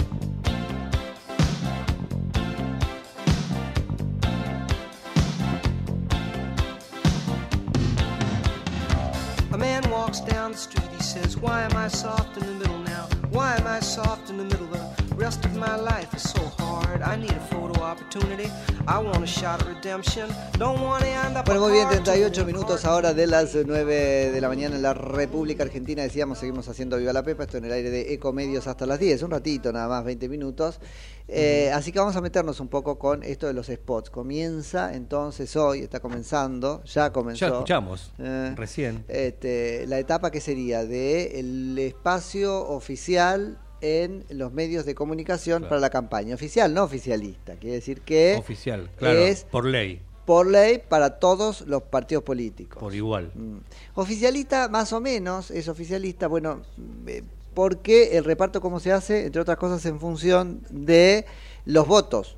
Walks 10.16 10.32
down 10.32 10.52
the 10.52 10.58
street, 10.58 10.88
he 10.96 11.02
says, 11.02 11.36
Why 11.36 11.62
am 11.62 11.76
I 11.76 11.88
soft 11.88 12.36
in 12.36 12.46
the 12.46 12.54
middle 12.54 12.78
now? 12.78 13.08
Why 13.30 13.56
am 13.56 13.66
I 13.66 13.80
soft 13.80 14.30
in 14.30 14.36
the 14.36 14.44
middle? 14.44 14.66
The 14.66 15.14
rest 15.16 15.44
of 15.44 15.54
my 15.56 15.76
life 15.76 16.14
is 16.14 16.22
so 16.22 16.42
hard. 16.58 17.02
I 17.02 17.16
need 17.16 17.32
a 17.32 17.40
photo 17.52 17.82
opportunity. 17.82 18.50
I 18.86 18.98
want 18.98 19.22
a 19.22 19.26
shot 19.26 19.62
at 19.62 19.68
redemption. 19.68 20.28
Don't 20.58 20.80
want 20.80 21.02
to 21.02 21.08
end 21.08 21.36
up 21.36 21.46
Bueno, 21.46 21.62
muy 21.62 21.72
bien, 21.72 21.88
hard 21.88 22.04
38 22.04 22.44
minutos 22.44 22.84
ahora 22.84 23.14
de 23.14 23.26
las 23.26 23.54
9 23.54 24.30
de 24.30 24.40
la 24.40 24.48
mañana 24.48 24.76
en 24.76 24.82
la 24.82 24.94
República 24.94 25.64
Argentina. 25.64 26.02
Decíamos, 26.02 26.38
seguimos 26.38 26.68
haciendo 26.68 26.96
Viva 26.96 27.12
la 27.12 27.22
Pepa, 27.22 27.44
esto 27.44 27.58
en 27.58 27.64
el 27.64 27.72
aire 27.72 27.90
de 27.90 28.14
Ecomedios 28.14 28.66
hasta 28.66 28.86
las 28.86 28.98
10, 28.98 29.22
un 29.22 29.30
ratito 29.30 29.72
nada 29.72 29.88
más, 29.88 30.04
20 30.04 30.28
minutos. 30.28 30.80
Eh, 31.28 31.70
Así 31.74 31.90
que 31.92 31.98
vamos 31.98 32.14
a 32.16 32.20
meternos 32.20 32.60
un 32.60 32.68
poco 32.68 32.98
con 32.98 33.22
esto 33.22 33.46
de 33.46 33.52
los 33.52 33.66
spots. 33.66 34.10
Comienza 34.10 34.94
entonces 34.94 35.56
hoy, 35.56 35.80
está 35.80 36.00
comenzando, 36.00 36.82
ya 36.84 37.12
comenzó. 37.12 37.46
Ya 37.46 37.52
escuchamos, 37.54 38.12
eh, 38.18 38.52
recién. 38.56 39.04
este, 39.08 39.86
la 39.88 39.98
etapa 39.98 40.30
que 40.30 40.40
sería 40.40 40.84
de 40.84 41.40
el 41.40 41.78
espacio 41.78 42.66
oficial 42.68 43.58
en 43.80 44.24
los 44.30 44.52
medios 44.52 44.86
de 44.86 44.94
comunicación 44.94 45.64
para 45.64 45.80
la 45.80 45.90
campaña 45.90 46.34
oficial, 46.34 46.72
no 46.72 46.84
oficialista. 46.84 47.56
Quiere 47.56 47.76
decir 47.76 48.00
que 48.02 48.36
Oficial, 48.38 48.88
claro, 48.96 49.18
es 49.18 49.44
por 49.44 49.66
ley. 49.66 50.00
por 50.24 50.46
ley 50.46 50.80
para 50.88 51.18
todos 51.18 51.62
los 51.62 51.82
partidos 51.82 52.24
políticos. 52.24 52.78
Por 52.80 52.94
igual. 52.94 53.32
Mm. 53.34 53.58
Oficialista, 53.94 54.68
más 54.68 54.92
o 54.92 55.00
menos, 55.00 55.50
es 55.50 55.68
oficialista, 55.68 56.26
bueno, 56.26 56.62
eh, 57.06 57.22
porque 57.56 58.18
el 58.18 58.24
reparto, 58.24 58.60
¿cómo 58.60 58.80
se 58.80 58.92
hace? 58.92 59.24
Entre 59.24 59.40
otras 59.40 59.56
cosas, 59.56 59.86
en 59.86 59.98
función 59.98 60.60
de 60.68 61.24
los 61.64 61.88
votos 61.88 62.36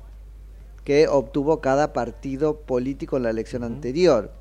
que 0.85 1.09
obtuvo 1.09 1.59
cada 1.59 1.91
partido 1.91 2.61
político 2.61 3.17
en 3.17 3.23
la 3.23 3.29
elección 3.29 3.65
anterior. 3.65 4.31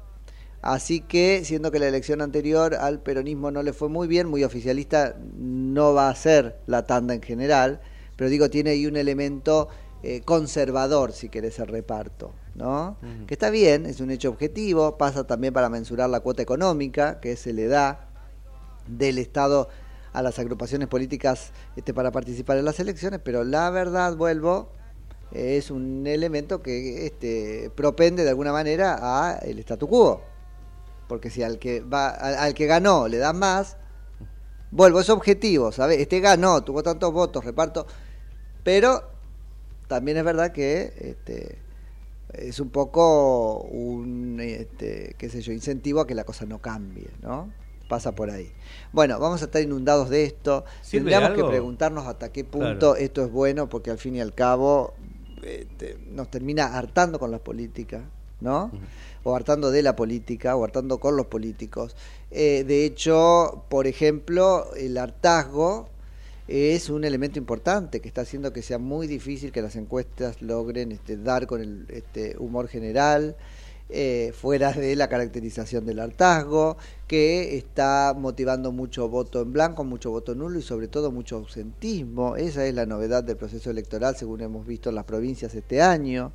Así 0.62 1.00
que, 1.00 1.44
siendo 1.44 1.72
que 1.72 1.80
la 1.80 1.88
elección 1.88 2.20
anterior 2.20 2.76
al 2.76 3.00
peronismo 3.00 3.50
no 3.50 3.64
le 3.64 3.72
fue 3.72 3.88
muy 3.88 4.06
bien, 4.06 4.28
muy 4.28 4.44
oficialista 4.44 5.16
no 5.36 5.94
va 5.94 6.10
a 6.10 6.14
ser 6.14 6.60
la 6.68 6.86
tanda 6.86 7.12
en 7.12 7.22
general, 7.22 7.80
pero 8.14 8.30
digo, 8.30 8.48
tiene 8.48 8.70
ahí 8.70 8.86
un 8.86 8.96
elemento 8.96 9.66
eh, 10.04 10.20
conservador, 10.24 11.10
si 11.10 11.28
querés, 11.28 11.58
el 11.58 11.66
reparto, 11.66 12.30
¿no? 12.54 12.98
Que 13.26 13.34
está 13.34 13.50
bien, 13.50 13.84
es 13.84 13.98
un 13.98 14.12
hecho 14.12 14.28
objetivo, 14.28 14.96
pasa 14.96 15.26
también 15.26 15.52
para 15.52 15.70
mensurar 15.70 16.08
la 16.08 16.20
cuota 16.20 16.40
económica 16.40 17.18
que 17.18 17.34
se 17.34 17.52
le 17.52 17.66
da 17.66 18.10
del 18.86 19.18
Estado 19.18 19.68
a 20.18 20.22
las 20.22 20.38
agrupaciones 20.40 20.88
políticas 20.88 21.52
este, 21.76 21.94
para 21.94 22.10
participar 22.10 22.58
en 22.58 22.64
las 22.64 22.80
elecciones, 22.80 23.20
pero 23.22 23.44
la 23.44 23.70
verdad, 23.70 24.16
vuelvo, 24.16 24.72
es 25.30 25.70
un 25.70 26.08
elemento 26.08 26.60
que 26.60 27.06
este, 27.06 27.70
propende 27.76 28.24
de 28.24 28.30
alguna 28.30 28.50
manera 28.50 28.98
a 29.00 29.38
el 29.38 29.60
statu 29.60 29.86
quo. 29.86 30.22
Porque 31.06 31.30
si 31.30 31.44
al 31.44 31.60
que 31.60 31.82
va, 31.82 32.08
al, 32.08 32.34
al 32.34 32.54
que 32.54 32.66
ganó 32.66 33.06
le 33.06 33.18
das 33.18 33.34
más, 33.34 33.76
vuelvo, 34.72 34.98
es 34.98 35.08
objetivo, 35.08 35.70
¿sabes? 35.70 36.00
Este 36.00 36.18
ganó, 36.18 36.64
tuvo 36.64 36.82
tantos 36.82 37.12
votos, 37.12 37.44
reparto, 37.44 37.86
pero 38.64 39.04
también 39.86 40.16
es 40.16 40.24
verdad 40.24 40.50
que 40.50 40.94
este, 40.98 41.58
es 42.32 42.58
un 42.58 42.70
poco 42.70 43.60
un, 43.60 44.40
este, 44.40 45.14
qué 45.16 45.28
sé 45.28 45.42
yo, 45.42 45.52
incentivo 45.52 46.00
a 46.00 46.08
que 46.08 46.16
la 46.16 46.24
cosa 46.24 46.44
no 46.44 46.58
cambie, 46.58 47.08
¿no? 47.22 47.52
Pasa 47.88 48.14
por 48.14 48.30
ahí. 48.30 48.52
Bueno, 48.92 49.18
vamos 49.18 49.42
a 49.42 49.46
estar 49.46 49.62
inundados 49.62 50.10
de 50.10 50.24
esto. 50.24 50.64
¿Sirve 50.82 51.10
Tendríamos 51.10 51.36
que 51.36 51.44
preguntarnos 51.44 52.06
hasta 52.06 52.30
qué 52.30 52.44
punto 52.44 52.92
Claro. 52.92 52.96
esto 52.96 53.24
es 53.24 53.32
bueno, 53.32 53.68
porque 53.68 53.90
al 53.90 53.98
fin 53.98 54.16
y 54.16 54.20
al 54.20 54.34
cabo 54.34 54.94
este, 55.42 55.98
nos 56.10 56.30
termina 56.30 56.76
hartando 56.76 57.18
con 57.18 57.30
la 57.30 57.38
política. 57.38 58.02
¿no? 58.40 58.70
O 59.24 59.34
hartando 59.34 59.70
de 59.70 59.82
la 59.82 59.96
política, 59.96 60.54
o 60.56 60.64
hartando 60.64 60.98
con 60.98 61.16
los 61.16 61.26
políticos. 61.26 61.96
Eh, 62.30 62.64
de 62.66 62.84
hecho, 62.84 63.64
por 63.68 63.86
ejemplo, 63.86 64.72
el 64.76 64.96
hartazgo 64.96 65.88
es 66.46 66.88
un 66.88 67.04
elemento 67.04 67.38
importante 67.38 68.00
que 68.00 68.08
está 68.08 68.22
haciendo 68.22 68.52
que 68.52 68.62
sea 68.62 68.78
muy 68.78 69.06
difícil 69.06 69.52
que 69.52 69.60
las 69.60 69.76
encuestas 69.76 70.40
logren 70.40 70.92
este, 70.92 71.16
dar 71.16 71.46
con 71.46 71.60
el 71.60 71.86
este, 71.90 72.36
humor 72.38 72.68
general, 72.68 73.36
eh, 73.90 74.32
fuera 74.34 74.72
de 74.72 74.94
la 74.96 75.08
caracterización 75.08 75.86
del 75.86 76.00
hartazgo, 76.00 76.76
que 77.06 77.56
está 77.56 78.14
motivando 78.16 78.70
mucho 78.72 79.08
voto 79.08 79.40
en 79.42 79.52
blanco, 79.52 79.82
mucho 79.84 80.10
voto 80.10 80.34
nulo 80.34 80.58
y 80.58 80.62
sobre 80.62 80.88
todo 80.88 81.10
mucho 81.10 81.36
ausentismo. 81.36 82.36
Esa 82.36 82.66
es 82.66 82.74
la 82.74 82.84
novedad 82.86 83.24
del 83.24 83.36
proceso 83.36 83.70
electoral, 83.70 84.16
según 84.16 84.40
hemos 84.42 84.66
visto 84.66 84.90
en 84.90 84.94
las 84.96 85.04
provincias 85.04 85.54
este 85.54 85.80
año. 85.80 86.32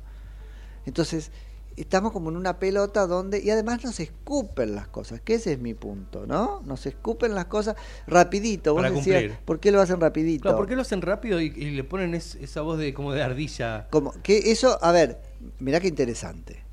Entonces, 0.86 1.30
estamos 1.76 2.12
como 2.12 2.30
en 2.30 2.36
una 2.36 2.58
pelota 2.58 3.06
donde, 3.06 3.40
y 3.40 3.50
además 3.50 3.84
nos 3.84 3.98
escupen 4.00 4.74
las 4.74 4.88
cosas, 4.88 5.20
que 5.20 5.34
ese 5.34 5.52
es 5.52 5.58
mi 5.60 5.74
punto, 5.74 6.26
¿no? 6.26 6.60
Nos 6.66 6.86
escupen 6.86 7.34
las 7.34 7.46
cosas 7.46 7.76
rapidito. 8.06 8.74
Vos 8.74 8.82
Para 8.82 8.94
decías, 8.94 9.22
cumplir. 9.22 9.38
¿por 9.44 9.60
qué 9.60 9.70
lo 9.72 9.80
hacen 9.80 10.00
rapidito? 10.00 10.42
Claro, 10.42 10.56
¿Por 10.58 10.66
qué 10.66 10.76
lo 10.76 10.82
hacen 10.82 11.02
rápido 11.02 11.40
y, 11.40 11.46
y 11.56 11.70
le 11.70 11.84
ponen 11.84 12.14
es- 12.14 12.34
esa 12.36 12.60
voz 12.62 12.78
de 12.78 12.92
como 12.94 13.12
de 13.12 13.22
ardilla? 13.22 13.86
Como 13.90 14.12
que 14.22 14.50
eso, 14.52 14.78
a 14.82 14.92
ver, 14.92 15.20
mirá 15.60 15.80
qué 15.80 15.88
interesante. 15.88 16.63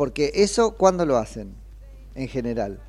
Porque 0.00 0.32
eso, 0.36 0.76
¿cuándo 0.78 1.04
lo 1.04 1.18
hacen? 1.18 1.52
En 2.14 2.26
general. 2.26 2.80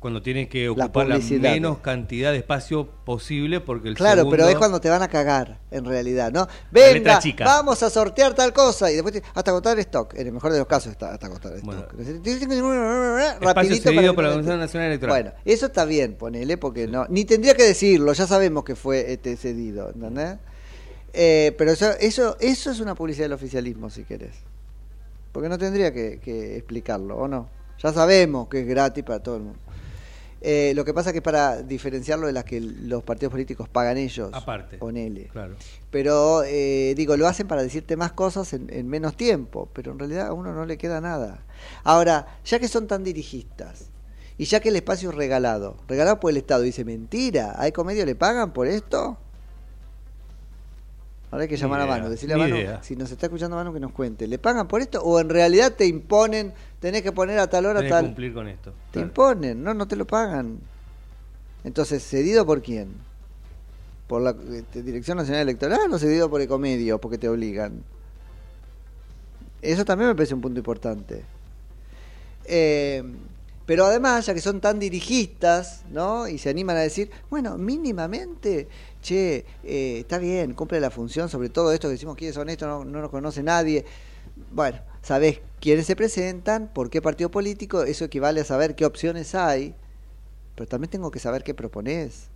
Cuando 0.00 0.20
tienen 0.20 0.50
que 0.50 0.68
ocupar 0.68 1.06
la 1.08 1.18
menos 1.18 1.78
cantidad 1.78 2.30
de 2.30 2.36
espacio 2.36 2.86
posible 3.06 3.60
porque 3.60 3.88
el 3.88 3.94
Claro, 3.94 4.16
segundo- 4.18 4.36
pero 4.36 4.48
es 4.50 4.56
cuando 4.56 4.78
te 4.78 4.90
van 4.90 5.00
a 5.00 5.08
cagar, 5.08 5.60
en 5.70 5.86
realidad, 5.86 6.30
¿no? 6.30 6.46
Venga, 6.70 7.20
chica. 7.20 7.46
vamos 7.46 7.82
a 7.82 7.88
sortear 7.88 8.34
tal 8.34 8.52
cosa 8.52 8.90
y 8.90 8.96
después 8.96 9.14
te- 9.14 9.22
hasta 9.34 9.50
agotar 9.50 9.78
stock. 9.78 10.12
En 10.12 10.26
el 10.26 10.32
mejor 10.34 10.52
de 10.52 10.58
los 10.58 10.66
casos 10.66 10.92
está 10.92 11.14
hasta 11.14 11.24
agotar 11.28 11.54
stock. 11.54 11.94
Espacio 11.98 13.38
Rapidito 13.40 13.94
para 14.14 14.28
la 14.28 14.34
Comisión 14.34 14.58
Nacional 14.60 14.88
Electoral. 14.88 15.22
Bueno, 15.22 15.32
eso 15.46 15.64
está 15.66 15.86
bien, 15.86 16.16
ponele, 16.16 16.58
porque 16.58 16.86
no, 16.86 17.06
ni 17.08 17.24
tendría 17.24 17.54
que 17.54 17.64
decirlo, 17.64 18.12
ya 18.12 18.26
sabemos 18.26 18.62
que 18.62 18.76
fue 18.76 19.10
este 19.10 19.38
cedido, 19.38 19.88
¿entendés? 19.94 20.36
Eh, 21.14 21.54
pero 21.56 21.72
eso, 21.72 21.92
eso, 21.98 22.36
eso 22.40 22.70
es 22.70 22.80
una 22.80 22.94
publicidad 22.94 23.24
del 23.24 23.32
oficialismo, 23.32 23.88
si 23.88 24.04
querés. 24.04 24.34
Porque 25.38 25.50
no 25.50 25.56
tendría 25.56 25.92
que, 25.92 26.18
que 26.18 26.56
explicarlo, 26.56 27.16
¿o 27.16 27.28
no? 27.28 27.48
Ya 27.80 27.92
sabemos 27.92 28.48
que 28.48 28.62
es 28.62 28.66
gratis 28.66 29.04
para 29.04 29.22
todo 29.22 29.36
el 29.36 29.42
mundo. 29.44 29.60
Eh, 30.40 30.72
lo 30.74 30.84
que 30.84 30.92
pasa 30.92 31.12
que 31.12 31.18
es 31.18 31.22
para 31.22 31.62
diferenciarlo 31.62 32.26
de 32.26 32.32
las 32.32 32.42
que 32.42 32.60
los 32.60 33.04
partidos 33.04 33.30
políticos 33.30 33.68
pagan 33.68 33.98
ellos. 33.98 34.30
Aparte. 34.32 34.78
Ponele. 34.78 35.28
Claro. 35.28 35.54
Pero, 35.92 36.42
eh, 36.42 36.92
digo, 36.96 37.16
lo 37.16 37.28
hacen 37.28 37.46
para 37.46 37.62
decirte 37.62 37.96
más 37.96 38.10
cosas 38.10 38.52
en, 38.52 38.68
en 38.72 38.88
menos 38.88 39.16
tiempo, 39.16 39.68
pero 39.72 39.92
en 39.92 40.00
realidad 40.00 40.26
a 40.26 40.32
uno 40.32 40.52
no 40.52 40.66
le 40.66 40.76
queda 40.76 41.00
nada. 41.00 41.46
Ahora, 41.84 42.40
ya 42.44 42.58
que 42.58 42.66
son 42.66 42.88
tan 42.88 43.04
dirigistas, 43.04 43.90
y 44.38 44.46
ya 44.46 44.58
que 44.58 44.70
el 44.70 44.76
espacio 44.76 45.10
es 45.10 45.14
regalado, 45.14 45.76
regalado 45.86 46.18
por 46.18 46.32
el 46.32 46.38
Estado, 46.38 46.62
dice, 46.62 46.84
mentira, 46.84 47.54
¿a 47.56 47.68
Ecomedio 47.68 48.04
le 48.04 48.16
pagan 48.16 48.52
por 48.52 48.66
esto? 48.66 49.18
Ahora 51.30 51.42
hay 51.42 51.48
que 51.48 51.56
llamar 51.58 51.80
a 51.82 51.86
Manu, 51.86 52.08
decirle 52.08 52.34
a 52.34 52.38
Manu, 52.38 52.56
idea. 52.56 52.82
si 52.82 52.96
nos 52.96 53.10
está 53.10 53.26
escuchando 53.26 53.54
Manu 53.56 53.72
que 53.74 53.80
nos 53.80 53.92
cuente, 53.92 54.26
¿le 54.26 54.38
pagan 54.38 54.66
por 54.66 54.80
esto? 54.80 55.02
¿O 55.02 55.20
en 55.20 55.28
realidad 55.28 55.74
te 55.74 55.86
imponen, 55.86 56.54
tenés 56.80 57.02
que 57.02 57.12
poner 57.12 57.38
a 57.38 57.48
tal 57.50 57.66
hora 57.66 57.80
Tenés 57.80 57.90
que 57.92 57.94
tal... 57.96 58.04
cumplir 58.06 58.32
con 58.32 58.48
esto. 58.48 58.70
Te 58.70 58.92
Claro. 58.92 59.08
imponen, 59.08 59.62
no, 59.62 59.74
no 59.74 59.86
te 59.86 59.96
lo 59.96 60.06
pagan. 60.06 60.58
Entonces, 61.64 62.02
¿cedido 62.02 62.46
por 62.46 62.62
quién? 62.62 62.88
¿Por 64.06 64.22
la 64.22 64.34
este, 64.54 64.82
Dirección 64.82 65.18
Nacional 65.18 65.42
Electoral 65.42 65.92
o 65.92 65.98
cedido 65.98 66.30
por 66.30 66.40
Ecomedio? 66.40 66.98
Porque 66.98 67.18
te 67.18 67.28
obligan. 67.28 67.82
Eso 69.60 69.84
también 69.84 70.08
me 70.08 70.14
parece 70.14 70.32
un 70.34 70.40
punto 70.40 70.58
importante. 70.60 71.24
Eh, 72.46 73.02
pero 73.68 73.84
además, 73.84 74.24
ya 74.24 74.32
que 74.32 74.40
son 74.40 74.62
tan 74.62 74.78
dirigistas, 74.78 75.84
¿no? 75.90 76.26
Y 76.26 76.38
se 76.38 76.48
animan 76.48 76.78
a 76.78 76.80
decir, 76.80 77.10
bueno, 77.28 77.58
mínimamente, 77.58 78.66
che, 79.02 79.44
eh, 79.62 79.98
está 80.00 80.16
bien, 80.16 80.54
cumple 80.54 80.80
la 80.80 80.90
función, 80.90 81.28
sobre 81.28 81.50
todo 81.50 81.70
esto 81.70 81.86
que 81.88 81.92
decimos 81.92 82.16
quiénes 82.16 82.34
son 82.34 82.48
estos, 82.48 82.66
no, 82.66 82.82
no 82.86 83.02
nos 83.02 83.10
conoce 83.10 83.42
nadie. 83.42 83.84
Bueno, 84.52 84.78
sabés 85.02 85.40
quiénes 85.60 85.84
se 85.84 85.96
presentan, 85.96 86.70
por 86.72 86.88
qué 86.88 87.02
partido 87.02 87.30
político, 87.30 87.82
eso 87.82 88.06
equivale 88.06 88.40
a 88.40 88.44
saber 88.46 88.74
qué 88.74 88.86
opciones 88.86 89.34
hay, 89.34 89.74
pero 90.54 90.66
también 90.66 90.90
tengo 90.90 91.10
que 91.10 91.18
saber 91.18 91.42
qué 91.44 91.52
propones. 91.52 92.30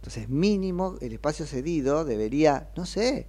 Entonces, 0.00 0.28
mínimo, 0.28 0.96
el 1.00 1.14
espacio 1.14 1.46
cedido 1.46 2.04
debería, 2.04 2.68
no 2.76 2.84
sé, 2.84 3.26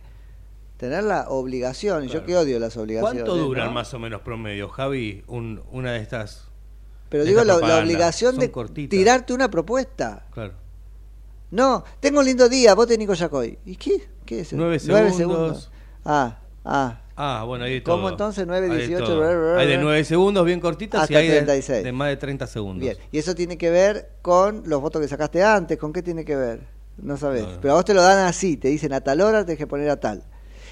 tener 0.76 1.06
la 1.06 1.30
obligación, 1.30 2.04
y 2.04 2.10
yo 2.10 2.26
que 2.26 2.36
odio 2.36 2.60
las 2.60 2.76
obligaciones. 2.76 3.24
¿Cuánto 3.24 3.38
duran 3.38 3.68
¿no? 3.68 3.72
más 3.72 3.94
o 3.94 4.00
menos 4.00 4.24
promedio, 4.24 4.68
Javi, 4.68 5.24
un- 5.28 5.64
una 5.72 5.94
de 5.94 6.00
estas? 6.02 6.49
Pero 7.10 7.24
digo, 7.24 7.44
la, 7.44 7.58
la 7.58 7.80
obligación 7.80 8.34
Son 8.34 8.40
de 8.40 8.52
cortitas. 8.52 8.90
tirarte 8.98 9.34
una 9.34 9.50
propuesta. 9.50 10.26
Claro. 10.32 10.54
No, 11.52 11.84
tengo 12.00 12.20
un 12.20 12.26
lindo 12.26 12.48
día, 12.48 12.76
vote 12.76 12.98
Nico 12.98 13.14
Yacoy. 13.16 13.58
¿Y 13.66 13.76
qué? 13.76 14.08
¿Qué 14.26 14.42
es? 14.42 14.48
eso? 14.48 14.58
Nueve 14.58 14.80
segundos. 15.12 15.72
Ah, 16.06 16.40
ah. 16.64 17.02
Ah, 17.22 17.44
bueno, 17.46 17.66
hay 17.66 17.74
de 17.74 17.84
¿Cómo 17.84 18.04
todo. 18.04 18.10
entonces? 18.12 18.48
Nueve, 18.48 18.68
Hay 18.68 18.72
de 18.72 18.78
dieciocho, 18.78 19.06
todo. 19.08 19.18
bla, 19.20 19.30
bla, 19.32 19.52
bla, 19.54 19.62
Hay 19.62 19.68
de 19.68 19.74
bla. 19.76 19.84
9 19.84 20.04
segundos 20.06 20.46
bien 20.46 20.62
cortitas 20.62 21.12
y 21.12 21.16
hay 21.16 21.28
de, 21.28 21.36
36. 21.42 21.84
de 21.84 21.92
más 21.92 22.08
de 22.08 22.16
30 22.16 22.48
segundos. 22.48 22.80
Bien, 22.82 22.96
y 23.12 23.18
eso 23.18 23.36
tiene 23.36 23.58
que 23.58 23.70
ver 23.70 24.12
con 24.22 24.64
los 24.66 24.80
votos 24.80 25.02
que 25.02 25.08
sacaste 25.10 25.44
antes, 25.44 25.78
¿con 25.78 25.92
qué 25.92 26.02
tiene 26.02 26.24
que 26.24 26.38
ver? 26.38 26.62
No 26.98 27.18
sabes. 27.18 27.44
No, 27.44 27.52
no. 27.56 27.62
Pero 27.62 27.74
a 27.74 27.76
vos 27.76 27.84
te 27.86 27.94
lo 27.94 28.02
dan 28.02 28.20
así, 28.20 28.56
te 28.56 28.70
dicen 28.70 28.94
a 28.94 29.02
tal 29.02 29.20
hora 29.20 29.44
tenés 29.44 29.58
que 29.58 29.68
poner 29.68 29.90
a 29.90 30.00
tal. 30.00 30.24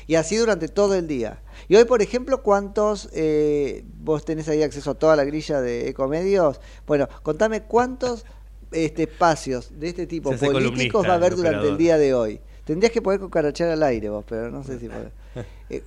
Y 0.07 0.15
así 0.15 0.37
durante 0.37 0.69
todo 0.69 0.95
el 0.95 1.05
día. 1.07 1.41
Y 1.67 1.75
hoy, 1.75 1.83
por 1.83 2.01
ejemplo, 2.01 2.41
¿cuántos, 2.41 3.09
eh, 3.13 3.83
vos 3.99 4.23
tenés 4.23 4.47
ahí 4.47 4.63
acceso 4.63 4.91
a 4.91 4.93
toda 4.95 5.15
la 5.17 5.25
grilla 5.25 5.59
de 5.61 5.89
ecomedios? 5.89 6.61
Bueno, 6.87 7.09
contame 7.23 7.63
cuántos 7.63 8.25
este, 8.71 9.03
espacios 9.03 9.77
de 9.77 9.89
este 9.89 10.07
tipo 10.07 10.31
políticos 10.35 11.05
va 11.05 11.13
a 11.13 11.15
haber 11.15 11.35
durante 11.35 11.67
el 11.67 11.77
día 11.77 11.97
de 11.97 12.13
hoy. 12.13 12.39
Tendrías 12.63 12.91
que 12.91 13.01
poder 13.01 13.19
cucarachar 13.19 13.69
al 13.69 13.83
aire 13.83 14.09
vos, 14.09 14.23
pero 14.27 14.49
no 14.49 14.63
sé 14.63 14.79
si 14.79 14.87
podés. 14.87 15.11
Eh, 15.69 15.83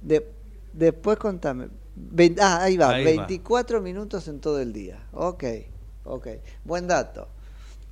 de- 0.00 0.26
después 0.72 1.18
contame. 1.18 1.68
Ah, 2.40 2.62
ahí 2.62 2.76
va, 2.76 2.90
Ahí 2.90 3.04
va. 3.16 3.26
24 3.26 3.80
minutos 3.80 4.28
en 4.28 4.38
todo 4.40 4.60
el 4.60 4.72
día. 4.72 5.04
Ok, 5.12 5.44
ok. 6.04 6.28
Buen 6.64 6.86
dato. 6.86 7.26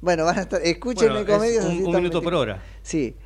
Bueno, 0.00 0.24
van 0.24 0.38
a 0.38 0.42
estar, 0.42 0.60
escuchen 0.62 1.08
Bueno, 1.12 1.20
Ecomedios. 1.28 1.64
es 1.64 1.70
un- 1.70 1.76
así 1.76 1.82
un 1.84 1.96
minuto 1.96 2.22
por 2.22 2.34
hora. 2.34 2.62
Sí. 2.82 3.16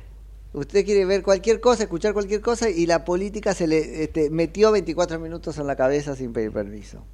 Usted 0.51 0.83
quiere 0.83 1.05
ver 1.05 1.21
cualquier 1.21 1.59
cosa, 1.59 1.83
escuchar 1.83 2.13
cualquier 2.13 2.41
cosa 2.41 2.69
y 2.69 2.87
la 2.87 3.05
política 3.05 3.53
se 3.53 3.67
le 3.67 4.03
este, 4.03 4.29
metió 4.31 4.71
24 4.71 5.19
minutos 5.19 5.57
en 5.59 5.67
la 5.67 5.75
cabeza 5.75 6.15
sin 6.15 6.33
pedir 6.33 6.51
permiso. 6.51 7.05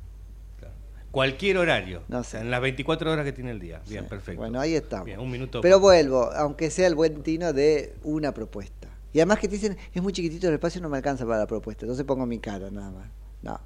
Cualquier 1.11 1.57
horario. 1.57 2.01
No 2.09 2.23
sea, 2.23 2.41
en 2.41 2.51
las 2.51 2.59
24 2.59 3.11
horas 3.11 3.23
que 3.23 3.31
tiene 3.31 3.51
el 3.51 3.59
día. 3.59 3.81
Bien, 3.87 4.05
perfecto. 4.05 4.41
Bueno, 4.41 4.59
ahí 4.59 4.75
estamos. 4.75 5.05
Bien, 5.05 5.19
un 5.19 5.31
minuto. 5.31 5.61
Pero 5.61 5.79
vuelvo, 5.79 6.29
aunque 6.33 6.69
sea 6.69 6.87
el 6.87 6.95
buen 6.95 7.23
tino 7.23 7.53
de 7.53 7.93
una 8.03 8.33
propuesta. 8.33 8.89
Y 9.13 9.19
además 9.19 9.39
que 9.39 9.47
te 9.47 9.55
dicen, 9.55 9.77
es 9.93 10.03
muy 10.03 10.11
chiquitito 10.11 10.49
el 10.49 10.55
espacio, 10.55 10.81
no 10.81 10.89
me 10.89 10.97
alcanza 10.97 11.25
para 11.25 11.39
la 11.39 11.47
propuesta. 11.47 11.85
Entonces 11.85 12.05
pongo 12.05 12.25
mi 12.25 12.39
cara 12.39 12.69
nada 12.69 12.91
más. 12.91 13.07
No, 13.43 13.57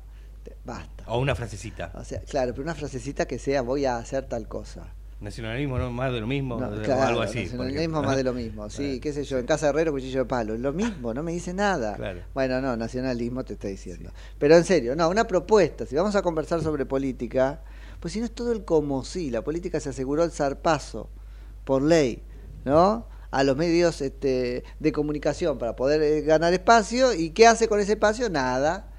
basta. 0.63 1.05
O 1.07 1.17
una 1.17 1.33
frasecita. 1.33 1.91
O 1.95 2.03
sea, 2.03 2.21
claro, 2.21 2.51
pero 2.51 2.61
una 2.63 2.75
frasecita 2.75 3.25
que 3.25 3.39
sea, 3.39 3.63
voy 3.63 3.85
a 3.85 3.97
hacer 3.97 4.25
tal 4.27 4.47
cosa. 4.47 4.93
Nacionalismo, 5.21 5.77
¿no? 5.77 5.91
Más 5.91 6.13
de 6.13 6.21
lo 6.21 6.27
mismo. 6.27 6.57
No, 6.57 6.81
claro, 6.81 7.03
algo 7.03 7.21
así. 7.21 7.43
nacionalismo 7.43 8.01
más 8.01 8.15
de 8.15 8.23
lo 8.23 8.33
mismo, 8.33 8.69
sí, 8.69 9.01
qué 9.01 9.11
sé 9.11 9.25
yo, 9.25 9.37
en 9.37 9.45
Casa 9.45 9.67
Herrero 9.67 9.91
cuchillo 9.91 10.19
de 10.19 10.25
palo, 10.25 10.57
lo 10.57 10.71
mismo, 10.71 11.13
no 11.13 11.23
me 11.23 11.33
dice 11.33 11.53
nada. 11.53 11.95
Claro. 11.97 12.21
Bueno, 12.33 12.61
no, 12.61 12.77
nacionalismo 12.77 13.43
te 13.43 13.53
está 13.53 13.67
diciendo. 13.67 14.11
Pero 14.37 14.55
en 14.55 14.63
serio, 14.63 14.95
no, 14.95 15.09
una 15.09 15.27
propuesta, 15.27 15.85
si 15.85 15.95
vamos 15.95 16.15
a 16.15 16.21
conversar 16.21 16.61
sobre 16.61 16.85
política, 16.85 17.61
pues 17.99 18.13
si 18.13 18.19
no 18.19 18.25
es 18.25 18.31
todo 18.31 18.53
el 18.53 18.63
como 18.63 19.03
sí, 19.03 19.29
la 19.29 19.43
política 19.43 19.81
se 19.81 19.89
aseguró 19.89 20.23
el 20.23 20.31
zarpazo 20.31 21.09
por 21.65 21.81
ley, 21.81 22.23
¿no? 22.63 23.05
A 23.31 23.43
los 23.43 23.57
medios 23.57 23.99
este, 24.01 24.63
de 24.79 24.91
comunicación 24.93 25.57
para 25.57 25.75
poder 25.75 26.01
eh, 26.01 26.21
ganar 26.21 26.53
espacio, 26.53 27.13
¿y 27.13 27.31
qué 27.31 27.45
hace 27.45 27.67
con 27.67 27.81
ese 27.81 27.91
espacio? 27.91 28.29
Nada, 28.29 28.93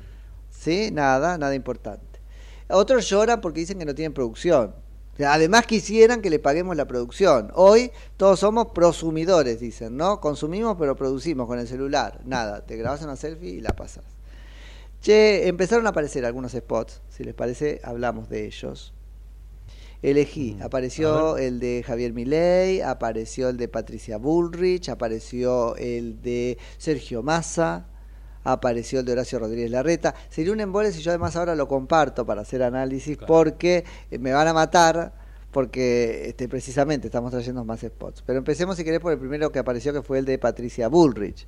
¿sí? 0.51 0.91
Nada, 0.93 1.39
nada 1.39 1.55
importante. 1.55 2.21
Otros 2.69 3.09
lloran 3.09 3.41
porque 3.41 3.61
dicen 3.61 3.79
que 3.79 3.87
no 3.87 3.95
tienen 3.95 4.13
producción. 4.13 4.75
Además 5.19 5.67
quisieran 5.67 6.23
que 6.23 6.31
le 6.31 6.39
paguemos 6.39 6.77
la 6.77 6.87
producción. 6.87 7.51
Hoy 7.55 7.91
todos 8.17 8.41
somos 8.41 8.69
prosumidores, 8.69 9.61
dicen, 9.61 9.97
¿no? 9.97 10.21
Consumimos 10.21 10.77
pero 10.79 10.97
producimos 10.97 11.47
con 11.47 11.59
el 11.59 11.69
celular. 11.69 12.21
Nada, 12.25 12.65
te 12.65 12.77
grabas 12.77 13.03
una 13.03 13.17
selfie 13.17 13.51
y 13.51 13.61
la 13.61 13.71
pasas. 13.71 14.05
Che, 15.03 15.49
empezaron 15.49 15.87
a 15.87 15.91
aparecer 15.91 16.25
algunos 16.25 16.53
spots. 16.53 17.01
Si 17.09 17.25
les 17.25 17.35
parece, 17.35 17.81
hablamos 17.85 18.29
de 18.29 18.47
ellos. 18.47 18.93
Elegí, 20.03 20.57
Mm, 20.59 20.63
apareció 20.63 21.37
el 21.37 21.61
de 21.61 21.83
Javier 21.87 22.13
Milei, 22.15 22.81
apareció 22.81 23.51
el 23.51 23.59
de 23.59 23.69
Patricia 23.69 24.17
Bullrich, 24.17 24.89
apareció 24.89 25.77
el 25.77 26.23
de 26.23 26.57
Sergio 26.79 27.23
Massa, 27.23 27.87
apareció 28.45 29.01
el 29.01 29.07
de 29.07 29.13
Horacio 29.13 29.39
Rodríguez 29.39 29.71
Larreta. 29.71 30.15
Sería 30.29 30.53
un 30.53 30.61
embole 30.61 30.93
si 30.93 31.03
yo 31.03 31.11
además 31.11 31.37
ahora 31.37 31.55
lo 31.55 31.69
comparto 31.69 32.25
para 32.25 32.43
hacer 32.43 32.63
análisis 32.63 33.19
porque 33.27 33.85
eh, 34.11 34.19
me 34.19 34.33
van 34.33 34.49
a 34.49 34.55
matar 34.55 35.13
porque 35.51 36.29
este, 36.29 36.49
precisamente 36.49 37.09
estamos 37.09 37.33
trayendo 37.33 37.65
más 37.65 37.81
spots. 37.81 38.23
Pero 38.25 38.39
empecemos 38.39 38.77
si 38.77 38.85
querés 38.85 39.01
por 39.01 39.13
el 39.13 39.19
primero 39.19 39.51
que 39.51 39.59
apareció 39.59 39.93
que 39.93 40.03
fue 40.03 40.19
el 40.19 40.25
de 40.25 40.39
Patricia 40.39 40.89
Bullrich. 40.89 41.47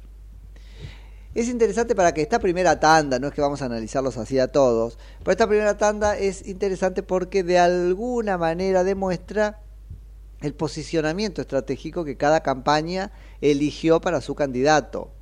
es 1.34 1.48
interesante 1.48 1.94
para 1.94 2.12
que 2.12 2.20
esta 2.20 2.38
primera 2.38 2.80
tanda, 2.80 3.18
no 3.18 3.28
es 3.28 3.32
que 3.32 3.40
vamos 3.40 3.62
a 3.62 3.66
analizarlos 3.66 4.16
así 4.18 4.38
a 4.38 4.48
todos, 4.48 4.98
pero 5.20 5.32
esta 5.32 5.46
primera 5.46 5.78
tanda 5.78 6.18
es 6.18 6.46
interesante 6.46 7.02
porque 7.02 7.42
de 7.42 7.58
alguna 7.58 8.38
manera 8.38 8.84
demuestra 8.84 9.60
el 10.40 10.54
posicionamiento 10.54 11.40
estratégico 11.40 12.04
que 12.04 12.16
cada 12.16 12.42
campaña 12.42 13.12
eligió 13.40 14.00
para 14.00 14.20
su 14.20 14.34
candidato. 14.34 15.12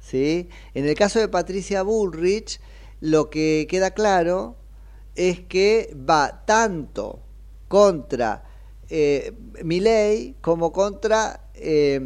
¿Sí? 0.00 0.48
En 0.74 0.86
el 0.86 0.94
caso 0.94 1.18
de 1.18 1.28
Patricia 1.28 1.82
Bullrich, 1.82 2.60
lo 3.00 3.30
que 3.30 3.66
queda 3.68 3.92
claro 3.92 4.56
es 5.14 5.40
que 5.40 5.94
va 5.96 6.44
tanto 6.46 7.20
contra 7.68 8.44
eh, 8.88 9.32
Milei 9.62 10.34
como 10.40 10.72
contra 10.72 11.48
eh, 11.54 12.00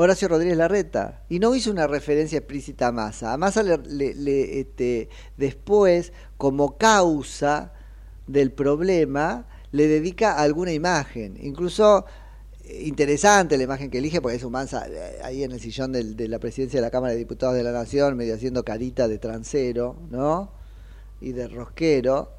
Horacio 0.00 0.28
Rodríguez 0.28 0.56
Larreta. 0.56 1.24
Y 1.28 1.40
no 1.40 1.54
hizo 1.56 1.72
una 1.72 1.88
referencia 1.88 2.38
explícita 2.38 2.86
a 2.86 2.92
Massa. 2.92 3.32
A 3.32 3.36
Massa 3.36 3.64
le, 3.64 4.60
este, 4.60 5.08
después, 5.36 6.12
como 6.36 6.78
causa 6.78 7.72
del 8.28 8.52
problema, 8.52 9.46
le 9.72 9.88
dedica 9.88 10.38
alguna 10.38 10.72
imagen. 10.72 11.36
Incluso 11.40 12.04
interesante 12.82 13.56
la 13.56 13.64
imagen 13.64 13.90
que 13.90 13.98
elige, 13.98 14.20
porque 14.20 14.36
es 14.36 14.44
un 14.44 14.52
Mansa 14.52 14.86
eh, 14.88 15.18
ahí 15.22 15.42
en 15.44 15.52
el 15.52 15.60
sillón 15.60 15.92
de 15.92 16.28
la 16.28 16.38
presidencia 16.38 16.80
de 16.80 16.86
la 16.86 16.90
Cámara 16.90 17.12
de 17.12 17.18
Diputados 17.18 17.54
de 17.54 17.62
la 17.62 17.72
Nación, 17.72 18.16
medio 18.16 18.34
haciendo 18.34 18.64
carita 18.64 19.08
de 19.08 19.18
transero, 19.18 19.96
¿no? 20.10 20.50
Y 21.20 21.32
de 21.32 21.48
rosquero 21.48 22.38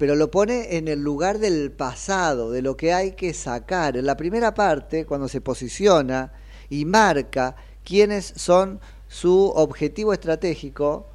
pero 0.00 0.14
lo 0.14 0.30
pone 0.30 0.78
en 0.78 0.88
el 0.88 1.02
lugar 1.02 1.40
del 1.40 1.72
pasado, 1.72 2.50
de 2.50 2.62
lo 2.62 2.74
que 2.74 2.94
hay 2.94 3.12
que 3.12 3.34
sacar. 3.34 3.98
En 3.98 4.06
la 4.06 4.16
primera 4.16 4.54
parte, 4.54 5.04
cuando 5.04 5.28
se 5.28 5.42
posiciona 5.42 6.32
y 6.70 6.86
marca 6.86 7.54
quiénes 7.84 8.32
son 8.34 8.80
su 9.08 9.52
objetivo 9.54 10.14
estratégico, 10.14 11.06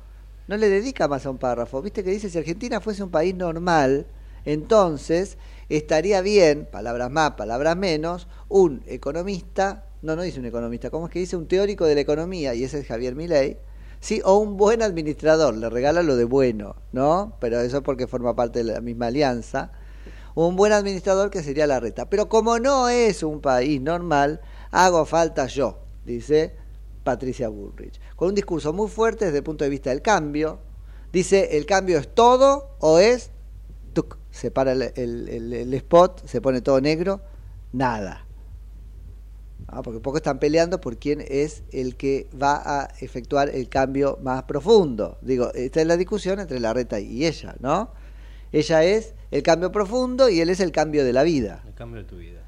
no 0.47 0.55
le 0.55 0.69
dedica 0.69 1.07
más 1.07 1.25
a 1.25 1.31
un 1.31 1.39
párrafo. 1.39 1.81
Viste 1.81 2.03
que 2.03 2.11
dice, 2.11 2.29
si 2.29 2.37
Argentina 2.37 2.79
fuese 2.79 3.01
un 3.01 3.09
país 3.09 3.33
normal, 3.33 4.05
entonces 4.45 5.39
estaría 5.69 6.21
bien, 6.21 6.67
palabras 6.71 7.09
más, 7.11 7.31
palabras 7.31 7.77
menos, 7.77 8.27
un 8.49 8.83
economista, 8.87 9.85
no, 10.01 10.15
no 10.15 10.21
dice 10.21 10.39
un 10.39 10.45
economista, 10.45 10.89
¿cómo 10.89 11.07
es 11.07 11.11
que 11.11 11.19
dice? 11.19 11.35
Un 11.35 11.47
teórico 11.47 11.85
de 11.85 11.95
la 11.95 12.01
economía, 12.01 12.53
y 12.53 12.63
ese 12.63 12.79
es 12.79 12.87
Javier 12.87 13.15
Milei, 13.15 13.57
Sí, 14.05 14.21
o 14.23 14.37
un 14.37 14.55
buen 14.55 14.83
administrador, 14.83 15.55
le 15.57 15.67
regala 15.67 16.03
lo 16.03 16.15
de 16.15 16.25
bueno, 16.25 16.75
¿no? 16.91 17.37
Pero 17.39 17.59
eso 17.61 17.81
porque 17.81 18.05
forma 18.05 18.35
parte 18.35 18.63
de 18.63 18.73
la 18.73 18.79
misma 18.79 19.07
alianza. 19.07 19.71
Un 20.35 20.55
buen 20.55 20.73
administrador 20.73 21.31
que 21.31 21.41
sería 21.41 21.65
la 21.65 21.79
reta. 21.79 22.07
Pero 22.07 22.29
como 22.29 22.59
no 22.59 22.87
es 22.87 23.23
un 23.23 23.41
país 23.41 23.81
normal, 23.81 24.41
hago 24.69 25.05
falta 25.05 25.47
yo, 25.47 25.79
dice 26.05 26.55
Patricia 27.03 27.49
Bullrich. 27.49 27.99
Con 28.15 28.29
un 28.29 28.35
discurso 28.35 28.73
muy 28.73 28.89
fuerte 28.89 29.25
desde 29.25 29.39
el 29.39 29.43
punto 29.43 29.63
de 29.63 29.71
vista 29.71 29.89
del 29.89 30.03
cambio. 30.03 30.59
Dice, 31.11 31.57
el 31.57 31.65
cambio 31.65 31.97
es 31.97 32.13
todo 32.13 32.75
o 32.79 32.99
es... 32.99 33.31
se 34.35 34.51
para 34.51 34.73
el, 34.73 34.81
el- 34.95 35.29
el- 35.29 35.53
el 35.53 35.73
spot, 35.75 36.27
se 36.27 36.41
pone 36.41 36.61
todo 36.61 36.81
negro, 36.81 37.21
nada. 37.71 38.25
Ah, 39.67 39.81
porque 39.81 40.01
poco 40.01 40.17
están 40.17 40.39
peleando 40.39 40.81
por 40.81 40.97
quién 40.97 41.23
es 41.27 41.63
el 41.71 41.95
que 41.95 42.27
va 42.39 42.61
a 42.81 42.89
efectuar 42.99 43.49
el 43.49 43.69
cambio 43.69 44.19
más 44.21 44.43
profundo. 44.43 45.17
Digo, 45.21 45.51
esta 45.53 45.79
es 45.81 45.87
la 45.87 45.95
discusión 45.97 46.39
entre 46.39 46.59
la 46.59 46.73
reta 46.73 46.99
y 46.99 47.25
ella, 47.25 47.55
¿no? 47.59 47.91
Ella 48.51 48.83
es 48.83 49.13
el 49.31 49.41
cambio 49.41 49.71
profundo 49.71 50.29
y 50.29 50.41
él 50.41 50.49
es 50.49 50.59
el 50.59 50.71
cambio 50.71 51.05
de 51.05 51.13
la 51.13 51.23
vida. 51.23 51.63
El 51.65 51.73
cambio 51.73 52.01
de 52.03 52.07
tu 52.07 52.17
vida. 52.17 52.41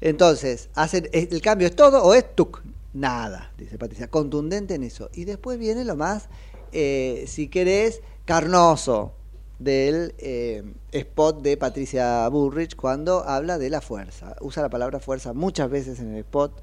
Entonces, 0.00 0.70
hacen, 0.74 1.08
¿el 1.12 1.40
cambio 1.42 1.66
es 1.66 1.76
todo 1.76 2.02
o 2.02 2.14
es 2.14 2.34
tuc? 2.34 2.62
Nada, 2.94 3.52
dice 3.58 3.76
Patricia, 3.76 4.08
contundente 4.08 4.74
en 4.74 4.84
eso. 4.84 5.10
Y 5.12 5.24
después 5.26 5.58
viene 5.58 5.84
lo 5.84 5.96
más, 5.96 6.28
eh, 6.72 7.24
si 7.28 7.48
querés, 7.48 8.00
carnoso 8.24 9.17
del 9.58 10.14
eh, 10.18 10.62
spot 10.92 11.42
de 11.42 11.56
Patricia 11.56 12.28
Bullrich 12.28 12.76
cuando 12.76 13.24
habla 13.24 13.58
de 13.58 13.70
la 13.70 13.80
fuerza. 13.80 14.36
Usa 14.40 14.62
la 14.62 14.70
palabra 14.70 15.00
fuerza 15.00 15.32
muchas 15.32 15.68
veces 15.70 15.98
en 16.00 16.14
el 16.14 16.20
spot 16.20 16.62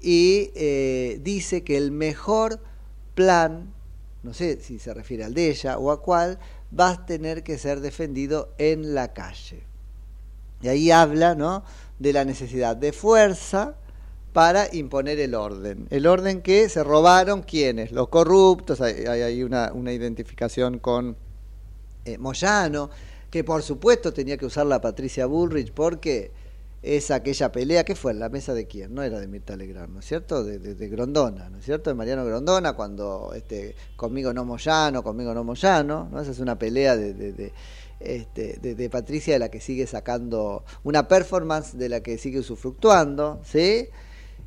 y 0.00 0.50
eh, 0.54 1.20
dice 1.22 1.62
que 1.62 1.76
el 1.76 1.92
mejor 1.92 2.60
plan, 3.14 3.72
no 4.22 4.34
sé 4.34 4.60
si 4.60 4.78
se 4.78 4.94
refiere 4.94 5.24
al 5.24 5.34
de 5.34 5.50
ella 5.50 5.78
o 5.78 5.90
a 5.90 6.02
cuál, 6.02 6.38
va 6.78 6.90
a 6.90 7.06
tener 7.06 7.42
que 7.42 7.58
ser 7.58 7.80
defendido 7.80 8.54
en 8.58 8.94
la 8.94 9.12
calle. 9.12 9.62
Y 10.62 10.68
ahí 10.68 10.90
habla 10.90 11.34
¿no? 11.34 11.64
de 11.98 12.12
la 12.12 12.24
necesidad 12.24 12.76
de 12.76 12.92
fuerza 12.92 13.76
para 14.32 14.72
imponer 14.74 15.18
el 15.20 15.34
orden. 15.34 15.86
El 15.90 16.06
orden 16.06 16.42
que 16.42 16.68
se 16.68 16.84
robaron 16.84 17.42
quienes, 17.42 17.92
los 17.92 18.08
corruptos, 18.08 18.80
hay, 18.80 19.06
hay 19.06 19.42
una, 19.42 19.72
una 19.72 19.92
identificación 19.92 20.78
con 20.78 21.16
eh, 22.04 22.18
Moyano, 22.18 22.90
que 23.30 23.44
por 23.44 23.62
supuesto 23.62 24.12
tenía 24.12 24.36
que 24.36 24.46
usar 24.46 24.66
la 24.66 24.80
Patricia 24.80 25.26
Bullrich 25.26 25.72
porque 25.72 26.32
es 26.82 27.10
aquella 27.10 27.52
pelea 27.52 27.84
que 27.84 27.94
fue 27.94 28.12
en 28.12 28.20
la 28.20 28.30
mesa 28.30 28.54
de 28.54 28.66
quién, 28.66 28.94
no 28.94 29.02
era 29.02 29.20
de 29.20 29.28
Mirta 29.28 29.54
Legrand, 29.54 29.92
¿no 29.92 30.00
es 30.00 30.06
cierto? 30.06 30.42
De, 30.42 30.58
de- 30.58 30.88
Grondona, 30.88 31.50
¿no 31.50 31.58
es 31.58 31.64
cierto? 31.66 31.90
De 31.90 31.94
Mariano 31.94 32.24
Grondona, 32.24 32.72
cuando 32.72 33.32
este, 33.34 33.74
conmigo 33.96 34.32
no 34.32 34.44
Moyano, 34.46 35.02
conmigo 35.02 35.34
no 35.34 35.44
Moyano, 35.44 36.08
¿no? 36.10 36.20
Esa 36.20 36.30
es 36.30 36.38
una 36.38 36.58
pelea 36.58 36.96
de, 36.96 37.12
de- 37.12 37.32
de, 37.32 37.52
este, 38.00 38.88
Patricia 38.88 39.34
de 39.34 39.38
la 39.38 39.50
que 39.50 39.60
sigue 39.60 39.86
sacando 39.86 40.64
una 40.84 41.06
performance 41.06 41.76
de 41.76 41.90
la 41.90 42.00
que 42.00 42.16
sigue 42.16 42.38
usufructuando, 42.38 43.40
¿sí? 43.44 43.88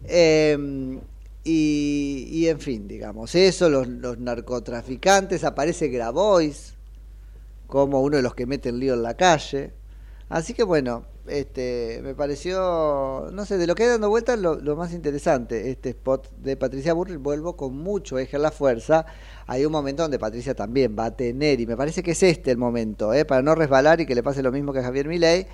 Eh, 0.05 0.99
y, 1.43 2.27
y 2.31 2.47
en 2.47 2.59
fin, 2.59 2.87
digamos, 2.87 3.35
eso, 3.35 3.69
los, 3.69 3.87
los 3.87 4.17
narcotraficantes, 4.17 5.43
aparece 5.43 5.89
Grabois 5.89 6.72
como 7.67 8.01
uno 8.01 8.17
de 8.17 8.23
los 8.23 8.35
que 8.35 8.45
meten 8.45 8.79
lío 8.79 8.93
en 8.93 9.03
la 9.03 9.15
calle. 9.15 9.73
Así 10.29 10.53
que 10.53 10.63
bueno, 10.63 11.05
este 11.27 12.01
me 12.03 12.15
pareció, 12.15 13.29
no 13.31 13.45
sé, 13.45 13.57
de 13.57 13.67
lo 13.67 13.75
que 13.75 13.83
hay 13.83 13.89
dando 13.89 14.09
vueltas 14.09 14.37
lo, 14.39 14.75
más 14.75 14.93
interesante, 14.93 15.69
este 15.69 15.89
spot 15.89 16.31
de 16.37 16.57
Patricia 16.57 16.93
Burrich, 16.93 17.19
vuelvo 17.19 17.55
con 17.55 17.77
mucho 17.77 18.17
eje 18.19 18.35
en 18.35 18.41
la 18.41 18.51
fuerza. 18.51 19.05
Hay 19.47 19.65
un 19.65 19.71
momento 19.71 20.03
donde 20.03 20.19
Patricia 20.19 20.55
también 20.55 20.95
va 20.97 21.05
a 21.05 21.15
tener, 21.15 21.61
y 21.61 21.67
me 21.67 21.77
parece 21.77 22.03
que 22.03 22.11
es 22.11 22.23
este 22.23 22.51
el 22.51 22.57
momento, 22.57 23.13
¿eh? 23.13 23.25
para 23.25 23.41
no 23.41 23.55
resbalar 23.55 24.01
y 24.01 24.05
que 24.05 24.15
le 24.15 24.23
pase 24.23 24.43
lo 24.43 24.51
mismo 24.51 24.73
que 24.73 24.79
a 24.79 24.83
Javier 24.83 25.07
Milei, 25.07 25.47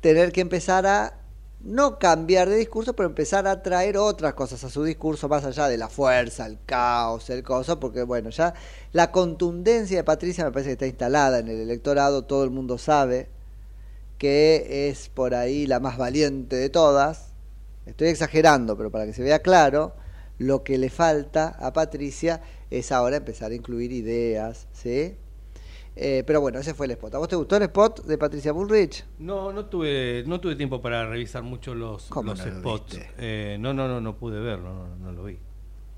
tener 0.00 0.32
que 0.32 0.40
empezar 0.40 0.86
a 0.86 1.21
no 1.64 1.98
cambiar 1.98 2.48
de 2.48 2.56
discurso, 2.56 2.94
pero 2.94 3.08
empezar 3.08 3.46
a 3.46 3.62
traer 3.62 3.96
otras 3.96 4.34
cosas 4.34 4.64
a 4.64 4.70
su 4.70 4.82
discurso 4.84 5.28
más 5.28 5.44
allá 5.44 5.68
de 5.68 5.78
la 5.78 5.88
fuerza, 5.88 6.46
el 6.46 6.58
caos, 6.64 7.30
el 7.30 7.42
coso, 7.42 7.78
porque 7.78 8.02
bueno, 8.02 8.30
ya 8.30 8.54
la 8.92 9.12
contundencia 9.12 9.96
de 9.98 10.04
Patricia 10.04 10.44
me 10.44 10.52
parece 10.52 10.70
que 10.70 10.72
está 10.72 10.86
instalada 10.86 11.38
en 11.38 11.48
el 11.48 11.60
electorado, 11.60 12.24
todo 12.24 12.44
el 12.44 12.50
mundo 12.50 12.78
sabe 12.78 13.28
que 14.18 14.88
es 14.88 15.08
por 15.08 15.34
ahí 15.34 15.66
la 15.66 15.80
más 15.80 15.98
valiente 15.98 16.56
de 16.56 16.68
todas. 16.68 17.32
Estoy 17.86 18.08
exagerando, 18.08 18.76
pero 18.76 18.90
para 18.90 19.04
que 19.06 19.12
se 19.12 19.22
vea 19.22 19.40
claro, 19.40 19.94
lo 20.38 20.62
que 20.62 20.78
le 20.78 20.90
falta 20.90 21.48
a 21.48 21.72
Patricia 21.72 22.40
es 22.70 22.92
ahora 22.92 23.16
empezar 23.16 23.50
a 23.50 23.54
incluir 23.54 23.92
ideas, 23.92 24.68
¿sí? 24.72 25.16
Eh, 25.94 26.22
pero 26.26 26.40
bueno, 26.40 26.58
ese 26.58 26.72
fue 26.72 26.86
el 26.86 26.92
spot. 26.92 27.14
¿A 27.14 27.18
vos 27.18 27.28
te 27.28 27.36
gustó 27.36 27.56
el 27.56 27.64
spot 27.64 28.04
de 28.06 28.16
Patricia 28.16 28.52
Bullrich? 28.52 29.04
No, 29.18 29.52
no 29.52 29.66
tuve, 29.66 30.24
no 30.26 30.40
tuve 30.40 30.56
tiempo 30.56 30.80
para 30.80 31.06
revisar 31.06 31.42
mucho 31.42 31.74
los, 31.74 32.04
¿Cómo 32.06 32.30
los 32.30 32.38
no 32.38 32.46
lo 32.46 32.58
spots. 32.60 32.98
Eh, 33.18 33.56
no, 33.60 33.74
no, 33.74 33.86
no, 33.88 34.00
no 34.00 34.16
pude 34.16 34.40
verlo, 34.40 34.72
no, 34.72 34.96
no 34.96 35.12
lo 35.12 35.24
vi. 35.24 35.38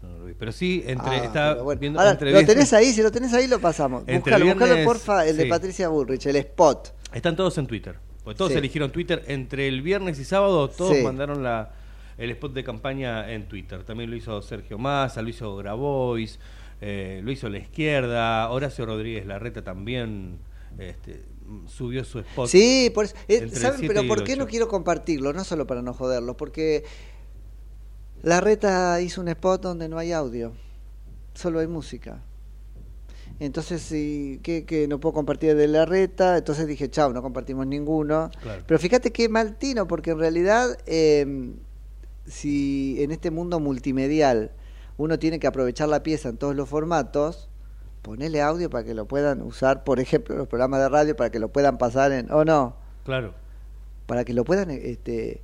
No 0.03 0.18
lo 0.18 0.24
vi. 0.24 0.34
Pero 0.34 0.51
sí, 0.53 0.82
entre, 0.86 1.11
Ah, 1.11 1.24
estaba 1.24 1.53
pero 1.55 1.64
bueno. 1.64 1.80
viendo 1.80 2.01
Ahora, 2.01 2.11
entre 2.12 2.30
lo 2.32 2.38
viernes- 2.38 2.47
tenés 2.55 2.72
ahí, 2.72 2.92
si 2.92 3.03
lo 3.03 3.11
tenés 3.12 3.32
ahí 3.34 3.47
lo 3.47 3.61
pasamos. 3.61 4.05
Búscalo, 4.05 4.45
búscalo 4.47 4.64
viernes, 4.74 4.84
porfa, 4.86 5.26
el 5.26 5.36
de. 5.36 5.47
Patricia 5.47 5.88
Bullrich, 5.88 6.26
el 6.26 6.36
spot. 6.36 6.92
Están 7.12 7.36
todos 7.36 7.57
en 7.59 7.66
Twitter. 7.68 7.97
Porque 8.24 8.36
todos 8.36 8.53
Sí. 8.53 8.59
eligieron 8.59 8.90
Twitter. 8.90 9.22
Entre 9.28 9.68
el 9.68 9.80
viernes 9.82 10.18
y 10.18 10.24
sábado, 10.24 10.68
todos 10.70 10.97
Sí. 10.97 11.03
mandaron 11.05 11.42
la, 11.42 11.72
el 12.18 12.30
spot 12.32 12.53
de 12.53 12.64
campaña 12.64 13.30
en 13.32 13.47
Twitter. 13.49 13.84
También 13.84 14.11
lo 14.11 14.16
hizo 14.16 14.42
Sergio 14.42 14.76
Massa, 14.78 15.22
lo 15.22 15.28
hizo 15.28 15.55
Grabois, 15.57 16.38
eh, 16.87 17.22
lo 17.24 17.32
hizo 17.32 17.49
la 17.49 17.57
izquierda. 17.57 18.51
Horacio 18.51 18.85
Rodríguez 18.85 19.24
Larreta 19.24 19.64
también 19.64 20.37
este, 20.78 21.24
subió 21.66 22.05
su 22.05 22.18
spot. 22.18 22.47
Sí, 22.47 22.91
por 22.95 23.07
eso. 23.07 23.16
eh, 23.26 23.49
¿Saben? 23.49 23.78
7 23.80 23.95
Pero 23.95 24.07
¿por 24.07 24.22
qué 24.22 24.32
8. 24.35 24.43
no 24.43 24.47
quiero 24.47 24.68
compartirlo? 24.68 25.32
No 25.32 25.45
solo 25.45 25.66
para 25.66 25.80
no 25.80 25.95
joderlos, 25.95 26.37
porque 26.37 26.85
la 28.22 28.43
reta 28.43 29.01
hizo 29.01 29.22
un 29.22 29.28
spot 29.28 29.62
donde 29.62 29.89
no 29.89 29.97
hay 29.97 30.12
audio, 30.12 30.53
solo 31.32 31.61
hay 31.61 31.68
música. 31.68 32.20
Entonces, 33.41 33.80
sí, 33.80 34.39
que, 34.43 34.66
que 34.66 34.87
no 34.87 35.01
puedo 35.01 35.14
compartir 35.14 35.57
de 35.57 35.66
la 35.66 35.87
reta, 35.87 36.37
entonces 36.37 36.66
dije, 36.66 36.91
chao, 36.91 37.14
no 37.14 37.22
compartimos 37.22 37.66
ninguno. 37.66 38.30
Claro. 38.43 38.62
Pero 38.66 38.78
fíjate 38.78 39.11
qué 39.11 39.30
mal 39.30 39.57
tino, 39.57 39.89
porque 39.89 40.11
en 40.11 40.18
realidad, 40.18 40.78
eh, 40.85 41.55
si 42.26 42.97
en 43.03 43.11
este 43.11 43.30
mundo 43.30 43.59
multimedial 43.59 44.53
uno 44.97 45.18
tiene 45.18 45.38
que 45.40 45.47
aprovechar 45.47 45.88
la 45.88 46.03
pieza 46.03 46.28
en 46.28 46.36
todos 46.36 46.55
los 46.55 46.68
formatos, 46.68 47.49
ponele 48.03 48.40
audio 48.42 48.68
para 48.70 48.84
que 48.84 48.95
lo 48.95 49.07
puedan 49.07 49.42
usar, 49.42 49.82
por 49.84 49.99
ejemplo, 50.01 50.36
los 50.36 50.47
programas 50.49 50.80
de 50.80 50.88
radio, 50.88 51.16
para 51.16 51.30
que 51.30 51.38
lo 51.38 51.49
puedan 51.49 51.78
pasar 51.78 52.12
en... 52.12 52.30
¿O 52.30 52.45
no? 52.45 52.76
Claro. 53.05 53.34
Para 54.07 54.24
que 54.24 54.34
lo 54.34 54.45
puedan 54.45 54.70
este, 54.70 55.40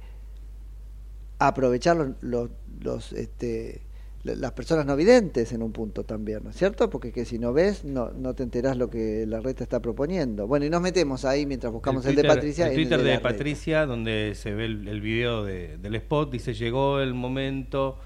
aprovechar 1.39 1.97
los, 1.97 2.09
los, 2.21 2.51
los, 2.81 3.13
este, 3.15 3.81
la- 4.25 4.35
las 4.35 4.53
personas 4.53 4.85
no 4.85 4.97
videntes 4.97 5.53
en 5.53 5.63
un 5.63 5.73
punto 5.73 6.05
también, 6.05 6.41
¿no 6.45 6.51
es 6.51 6.57
cierto? 6.57 6.91
Porque 6.91 7.13
que 7.13 7.25
si 7.25 7.39
no 7.39 7.53
ves, 7.53 7.85
no, 7.85 8.11
no 8.11 8.35
te 8.35 8.43
enterás 8.43 8.77
lo 8.77 8.91
que 8.91 9.25
la 9.27 9.41
reta 9.41 9.63
está 9.65 9.81
proponiendo. 9.81 10.47
Bueno, 10.47 10.67
y 10.67 10.71
nos 10.71 10.83
metemos 10.83 11.25
ahí 11.25 11.47
mientras 11.47 11.73
buscamos 11.73 12.05
el, 12.05 12.15
de 12.17 12.25
Patricia. 12.25 12.67
El 12.67 12.73
en 12.73 12.77
Twitter 12.77 13.03
de. 13.03 13.19
Patricia, 13.21 13.87
donde 13.87 14.35
se 14.37 14.53
ve 14.53 14.67
el, 14.67 14.87
el 14.89 15.01
video 15.01 15.43
de- 15.45 15.79
del 15.79 15.95
spot, 15.95 16.31
dice: 16.31 16.53
Llegó 16.53 17.01
el 17.01 17.15
momento, 17.15 17.97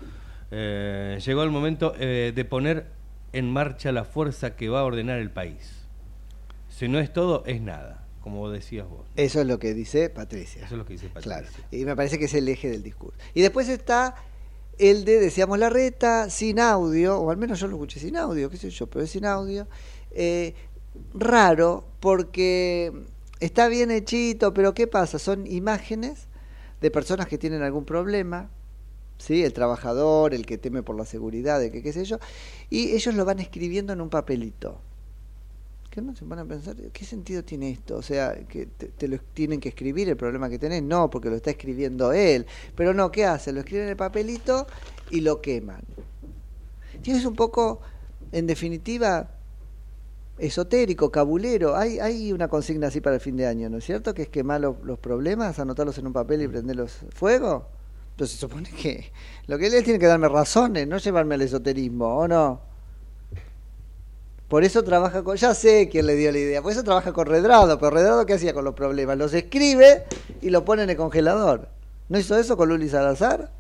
eh, 0.51 1.19
llegó 1.25 1.43
el 1.43 1.51
momento 1.51 1.95
eh, 1.99 2.33
de 2.35 2.45
poner 2.45 2.87
en 3.33 3.51
marcha 3.51 3.93
la 3.93 4.05
fuerza 4.05 4.57
que 4.57 4.69
va 4.69 4.81
a 4.81 4.85
ordenar 4.85 5.19
el 5.19 5.31
país. 5.31 5.87
Si 6.69 6.89
no 6.89 6.99
es 6.99 7.13
todo, 7.13 7.45
es 7.47 7.61
nada, 7.61 8.07
como 8.21 8.51
decías 8.51 8.89
vos. 8.89 9.07
Eso 9.17 9.41
es 9.41 9.47
lo 9.47 9.59
que 9.59 9.75
dice 9.75 10.11
Patricia. 10.11 10.65
Eso 10.65 10.75
es 10.75 10.79
lo 10.79 10.85
que 10.85 10.95
dice 10.95 11.09
Patricia. 11.09 11.41
Claro. 11.41 11.69
Y 11.71 11.85
me 11.85 11.95
parece 11.97 12.19
que 12.19 12.27
es 12.27 12.35
el 12.35 12.49
eje 12.49 12.71
del 12.71 12.83
discurso. 12.83 13.19
Y 13.35 13.43
después 13.43 13.69
está 13.69 14.15
el 14.79 15.05
de, 15.05 15.21
decíamos, 15.21 15.59
la 15.59 15.71
reta, 15.71 16.31
sin 16.31 16.59
audio, 16.59 17.19
o 17.19 17.31
al 17.31 17.37
menos 17.37 17.61
yo 17.61 17.67
lo 17.67 17.77
escuché 17.77 18.01
sin 18.01 18.17
audio, 18.17 18.51
qué 18.51 18.57
sé 18.57 18.71
yo, 18.71 18.87
pero 18.87 19.05
es 19.05 19.11
sin 19.11 19.25
audio. 19.25 19.69
Eh, 20.11 20.55
raro, 21.13 21.85
porque 22.01 22.93
está 23.41 23.69
bien 23.69 23.91
hechito, 23.91 24.55
pero 24.55 24.75
¿qué 24.75 24.87
pasa? 24.87 25.19
Son 25.19 25.47
imágenes 25.47 26.29
de 26.81 26.91
personas 26.91 27.27
que 27.29 27.39
tienen 27.39 27.63
algún 27.63 27.85
problema, 27.85 28.51
¿sí? 29.19 29.45
El 29.45 29.53
trabajador, 29.53 30.35
el 30.35 30.47
que 30.47 30.59
teme 30.59 30.83
por 30.83 30.97
la 30.97 31.05
seguridad, 31.05 31.63
el 31.63 31.71
que 31.71 31.83
qué 31.83 31.93
sé 31.93 32.05
yo, 32.05 32.19
y 32.71 32.93
ellos 32.93 33.15
lo 33.15 33.25
van 33.25 33.41
escribiendo 33.41 33.93
en 33.93 34.01
un 34.01 34.11
papelito. 34.11 34.79
Que 35.91 36.03
no 36.03 36.17
se 36.17 36.25
van 36.25 36.41
a 36.41 36.45
pensar, 36.45 36.75
¿qué 36.93 37.05
sentido 37.05 37.45
tiene 37.45 37.71
esto? 37.71 37.97
O 37.97 38.03
sea, 38.03 38.35
que 38.49 38.67
te, 38.67 39.07
lo 39.07 39.19
tienen 39.33 39.61
que 39.61 39.69
escribir 39.69 40.09
el 40.09 40.17
problema 40.17 40.51
que 40.51 40.59
tenés, 40.59 40.83
no, 40.83 41.09
porque 41.09 41.31
lo 41.31 41.37
está 41.37 41.51
escribiendo 41.51 42.13
él. 42.13 42.47
Pero 42.75 42.93
no, 42.95 43.13
¿qué 43.13 43.25
hace? 43.25 43.53
Lo 43.53 43.61
escriben 43.61 43.85
en 43.85 43.91
el 43.91 43.97
papelito 43.97 44.67
y 45.11 45.21
lo 45.21 45.41
queman. 45.41 45.83
Tienes 47.01 47.25
un 47.25 47.37
poco, 47.37 47.81
en 48.33 48.49
definitiva, 48.49 49.31
esotérico, 50.37 51.13
cabulero. 51.13 51.77
Hay, 51.77 52.01
hay 52.01 52.33
una 52.33 52.49
consigna 52.49 52.89
así 52.89 53.01
para 53.01 53.15
el 53.15 53.21
fin 53.21 53.37
de 53.37 53.47
año, 53.47 53.71
¿no 53.71 53.79
es 53.79 53.85
cierto? 53.85 54.15
Que 54.15 54.23
es 54.23 54.29
quemar 54.29 54.63
los 54.63 54.99
problemas, 54.99 55.61
anotarlos 55.61 55.97
en 55.99 56.09
un 56.09 56.13
papel 56.13 56.43
y 56.43 56.49
prenderlos 56.49 57.05
fuego. 57.11 57.69
Entonces 58.15 58.37
se 58.37 58.41
supone 58.41 58.71
que 58.71 59.11
lo 59.49 59.59
que 59.59 59.67
él 59.67 59.83
tiene 59.83 59.99
que 59.99 60.07
darme 60.07 60.29
razones, 60.29 60.87
no 60.87 60.99
llevarme 60.99 61.35
al 61.35 61.43
esoterismo, 61.43 62.19
¿o 62.19 62.29
no? 62.29 62.61
Por 64.47 64.63
eso 64.63 64.85
trabaja 64.85 65.25
con, 65.25 65.37
ya 65.37 65.53
sé 65.53 65.89
quién 65.91 66.07
le 66.07 66.15
dio 66.15 66.31
la 66.31 66.39
idea, 66.39 66.63
por 66.63 66.71
eso 66.71 66.85
trabaja 66.85 67.13
con 67.13 67.27
Redrado, 67.27 67.77
pero 67.77 67.91
Redrado 67.91 68.25
¿qué 68.25 68.35
hacía 68.35 68.55
con 68.55 68.65
los 68.65 68.75
problemas? 68.75 69.19
Los 69.19 69.35
escribe 69.35 70.05
y 70.43 70.51
lo 70.51 70.65
pone 70.65 70.85
en 70.85 70.91
el 70.91 70.97
congelador. 70.97 71.71
¿No 72.09 72.17
hizo 72.17 72.39
eso 72.39 72.57
con 72.57 72.69
Luli 72.69 72.89
Salazar? 72.89 73.51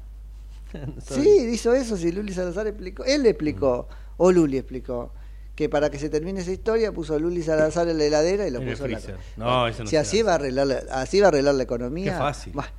Sí, 1.04 1.48
hizo 1.52 1.72
eso, 1.72 1.96
sí, 1.96 2.10
Luli 2.12 2.32
Salazar 2.32 2.66
explicó, 2.66 3.04
él 3.04 3.26
explicó, 3.26 3.88
o 4.16 4.32
Luli 4.32 4.58
explicó, 4.58 5.12
que 5.54 5.68
para 5.68 5.88
que 5.88 5.98
se 5.98 6.08
termine 6.08 6.40
esa 6.40 6.50
historia 6.50 6.90
puso 6.92 7.14
a 7.14 7.18
Luli 7.18 7.42
Salazar 7.42 7.88
en 7.88 7.98
la 7.98 8.04
heladera 8.04 8.46
y 8.46 8.50
lo 8.50 8.60
En 8.60 8.70
puso 8.70 8.86
en 8.86 8.92
la... 8.92 9.00
No, 9.36 9.68
eso 9.68 9.84
no 9.84 9.88
si 9.88 9.96
así 9.96 10.22
va 10.22 10.32
a 10.32 10.34
arreglar 10.34 10.66
la, 10.66 10.82
así 10.90 11.20
va 11.20 11.26
a 11.26 11.28
arreglar 11.28 11.54
la 11.54 11.62
economía. 11.62 12.12
Qué 12.12 12.18
fácil. 12.18 12.52
Bah, 12.54 12.72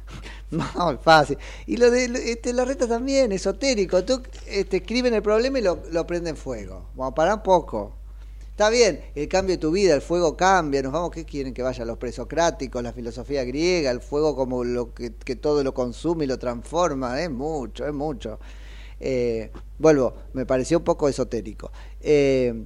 No, 0.75 0.91
es 0.91 0.99
fácil. 1.01 1.37
Y 1.65 1.77
lo 1.77 1.91
de 1.91 2.05
este, 2.31 2.53
la 2.53 2.65
reta 2.65 2.87
también, 2.87 3.31
esotérico. 3.31 4.03
Tú 4.03 4.21
este, 4.47 4.77
escriben 4.77 5.13
el 5.13 5.21
problema 5.21 5.59
y 5.59 5.61
lo, 5.61 5.83
lo 5.91 6.07
prenden 6.07 6.37
fuego. 6.37 6.87
Vamos 6.95 7.11
a 7.11 7.15
parar 7.15 7.35
un 7.35 7.43
poco. 7.43 7.93
Está 8.51 8.69
bien, 8.69 9.01
el 9.15 9.27
cambio 9.27 9.55
de 9.55 9.59
tu 9.59 9.71
vida, 9.71 9.95
el 9.95 10.01
fuego 10.01 10.37
cambia, 10.37 10.81
nos 10.81 10.93
vamos, 10.93 11.11
¿qué 11.11 11.25
quieren 11.25 11.53
que 11.53 11.61
vayan 11.61 11.87
los 11.87 11.97
presocráticos, 11.97 12.81
la 12.81 12.93
filosofía 12.93 13.43
griega, 13.43 13.91
el 13.91 13.99
fuego 13.99 14.33
como 14.33 14.63
lo 14.63 14.93
que, 14.93 15.13
que 15.13 15.35
todo 15.35 15.61
lo 15.61 15.73
consume 15.73 16.23
y 16.23 16.27
lo 16.27 16.39
transforma? 16.39 17.21
Es 17.21 17.29
mucho, 17.29 17.85
es 17.85 17.93
mucho. 17.93 18.39
Eh, 18.97 19.51
vuelvo, 19.77 20.13
me 20.31 20.45
pareció 20.45 20.77
un 20.77 20.85
poco 20.85 21.09
esotérico. 21.09 21.69
Eh, 21.99 22.63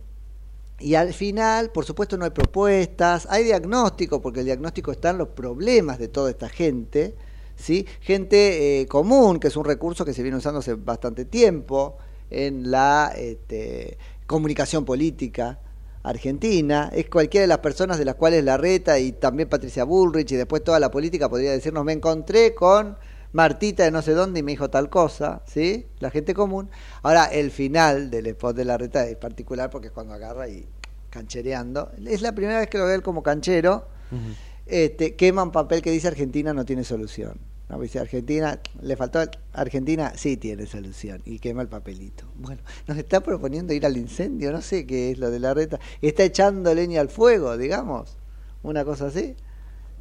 y 0.79 0.93
al 0.93 1.11
final, 1.13 1.71
por 1.71 1.85
supuesto, 1.85 2.17
no 2.17 2.25
hay 2.25 2.31
propuestas, 2.31 3.27
hay 3.29 3.43
diagnóstico, 3.43 4.21
porque 4.21 4.41
el 4.41 4.45
diagnóstico 4.45 4.91
están 4.91 5.17
los 5.17 5.29
problemas 5.29 5.97
de 5.97 6.07
toda 6.07 6.29
esta 6.29 6.49
gente, 6.49 7.15
¿sí? 7.59 7.85
Gente 8.01 8.81
eh, 8.81 8.87
común, 8.87 9.39
que 9.39 9.49
es 9.49 9.55
un 9.55 9.65
recurso 9.65 10.05
que 10.05 10.13
se 10.13 10.23
viene 10.23 10.37
usando 10.37 10.59
hace 10.59 10.73
bastante 10.73 11.25
tiempo 11.25 11.97
en 12.29 12.71
la 12.71 13.13
este, 13.15 13.97
comunicación 14.25 14.85
política 14.85 15.59
argentina, 16.03 16.89
es 16.93 17.09
cualquiera 17.09 17.43
de 17.43 17.47
las 17.47 17.59
personas 17.59 17.97
de 17.97 18.05
las 18.05 18.15
cuales 18.15 18.43
la 18.43 18.57
reta 18.57 18.97
y 18.99 19.11
también 19.11 19.49
Patricia 19.49 19.83
Bullrich 19.83 20.31
y 20.31 20.35
después 20.37 20.63
toda 20.63 20.79
la 20.79 20.89
política 20.89 21.29
podría 21.29 21.51
decirnos, 21.51 21.83
me 21.83 21.93
encontré 21.93 22.55
con 22.55 22.97
Martita 23.31 23.83
de 23.83 23.91
no 23.91 24.01
sé 24.01 24.13
dónde 24.13 24.39
y 24.39 24.43
me 24.43 24.53
dijo 24.53 24.69
tal 24.69 24.89
cosa, 24.89 25.43
¿sí? 25.45 25.85
La 25.99 26.09
gente 26.09 26.33
común. 26.33 26.69
Ahora, 27.03 27.25
el 27.25 27.51
final 27.51 28.09
del 28.09 28.25
spot 28.27 28.55
de 28.55 28.65
la 28.65 28.77
reta 28.77 29.05
es 29.05 29.17
particular 29.17 29.69
porque 29.69 29.87
es 29.87 29.93
cuando 29.93 30.13
agarra 30.13 30.47
y 30.47 30.67
canchereando. 31.11 31.91
Es 32.07 32.21
la 32.21 32.33
primera 32.33 32.59
vez 32.59 32.69
que 32.69 32.79
lo 32.79 32.85
veo 32.85 32.95
él 32.95 33.03
como 33.03 33.21
canchero. 33.21 33.87
este, 34.65 35.15
quema 35.15 35.43
un 35.43 35.51
papel 35.51 35.81
que 35.81 35.91
dice 35.91 36.07
Argentina 36.07 36.53
no 36.53 36.65
tiene 36.65 36.83
solución. 36.83 37.48
¿No? 37.69 37.79
Dice 37.79 37.99
Argentina, 37.99 38.59
le 38.81 38.95
faltó 38.95 39.21
Argentina, 39.53 40.13
sí 40.15 40.37
tiene 40.37 40.65
solución. 40.65 41.21
Y 41.25 41.39
quema 41.39 41.61
el 41.61 41.67
papelito. 41.67 42.25
Bueno, 42.35 42.61
nos 42.87 42.97
está 42.97 43.21
proponiendo 43.21 43.73
ir 43.73 43.85
al 43.85 43.95
incendio, 43.95 44.51
no 44.51 44.61
sé 44.61 44.85
qué 44.85 45.11
es 45.11 45.17
lo 45.19 45.29
de 45.31 45.39
la 45.39 45.53
reta. 45.53 45.79
Está 46.01 46.23
echando 46.23 46.73
leña 46.73 47.01
al 47.01 47.09
fuego, 47.09 47.57
digamos. 47.57 48.17
Una 48.63 48.83
cosa 48.83 49.07
así. 49.07 49.35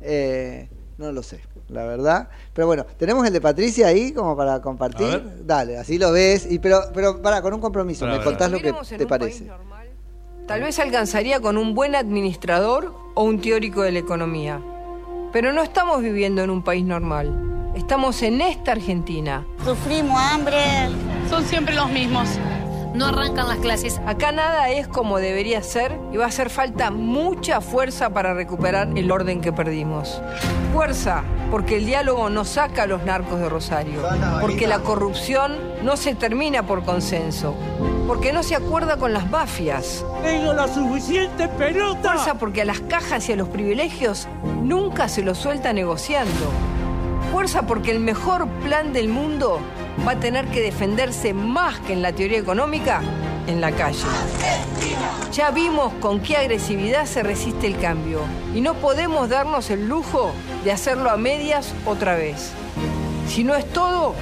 Eh, 0.00 0.68
no 0.96 1.12
lo 1.12 1.22
sé, 1.22 1.40
la 1.68 1.84
verdad. 1.84 2.28
Pero 2.52 2.66
bueno, 2.66 2.84
tenemos 2.96 3.26
el 3.26 3.32
de 3.32 3.40
Patricia 3.40 3.86
ahí 3.86 4.12
como 4.12 4.36
para 4.36 4.60
compartir. 4.60 5.44
Dale, 5.44 5.78
así 5.78 5.98
lo 5.98 6.10
ves. 6.10 6.50
Y 6.50 6.58
pero, 6.58 6.80
pero 6.92 7.22
para, 7.22 7.40
con 7.40 7.54
un 7.54 7.60
compromiso, 7.60 8.04
Para, 8.04 8.18
me 8.18 8.24
contás 8.24 8.50
lo 8.50 8.58
que 8.58 8.74
te 8.96 9.06
parece. 9.06 9.48
Tal 10.46 10.62
vez 10.62 10.78
alcanzaría 10.78 11.40
con 11.40 11.58
un 11.58 11.74
buen 11.74 11.94
administrador 11.94 12.94
o 13.14 13.22
un 13.22 13.40
teórico 13.40 13.82
de 13.82 13.92
la 13.92 13.98
economía. 13.98 14.60
Pero 15.32 15.52
no 15.52 15.62
estamos 15.62 16.02
viviendo 16.02 16.42
en 16.42 16.48
un 16.48 16.64
país 16.64 16.84
normal. 16.84 17.57
Estamos 17.78 18.22
en 18.22 18.40
esta 18.40 18.72
Argentina. 18.72 19.46
Sufrimos 19.64 20.20
hambre. 20.20 20.58
Son 21.30 21.44
siempre 21.44 21.76
los 21.76 21.88
mismos. 21.88 22.28
No 22.92 23.06
arrancan 23.06 23.46
las 23.46 23.58
clases. 23.58 24.00
Acá 24.04 24.32
nada 24.32 24.68
es 24.68 24.88
como 24.88 25.18
debería 25.18 25.62
ser 25.62 25.96
y 26.12 26.16
va 26.16 26.24
a 26.24 26.28
hacer 26.28 26.50
falta 26.50 26.90
mucha 26.90 27.60
fuerza 27.60 28.10
para 28.10 28.34
recuperar 28.34 28.88
el 28.96 29.10
orden 29.12 29.40
que 29.40 29.52
perdimos. 29.52 30.20
Fuerza, 30.74 31.22
porque 31.52 31.76
el 31.76 31.86
diálogo 31.86 32.28
no 32.30 32.44
saca 32.44 32.82
a 32.82 32.86
los 32.88 33.04
narcos 33.04 33.38
de 33.38 33.48
Rosario. 33.48 34.02
Porque 34.40 34.66
la 34.66 34.80
corrupción 34.80 35.56
no 35.84 35.96
se 35.96 36.16
termina 36.16 36.64
por 36.64 36.84
consenso. 36.84 37.54
Porque 38.08 38.32
no 38.32 38.42
se 38.42 38.56
acuerda 38.56 38.96
con 38.96 39.12
las 39.12 39.30
mafias. 39.30 40.04
Tengo 40.24 40.52
la 40.52 40.66
suficiente 40.66 41.46
pelota. 41.46 42.14
Fuerza 42.14 42.34
porque 42.34 42.62
a 42.62 42.64
las 42.64 42.80
cajas 42.80 43.28
y 43.28 43.32
a 43.34 43.36
los 43.36 43.48
privilegios 43.48 44.26
nunca 44.62 45.08
se 45.08 45.22
los 45.22 45.38
suelta 45.38 45.72
negociando. 45.72 46.50
Porque 47.68 47.92
el 47.92 48.00
mejor 48.00 48.48
plan 48.64 48.92
del 48.92 49.08
mundo 49.08 49.60
va 50.06 50.12
a 50.12 50.20
tener 50.20 50.48
que 50.48 50.60
defenderse 50.60 51.32
más 51.32 51.78
que 51.80 51.92
en 51.92 52.02
la 52.02 52.12
teoría 52.12 52.38
económica 52.38 53.00
en 53.46 53.60
la 53.60 53.70
calle. 53.70 54.04
Ya 55.32 55.52
vimos 55.52 55.92
con 55.94 56.20
qué 56.20 56.36
agresividad 56.36 57.06
se 57.06 57.22
resiste 57.22 57.68
el 57.68 57.78
cambio 57.78 58.22
y 58.54 58.60
no 58.60 58.74
podemos 58.74 59.28
darnos 59.28 59.70
el 59.70 59.88
lujo 59.88 60.32
de 60.64 60.72
hacerlo 60.72 61.10
a 61.10 61.16
medias 61.16 61.72
otra 61.86 62.16
vez. 62.16 62.52
Si 63.28 63.44
no 63.44 63.54
es 63.54 63.72
todo, 63.72 64.14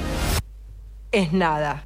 es 1.11 1.33
nada. 1.33 1.85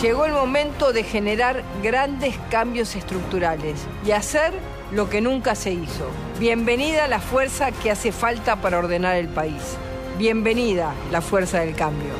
Llegó 0.00 0.24
el 0.24 0.32
momento 0.32 0.92
de 0.92 1.02
generar 1.02 1.64
grandes 1.82 2.36
cambios 2.48 2.94
estructurales 2.94 3.80
y 4.06 4.12
hacer 4.12 4.52
lo 4.92 5.08
que 5.08 5.20
nunca 5.20 5.54
se 5.54 5.72
hizo. 5.72 6.06
Bienvenida 6.38 7.08
la 7.08 7.20
fuerza 7.20 7.72
que 7.72 7.90
hace 7.90 8.12
falta 8.12 8.60
para 8.60 8.78
ordenar 8.78 9.16
el 9.16 9.28
país. 9.28 9.76
Bienvenida 10.18 10.94
la 11.10 11.20
fuerza 11.20 11.60
del 11.60 11.74
cambio. 11.74 12.12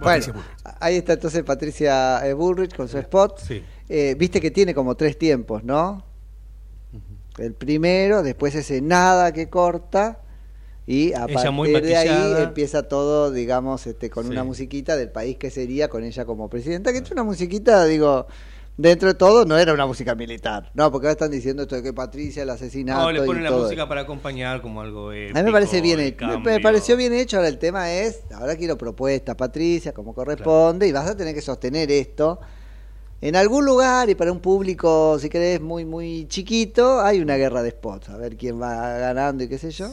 Bueno, 0.00 0.34
ahí 0.80 0.96
está 0.96 1.14
entonces 1.14 1.42
Patricia 1.44 2.26
eh, 2.26 2.34
Bullrich 2.34 2.76
con 2.76 2.88
su 2.88 2.98
spot. 2.98 3.40
Eh, 3.88 4.14
Viste 4.18 4.38
que 4.40 4.50
tiene 4.50 4.74
como 4.74 4.96
tres 4.96 5.18
tiempos, 5.18 5.64
¿no? 5.64 6.04
El 7.38 7.54
primero, 7.54 8.22
después 8.22 8.54
ese 8.54 8.80
nada 8.82 9.32
que 9.32 9.48
corta 9.48 10.20
y 10.86 11.14
a 11.14 11.24
Ella 11.24 11.50
partir 11.50 11.82
de 11.82 11.96
ahí 11.96 12.42
empieza 12.42 12.86
todo, 12.86 13.30
digamos, 13.32 13.86
este, 13.86 14.10
con 14.10 14.24
Sí. 14.26 14.30
una 14.30 14.44
musiquita 14.44 14.96
del 14.96 15.10
país 15.10 15.38
que 15.38 15.50
sería 15.50 15.88
con 15.88 16.04
ella 16.04 16.26
como 16.26 16.50
presidenta, 16.50 16.92
que 16.92 16.98
es 16.98 17.10
una 17.10 17.24
musiquita, 17.24 17.86
digo, 17.86 18.26
dentro 18.76 19.08
de 19.08 19.14
todo 19.14 19.44
no 19.44 19.56
era 19.56 19.72
una 19.72 19.86
música 19.86 20.14
militar, 20.14 20.70
no, 20.74 20.90
porque 20.90 21.06
ahora 21.06 21.12
están 21.12 21.30
diciendo 21.30 21.62
esto 21.62 21.76
de 21.76 21.82
que 21.82 21.92
Patricia 21.92 22.42
el 22.42 22.50
asesinato 22.50 23.02
No, 23.02 23.12
le 23.12 23.22
ponen 23.22 23.42
y 23.42 23.44
la 23.44 23.50
todo 23.50 23.62
música 23.64 23.88
para 23.88 24.02
acompañar 24.02 24.60
como 24.62 24.80
algo 24.80 25.10
a 25.10 25.12
mí 25.12 25.30
me 25.32 25.52
parece 25.52 25.80
bien 25.80 26.00
hecho. 26.00 26.40
Me- 26.40 26.60
pareció 26.60 26.96
bien 26.96 27.12
hecho. 27.12 27.36
Ahora 27.36 27.48
el 27.48 27.58
tema 27.58 27.92
es, 27.92 28.22
ahora 28.32 28.56
quiero 28.56 28.76
propuestas, 28.76 29.34
Patricia, 29.36 29.92
como 29.92 30.14
corresponde, 30.14 30.88
y 30.88 30.92
vas 30.92 31.08
a 31.08 31.16
tener 31.16 31.34
que 31.34 31.42
sostener 31.42 31.90
esto 31.90 32.40
En 33.24 33.36
algún 33.36 33.64
lugar 33.64 34.10
y 34.10 34.14
para 34.14 34.30
un 34.30 34.38
público, 34.40 35.18
si 35.18 35.30
querés, 35.30 35.58
muy 35.58 35.86
muy 35.86 36.26
chiquito, 36.28 37.00
hay 37.00 37.22
una 37.22 37.36
guerra 37.36 37.62
de 37.62 37.70
spots, 37.70 38.10
a 38.10 38.18
ver 38.18 38.36
quién 38.36 38.60
va 38.60 38.98
ganando 38.98 39.42
y 39.44 39.48
qué 39.48 39.56
sé 39.56 39.70
yo. 39.70 39.88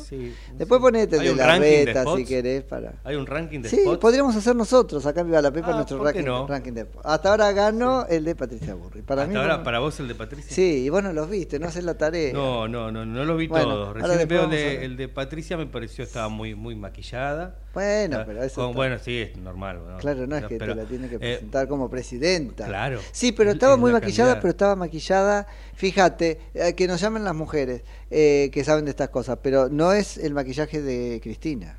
Después 0.58 0.82
ponete 0.82 1.16
el 1.16 1.22
¿Hay 1.22 1.28
de 1.30 1.36
la 1.36 1.48
ranking 1.48 1.62
de 1.70 1.86
reta, 1.86 2.16
si 2.18 2.26
querés, 2.26 2.64
para... 2.64 2.96
¿Hay 3.06 3.16
un 3.16 3.26
ranking 3.26 3.62
de 3.62 3.70
Sí, 3.70 3.78
spots? 3.84 4.00
podríamos 4.00 4.36
hacer 4.36 4.54
nosotros, 4.54 5.06
acá 5.06 5.22
en 5.22 5.28
Viva 5.28 5.42
la 5.42 5.50
Pepa, 5.50 5.70
Ah, 5.70 5.76
nuestro 5.76 5.98
¿por 6.00 6.08
qué 6.12 6.20
ranking, 6.20 6.30
no? 6.30 6.46
ranking 6.46 6.74
de 6.74 6.82
spots. 6.82 7.06
Hasta 7.06 7.30
ahora 7.30 7.52
ganó 7.54 8.06
el 8.08 8.26
de 8.26 8.36
Patricia 8.36 8.76
Burri. 8.76 9.02
Para 9.02 9.22
Hasta 9.22 9.34
mí, 9.34 9.40
ahora, 9.40 9.64
para 9.64 9.80
vos 9.80 9.98
el 10.02 10.10
de 10.10 10.16
Patricia. 10.16 10.54
Sí, 10.54 10.84
y 10.84 10.90
vos 10.90 11.02
no 11.02 11.14
los 11.14 11.30
viste, 11.30 11.58
no 11.58 11.68
haces 11.68 11.86
la 11.86 11.94
tarea. 11.98 12.34
No, 12.34 12.68
no, 12.68 12.92
no, 12.92 13.06
no 13.06 13.24
los 13.24 13.38
vi 13.38 13.48
Bueno, 13.48 13.70
todos. 13.70 13.94
Recién 13.94 14.28
veo 14.28 14.48
de, 14.48 14.84
el 14.84 14.98
de 14.98 15.08
Patricia, 15.08 15.56
me 15.56 15.68
pareció 15.68 16.04
estaba 16.04 16.28
muy 16.28 16.54
muy 16.54 16.76
maquillada. 16.76 17.56
Bueno, 17.74 18.18
Ah, 18.20 18.24
pero 18.28 18.44
eso 18.44 18.56
con- 18.56 18.66
está- 18.72 18.76
bueno, 18.76 19.00
sí, 19.00 19.18
es 19.20 19.38
normal. 19.38 19.80
¿no? 19.88 19.98
Claro, 20.00 20.28
no 20.28 20.36
es 20.36 20.44
que 20.44 20.58
Pero, 20.58 20.76
te 20.76 20.82
la 20.82 20.86
tiene 20.90 21.08
que 21.08 21.16
eh, 21.16 21.20
presentar 21.20 21.70
como 21.70 21.90
presidenta. 21.90 22.66
claro. 22.66 23.00
Sí, 23.22 23.32
pero 23.32 23.52
estaba 23.52 23.76
Es 23.76 23.80
muy 23.80 23.92
la 23.92 24.00
maquillada, 24.00 24.40
pero 24.40 24.50
estaba 24.50 24.76
maquillada. 24.76 25.46
Fíjate, 25.76 26.40
eh, 26.56 26.74
que 26.74 26.88
nos 26.88 27.00
llamen 27.00 27.24
las 27.24 27.36
mujeres 27.36 27.84
eh, 28.10 28.50
que 28.52 28.64
saben 28.64 28.86
de 28.86 28.90
estas 28.90 29.10
cosas, 29.10 29.38
pero 29.44 29.70
no 29.70 29.94
es 29.94 30.18
el 30.18 30.34
maquillaje 30.34 30.82
de 30.82 31.20
Cristina. 31.22 31.78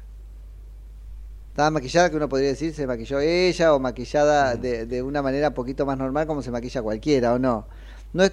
Estaba 1.49 1.72
maquillada, 1.72 2.11
que 2.11 2.16
uno 2.16 2.28
podría 2.28 2.51
decir, 2.51 2.72
se 2.72 2.86
maquilló 2.86 3.18
ella, 3.18 3.74
o 3.74 3.80
maquillada 3.80 4.55
de, 4.55 4.86
de 4.86 5.03
una 5.03 5.20
manera 5.20 5.49
un 5.49 5.55
poquito 5.55 5.84
más 5.84 5.99
normal, 5.99 6.28
como 6.28 6.43
se 6.43 6.53
maquilla 6.53 6.80
cualquiera, 6.80 7.34
o 7.34 7.40
no. 7.40 7.66
no 8.12 8.22
es, 8.22 8.30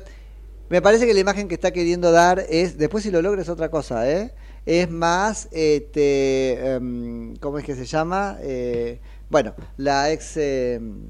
me 0.69 0.79
parece 0.83 1.07
que 1.07 1.15
la 1.15 1.21
imagen 1.21 1.47
que 1.47 1.55
está 1.55 1.71
queriendo 1.71 2.11
dar 2.11 2.45
es, 2.47 2.77
después 2.77 3.03
si 3.03 3.09
lo 3.09 3.23
logra 3.23 3.41
es 3.41 3.49
otra 3.49 3.71
cosa, 3.71 4.07
¿eh? 4.07 4.35
Es 4.67 4.87
más, 4.87 5.47
este, 5.51 6.75
em, 6.75 7.35
¿cómo 7.37 7.57
es 7.57 7.65
que 7.65 7.73
se 7.73 7.85
llama? 7.85 8.37
Eh, 8.43 8.99
bueno, 9.31 9.55
la 9.77 10.11
ex 10.11 10.37
em, 10.37 11.09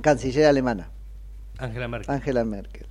canciller 0.00 0.46
alemana, 0.46 0.92
Angela 1.58 1.88
Merkel. 1.88 2.14
Angela 2.14 2.44
Merkel. 2.44 2.86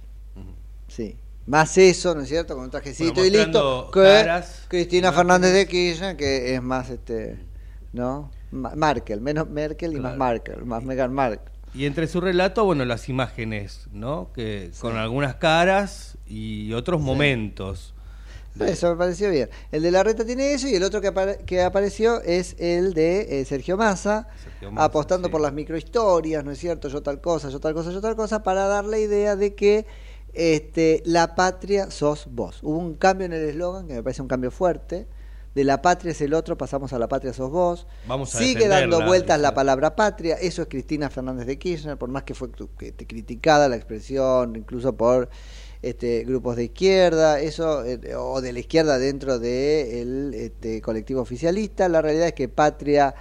Sí. 0.87 1.15
Más 1.45 1.77
eso, 1.77 2.13
¿no 2.13 2.21
es 2.21 2.27
cierto? 2.29 2.55
Con 2.55 2.65
un 2.65 2.69
trajecito 2.71 3.13
Bueno, 3.13 3.27
y 3.27 3.31
listo. 3.31 3.89
Que 3.91 4.01
caras, 4.01 4.65
Cristina 4.67 5.11
Fernández 5.13 5.53
de 5.53 5.65
Kirchner, 5.67 6.17
que 6.17 6.53
es 6.55 6.61
más, 6.61 6.89
este, 6.89 7.39
¿no? 7.93 8.31
Ma- 8.51 8.75
Markel, 8.75 9.21
menos 9.21 9.49
Merkel 9.49 9.93
y 9.93 9.99
más. 9.99 10.17
Markel, 10.17 10.65
más 10.65 10.83
Meghan 10.83 11.13
Markle. 11.13 11.51
Y 11.73 11.85
entre 11.85 12.07
su 12.07 12.19
relato, 12.21 12.65
bueno, 12.65 12.83
las 12.85 13.07
imágenes, 13.07 13.87
¿no? 13.91 14.31
Que 14.33 14.71
con 14.79 14.97
algunas 14.97 15.35
caras 15.35 16.17
y 16.25 16.73
otros 16.73 16.99
momentos. 17.01 17.93
Eso 18.65 18.89
me 18.91 18.95
pareció 18.97 19.29
bien. 19.29 19.49
El 19.71 19.83
de 19.83 19.91
la 19.91 20.03
reta 20.03 20.25
tiene 20.25 20.53
eso 20.53 20.67
y 20.67 20.75
el 20.75 20.83
otro 20.83 21.01
que, 21.01 21.13
apare- 21.13 21.37
que 21.45 21.61
apareció 21.61 22.21
es 22.21 22.55
el 22.59 22.93
de 22.93 23.41
eh, 23.41 23.45
Sergio 23.45 23.77
Massa, 23.77 24.27
Sergio 24.43 24.71
Massa, 24.71 24.85
apostando 24.85 25.29
por 25.31 25.41
las 25.41 25.53
microhistorias, 25.53 26.43
¿no 26.43 26.51
es 26.51 26.57
cierto? 26.59 26.87
Yo 26.89 27.01
tal 27.03 27.21
cosa, 27.21 27.49
yo 27.49 27.59
tal 27.59 27.73
cosa, 27.73 27.91
yo 27.91 28.01
tal 28.01 28.15
cosa, 28.15 28.43
para 28.43 28.65
dar 28.67 28.85
la 28.85 28.97
idea 28.99 29.35
de 29.35 29.53
que 29.55 29.85
este, 30.33 31.01
la 31.05 31.35
patria 31.35 31.89
sos 31.91 32.27
vos. 32.31 32.59
Hubo 32.61 32.77
un 32.77 32.95
cambio 32.95 33.25
en 33.25 33.33
el 33.33 33.43
eslogan 33.49 33.87
que 33.87 33.93
me 33.95 34.03
parece 34.03 34.21
un 34.21 34.27
cambio 34.27 34.51
fuerte. 34.51 35.07
De 35.55 35.63
la 35.63 35.81
patria 35.81 36.11
es 36.11 36.21
el 36.21 36.35
otro, 36.35 36.55
pasamos 36.55 36.93
a 36.93 36.99
la 36.99 37.07
patria 37.07 37.33
sos 37.33 37.49
vos. 37.49 37.87
Vamos 38.07 38.35
a 38.35 38.37
Sigue 38.37 38.67
dando 38.67 38.97
vueltas 39.07 39.39
la 39.41 39.55
palabra 39.55 39.95
patria. 39.95 40.35
Eso 40.35 40.61
es 40.61 40.67
Cristina 40.67 41.09
Fernández 41.09 41.47
de 41.47 41.57
Kirchner, 41.57 41.97
por 41.97 42.09
más 42.09 42.21
que 42.23 42.35
fue 42.35 42.49
tu- 42.49 42.69
que 42.75 42.91
te 42.91 43.07
criticada 43.07 43.67
la 43.67 43.75
expresión, 43.75 44.55
incluso 44.55 44.95
por 44.95 45.29
este, 45.89 46.23
grupos 46.23 46.55
de 46.55 46.65
izquierda, 46.65 47.39
eso 47.39 47.83
eh, 47.85 48.15
o 48.15 48.41
de 48.41 48.53
la 48.53 48.59
izquierda 48.59 48.97
dentro 48.97 49.39
del 49.39 50.33
este, 50.33 50.81
colectivo 50.81 51.21
oficialista. 51.21 51.89
La 51.89 52.01
realidad 52.01 52.27
es 52.27 52.33
que 52.33 52.47
patria 52.47 53.15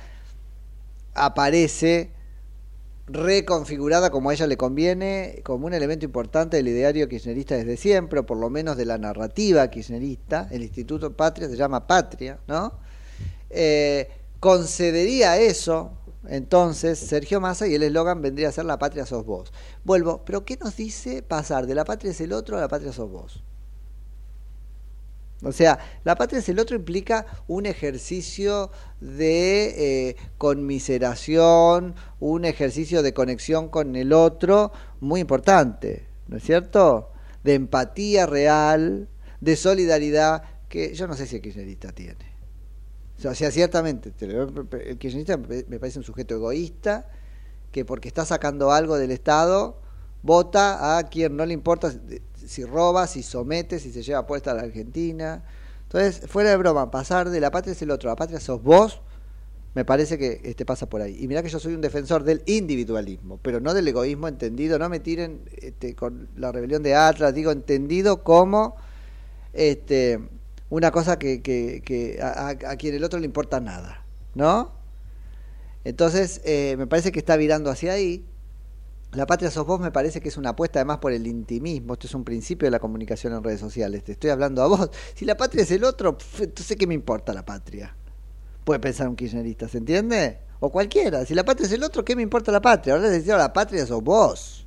aparece 1.15 2.11
reconfigurada 3.07 4.11
como 4.11 4.31
a 4.31 4.35
ella 4.35 4.47
le 4.47 4.57
conviene, 4.57 5.41
como 5.45 5.67
un 5.67 5.75
elemento 5.75 6.05
importante 6.05 6.57
del 6.57 6.69
ideario 6.69 7.09
kirchnerista 7.09 7.57
desde 7.57 7.77
siempre, 7.77 8.21
o 8.21 8.27
por 8.27 8.37
lo 8.37 8.51
menos 8.51 8.77
de 8.77 8.85
la 8.85 8.99
narrativa 8.99 9.69
kirchnerista. 9.71 10.49
El 10.51 10.63
Instituto 10.63 11.13
Patria 11.17 11.49
se 11.49 11.57
llama 11.57 11.87
Patria, 11.87 12.39
¿no? 12.49 12.73
Eh, 13.51 14.09
concedería 14.41 15.39
eso, 15.39 15.93
entonces, 16.29 16.99
Sergio 16.99 17.41
Massa 17.41 17.67
y 17.67 17.75
el 17.75 17.83
eslogan 17.83 18.23
vendría 18.23 18.49
a 18.49 18.53
ser 18.53 18.65
La 18.65 18.79
patria 18.79 19.07
sos 19.07 19.25
vos. 19.25 19.53
Vuelvo, 19.85 20.23
pero 20.25 20.45
¿qué 20.45 20.57
nos 20.57 20.77
dice 20.77 21.23
pasar 21.23 21.67
de 21.67 21.75
la 21.75 21.85
patria 21.85 22.11
es 22.11 22.21
el 22.21 22.33
otro 22.33 22.57
a 22.57 22.61
la 22.61 22.69
patria 22.69 22.93
sos 22.93 23.11
vos? 23.11 23.43
O 25.43 25.53
sea, 25.53 25.79
la 26.05 26.17
patria 26.17 26.39
es 26.39 26.49
el 26.49 26.59
otro 26.59 26.77
implica 26.77 27.27
un 27.47 27.67
ejercicio 27.67 28.71
de 29.01 30.09
eh, 30.09 30.17
conmiseración, 30.39 31.95
un 32.21 32.45
ejercicio 32.47 33.03
de 33.03 33.13
conexión 33.13 33.69
con 33.69 33.97
el 33.97 34.15
otro 34.15 34.73
muy 35.01 35.21
importante, 35.21 36.07
¿no 36.27 36.39
es 36.39 36.43
cierto? 36.43 37.13
De 37.45 37.55
empatía 37.55 38.25
real, 38.25 39.09
de 39.41 39.57
solidaridad, 39.57 40.43
que 40.71 40.95
yo 40.95 41.07
no 41.07 41.15
sé 41.15 41.27
si 41.27 41.37
el 41.37 41.43
kirchnerista 41.43 41.93
tiene. 41.93 42.36
O 43.25 43.35
sea, 43.35 43.51
ciertamente, 43.51 44.13
el 44.21 44.99
kirchnerista 44.99 45.37
me 45.39 45.79
parece 45.79 45.99
un 45.99 46.05
sujeto 46.05 46.35
egoísta, 46.35 47.09
que 47.73 47.85
porque 47.85 48.09
está 48.09 48.25
sacando 48.25 48.73
algo 48.73 48.97
del 48.97 49.11
Estado, 49.11 49.81
vota 50.23 50.99
a 50.99 51.03
quien 51.05 51.37
no 51.37 51.47
le 51.47 51.55
importa 51.55 51.93
si 52.35 52.65
roba, 52.65 53.07
si 53.07 53.23
somete, 53.23 53.79
si 53.79 53.93
se 53.93 54.03
lleva 54.03 54.27
puesta 54.27 54.51
a 54.51 54.55
la 54.55 54.63
Argentina. 54.63 55.45
Entonces, 55.85 56.29
fuera 56.29 56.51
de 56.51 56.57
broma, 56.57 56.91
pasar 56.91 57.31
de 57.31 57.41
la 57.41 57.51
patria 57.51 57.73
es 57.73 57.83
el 57.83 57.91
otro, 57.91 58.11
la 58.11 58.17
patria 58.17 58.41
sos 58.41 58.63
vos, 58.63 59.01
me 59.75 59.85
parece 59.85 60.19
que 60.19 60.41
este 60.45 60.65
pasa 60.65 60.89
por 60.89 61.01
ahí. 61.01 61.17
Y 61.21 61.29
mirá 61.29 61.43
que 61.43 61.49
yo 61.49 61.61
soy 61.61 61.75
un 61.75 61.81
defensor 61.81 62.25
del 62.25 62.43
individualismo, 62.47 63.39
pero 63.43 63.61
no 63.61 63.75
del 63.75 63.87
egoísmo 63.89 64.27
entendido, 64.27 64.79
no 64.79 64.89
me 64.89 65.01
tiren 65.01 65.43
este, 65.57 65.95
con 65.95 66.29
la 66.37 66.51
rebelión 66.51 66.83
de 66.83 66.95
Atlas, 66.95 67.35
digo 67.35 67.51
entendido 67.51 68.25
como 68.25 68.77
este, 69.53 70.21
una 70.71 70.91
cosa 70.91 71.19
que, 71.19 71.43
que, 71.43 72.19
a, 72.23 72.49
a- 72.49 72.77
quien 72.77 72.95
el 72.95 73.05
otro 73.05 73.19
le 73.21 73.27
importa 73.27 73.61
nada, 73.61 74.05
¿no? 74.35 74.73
Entonces, 75.85 76.41
eh, 76.45 76.75
me 76.79 76.87
parece 76.87 77.13
que 77.13 77.19
está 77.19 77.37
virando 77.37 77.71
hacia 77.71 77.93
ahí. 77.93 78.25
La 79.13 79.25
patria 79.27 79.51
sos 79.51 79.67
vos 79.67 79.81
me 79.81 79.93
parece 79.93 80.21
que 80.21 80.29
es 80.29 80.37
una 80.37 80.51
apuesta 80.51 80.81
además 80.81 80.99
por 80.99 81.13
el 81.13 81.27
intimismo. 81.27 81.95
Esto 81.95 82.07
es 82.09 82.15
un 82.15 82.25
principio 82.25 82.67
de 82.67 82.71
la 82.71 82.81
comunicación 82.81 83.33
en 83.33 83.43
redes 83.45 83.61
sociales. 83.61 84.03
Te 84.05 84.13
estoy 84.13 84.31
hablando 84.31 84.63
a 84.63 84.67
vos. 84.67 84.91
Si 85.15 85.25
la 85.25 85.37
patria 85.37 85.63
es 85.63 85.71
el 85.71 85.85
otro, 85.85 86.19
¿qué 86.79 86.87
me 86.87 86.95
importa 86.95 87.33
la 87.33 87.45
patria? 87.45 87.95
Puede 88.65 88.81
pensar 88.81 89.09
un 89.09 89.15
kirchnerista, 89.17 89.69
¿se 89.69 89.79
entiende? 89.79 90.41
O 90.59 90.71
cualquiera. 90.71 91.25
Si 91.25 91.35
la 91.35 91.45
patria 91.45 91.67
es 91.67 91.73
el 91.73 91.85
otro, 91.85 92.05
¿qué 92.05 92.17
me 92.17 92.23
importa 92.23 92.51
la 92.51 92.61
patria? 92.61 92.95
Ahora 92.95 93.09
les 93.09 93.25
digo, 93.25 93.37
la 93.37 93.53
patria 93.53 93.87
sos 93.87 94.03
vos. 94.03 94.67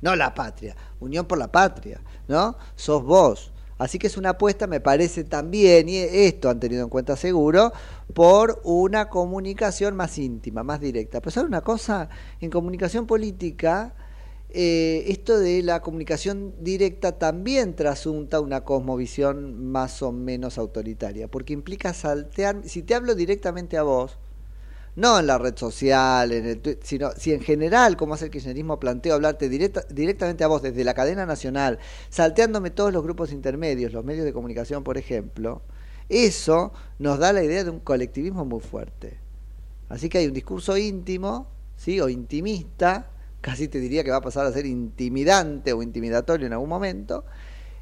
No 0.00 0.14
la 0.14 0.32
patria. 0.32 0.76
Unión 1.00 1.26
por 1.26 1.38
la 1.38 1.50
patria, 1.50 2.00
¿no? 2.28 2.56
Sos 2.76 3.02
vos. 3.02 3.51
Así 3.78 3.98
que 3.98 4.06
es 4.06 4.16
una 4.16 4.30
apuesta, 4.30 4.66
me 4.66 4.80
parece 4.80 5.24
también, 5.24 5.88
y 5.88 5.96
esto 5.96 6.48
han 6.50 6.60
tenido 6.60 6.82
en 6.84 6.88
cuenta 6.88 7.16
seguro, 7.16 7.72
por 8.14 8.60
una 8.64 9.08
comunicación 9.08 9.96
más 9.96 10.18
íntima, 10.18 10.62
más 10.62 10.80
directa. 10.80 11.20
Pero 11.20 11.30
¿sabe 11.30 11.48
una 11.48 11.62
cosa? 11.62 12.08
En 12.40 12.50
comunicación 12.50 13.06
política, 13.06 13.94
eh, 14.50 15.04
esto 15.06 15.38
de 15.38 15.62
la 15.62 15.80
comunicación 15.80 16.54
directa 16.60 17.18
también 17.18 17.74
trasunta 17.74 18.38
una 18.40 18.64
cosmovisión 18.64 19.66
más 19.70 20.02
o 20.02 20.12
menos 20.12 20.58
autoritaria, 20.58 21.26
porque 21.26 21.54
implica 21.54 21.94
saltear, 21.94 22.60
si 22.64 22.82
te 22.82 22.94
hablo 22.94 23.14
directamente 23.14 23.78
a 23.78 23.82
vos, 23.82 24.18
no 24.96 25.18
en 25.18 25.26
la 25.26 25.38
red 25.38 25.56
social, 25.56 26.32
en 26.32 26.46
el 26.46 26.78
sino 26.82 27.12
si 27.12 27.32
en 27.32 27.40
general, 27.40 27.96
como 27.96 28.14
hace 28.14 28.26
el 28.26 28.30
kirchnerismo, 28.30 28.78
planteo 28.78 29.14
hablarte 29.14 29.48
directa- 29.48 29.86
directamente 29.88 30.44
a 30.44 30.48
vos 30.48 30.62
desde 30.62 30.84
la 30.84 30.94
cadena 30.94 31.24
nacional, 31.26 31.78
salteándome 32.10 32.70
todos 32.70 32.92
los 32.92 33.02
grupos 33.02 33.32
intermedios, 33.32 33.92
los 33.92 34.04
medios 34.04 34.24
de 34.24 34.32
comunicación, 34.32 34.84
por 34.84 34.98
ejemplo, 34.98 35.62
eso 36.08 36.72
nos 36.98 37.18
da 37.18 37.32
la 37.32 37.42
idea 37.42 37.64
de 37.64 37.70
un 37.70 37.80
colectivismo 37.80 38.44
muy 38.44 38.60
fuerte. 38.60 39.18
Así 39.88 40.08
que 40.08 40.18
hay 40.18 40.26
un 40.26 40.34
discurso 40.34 40.76
íntimo, 40.76 41.48
¿sí? 41.76 42.00
o 42.00 42.08
intimista, 42.08 43.08
casi 43.40 43.68
te 43.68 43.80
diría 43.80 44.04
que 44.04 44.10
va 44.10 44.18
a 44.18 44.22
pasar 44.22 44.46
a 44.46 44.52
ser 44.52 44.66
intimidante 44.66 45.72
o 45.72 45.82
intimidatorio 45.82 46.46
en 46.46 46.52
algún 46.52 46.68
momento, 46.68 47.24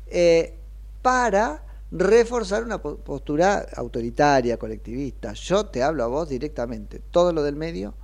eh, 0.06 0.54
para 1.02 1.64
reforzar 1.91 2.62
una 2.64 2.80
po- 2.80 2.97
postura 2.99 3.66
autoritaria, 3.76 4.59
colectivista. 4.59 5.32
Yo 5.32 5.66
te 5.66 5.82
hablo 5.82 6.05
a 6.05 6.09
vos 6.09 6.28
directamente, 6.28 7.01
todo 7.11 7.32
lo 7.32 7.43
del 7.43 7.57
medio 7.57 7.95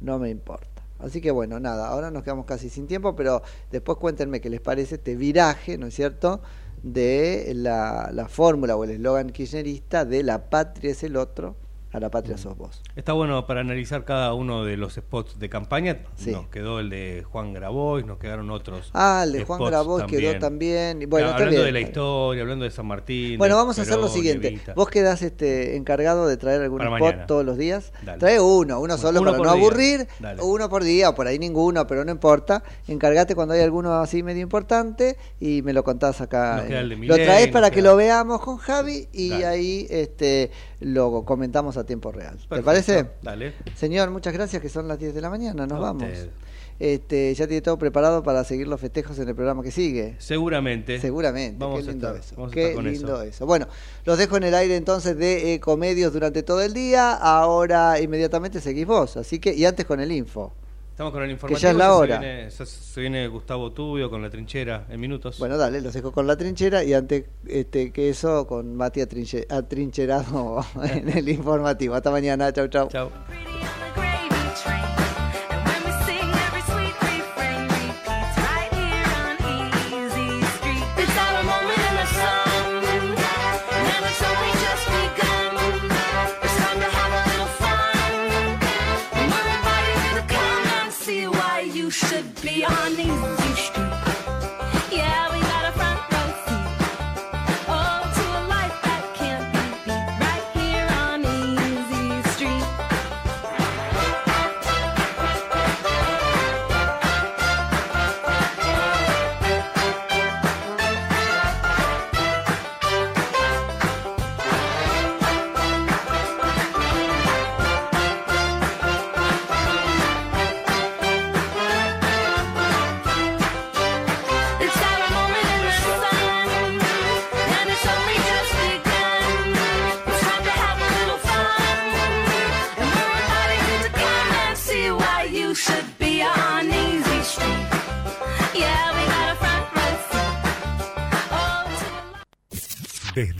no 0.00 0.18
me 0.18 0.30
importa. 0.30 0.68
Así 0.98 1.20
que 1.20 1.30
bueno, 1.30 1.58
nada, 1.58 1.88
ahora 1.88 2.10
nos 2.10 2.22
quedamos 2.22 2.46
casi 2.46 2.68
sin 2.68 2.86
tiempo, 2.86 3.16
pero 3.16 3.42
después 3.70 3.98
cuéntenme 3.98 4.40
qué 4.40 4.50
les 4.50 4.60
parece 4.60 4.96
este 4.96 5.16
viraje, 5.16 5.78
¿no 5.78 5.86
es 5.86 5.94
cierto?, 5.94 6.40
de 6.82 7.52
la, 7.54 8.10
la 8.12 8.28
fórmula 8.28 8.76
o 8.76 8.84
el 8.84 8.90
eslogan 8.90 9.30
kirchnerista 9.30 10.04
de 10.04 10.22
la 10.24 10.50
patria 10.50 10.90
es 10.90 11.02
el 11.04 11.16
otro 11.16 11.56
a 11.92 12.00
la 12.00 12.10
patria 12.10 12.38
sos 12.38 12.56
vos. 12.56 12.82
Está 12.96 13.12
bueno 13.12 13.46
para 13.46 13.60
analizar 13.60 14.04
cada 14.04 14.32
uno 14.34 14.64
de 14.64 14.76
los 14.76 14.94
spots 14.94 15.38
de 15.38 15.48
campaña. 15.48 15.98
Sí. 16.16 16.30
Nos 16.32 16.48
quedó 16.48 16.80
el 16.80 16.88
de 16.88 17.22
Juan 17.30 17.52
Grabois, 17.52 18.06
nos 18.06 18.18
quedaron 18.18 18.50
otros. 18.50 18.90
Ah, 18.94 19.22
el 19.24 19.32
de 19.32 19.44
Juan 19.44 19.62
Grabois 19.62 20.04
quedó 20.04 20.38
también. 20.38 20.40
también. 20.40 21.02
y 21.02 21.06
Bueno, 21.06 21.28
está 21.28 21.38
hablando 21.40 21.62
de 21.64 21.72
la 21.72 21.80
historia, 21.80 22.42
hablando 22.42 22.64
de 22.64 22.70
San 22.70 22.86
Martín. 22.86 23.36
Bueno, 23.38 23.56
vamos 23.56 23.78
a 23.78 23.82
hacer 23.82 23.98
lo 23.98 24.08
siguiente. 24.08 24.48
Evita. 24.48 24.74
Vos 24.74 24.88
quedás 24.88 25.20
este, 25.22 25.76
encargado 25.76 26.26
de 26.26 26.36
traer 26.36 26.62
algún 26.62 26.78
Para 26.78 26.90
spot 26.96 27.00
mañana. 27.08 27.26
todos 27.26 27.44
los 27.44 27.58
días. 27.58 27.92
Dale. 28.02 28.18
Trae 28.18 28.40
uno, 28.40 28.80
uno 28.80 28.96
solo 28.96 29.20
Uno 29.20 29.32
para 29.32 29.44
no 29.44 29.52
día. 29.54 29.62
aburrir. 29.62 30.08
Dale. 30.18 30.42
Uno 30.42 30.68
por 30.68 30.84
día, 30.84 31.10
o 31.10 31.14
por 31.14 31.26
ahí 31.26 31.38
ninguno, 31.38 31.86
pero 31.86 32.04
no 32.04 32.10
importa. 32.10 32.62
Encargate 32.88 33.34
cuando 33.34 33.54
hay 33.54 33.60
alguno 33.60 33.94
así 34.00 34.22
medio 34.22 34.42
importante 34.42 35.16
y 35.40 35.62
me 35.62 35.72
lo 35.72 35.84
contás 35.84 36.20
acá. 36.20 36.56
Nos 36.56 36.66
queda 36.66 36.80
el 36.80 36.88
de 36.88 36.96
lo 37.06 37.14
traes 37.16 37.48
para 37.48 37.70
que 37.70 37.82
lo 37.82 37.96
veamos 37.96 38.40
con 38.40 38.56
Javi 38.56 39.08
y 39.12 39.30
Dale. 39.30 39.46
ahí 39.46 39.86
este, 39.90 40.50
lo 40.80 41.24
comentamos 41.24 41.76
a 41.76 41.81
tiempo 41.84 42.12
real. 42.12 42.36
¿Te 42.48 42.62
parece? 42.62 43.06
Dale. 43.22 43.54
Señor, 43.76 44.10
muchas 44.10 44.32
gracias, 44.32 44.60
que 44.62 44.68
son 44.68 44.88
las 44.88 44.98
10 44.98 45.14
de 45.14 45.20
la 45.20 45.30
mañana. 45.30 45.66
Nos 45.66 45.78
A 45.78 45.80
vamos. 45.80 46.02
usted. 46.04 46.30
Este, 46.78 47.32
ya 47.34 47.46
tiene 47.46 47.60
todo 47.60 47.78
preparado 47.78 48.22
para 48.24 48.42
seguir 48.42 48.66
los 48.66 48.80
festejos 48.80 49.16
en 49.20 49.28
el 49.28 49.34
programa 49.36 49.62
que 49.62 49.70
sigue. 49.70 50.16
Seguramente. 50.18 50.98
Seguramente, 51.00 51.56
Vamos 51.58 51.82
qué 51.84 51.88
a 51.90 51.92
lindo 51.92 52.08
estar- 52.08 52.20
eso. 52.20 52.34
vamos 52.36 52.50
a 52.50 52.54
Qué 52.54 52.74
con 52.74 52.84
lindo 52.84 53.14
eso. 53.22 53.22
eso. 53.22 53.46
Bueno, 53.46 53.68
los 54.04 54.18
dejo 54.18 54.36
en 54.36 54.44
el 54.44 54.54
aire 54.54 54.76
entonces 54.76 55.16
de 55.16 55.54
Ecomedios 55.54 56.12
durante 56.12 56.42
todo 56.42 56.60
el 56.62 56.72
día. 56.74 57.12
Ahora 57.12 58.00
inmediatamente 58.00 58.60
seguís 58.60 58.86
vos, 58.86 59.16
así 59.16 59.38
que 59.38 59.54
y 59.54 59.64
antes 59.64 59.86
con 59.86 60.00
el 60.00 60.10
info. 60.10 60.52
Estamos 61.02 61.12
con 61.14 61.22
el 61.24 61.30
informativo. 61.32 61.58
ya 61.60 61.70
es 61.70 61.76
la 61.76 61.84
se 61.86 61.90
hora. 61.90 62.18
viene- 62.18 62.50
Se, 62.52 62.64
se 62.66 63.00
viene 63.00 63.26
Gustavo 63.26 63.72
Tubio 63.72 64.08
con 64.08 64.22
la 64.22 64.30
trinchera 64.30 64.86
en 64.88 65.00
minutos. 65.00 65.38
Bueno, 65.40 65.56
dale, 65.58 65.80
los 65.80 65.92
dejo 65.92 66.12
con 66.12 66.26
la 66.28 66.36
trinchera 66.36 66.84
y 66.84 66.94
antes 66.94 67.24
este 67.46 67.90
que 67.92 68.08
eso 68.08 68.46
con 68.46 68.76
Mati 68.76 69.00
atrinche- 69.00 69.46
atrincherado 69.50 70.64
en 70.84 71.08
el 71.08 71.28
informativo. 71.28 71.94
Hasta 71.96 72.10
mañana, 72.12 72.52
chau 72.52 72.68
chau. 72.68 72.88
Chau. 72.88 73.10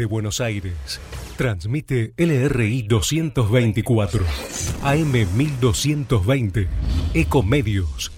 Desde 0.03 0.11
Buenos 0.11 0.40
Aires, 0.40 1.00
transmite 1.36 2.12
LRI 2.16 2.82
224, 2.82 4.24
AM 4.82 5.12
1220, 5.12 6.68
Ecomedios. 7.14 8.11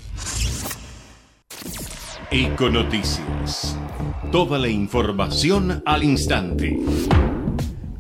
Econoticias. 2.30 3.78
Toda 4.32 4.59
la 4.59 4.68
información 4.68 5.82
al 5.85 6.05
instante. 6.05 6.78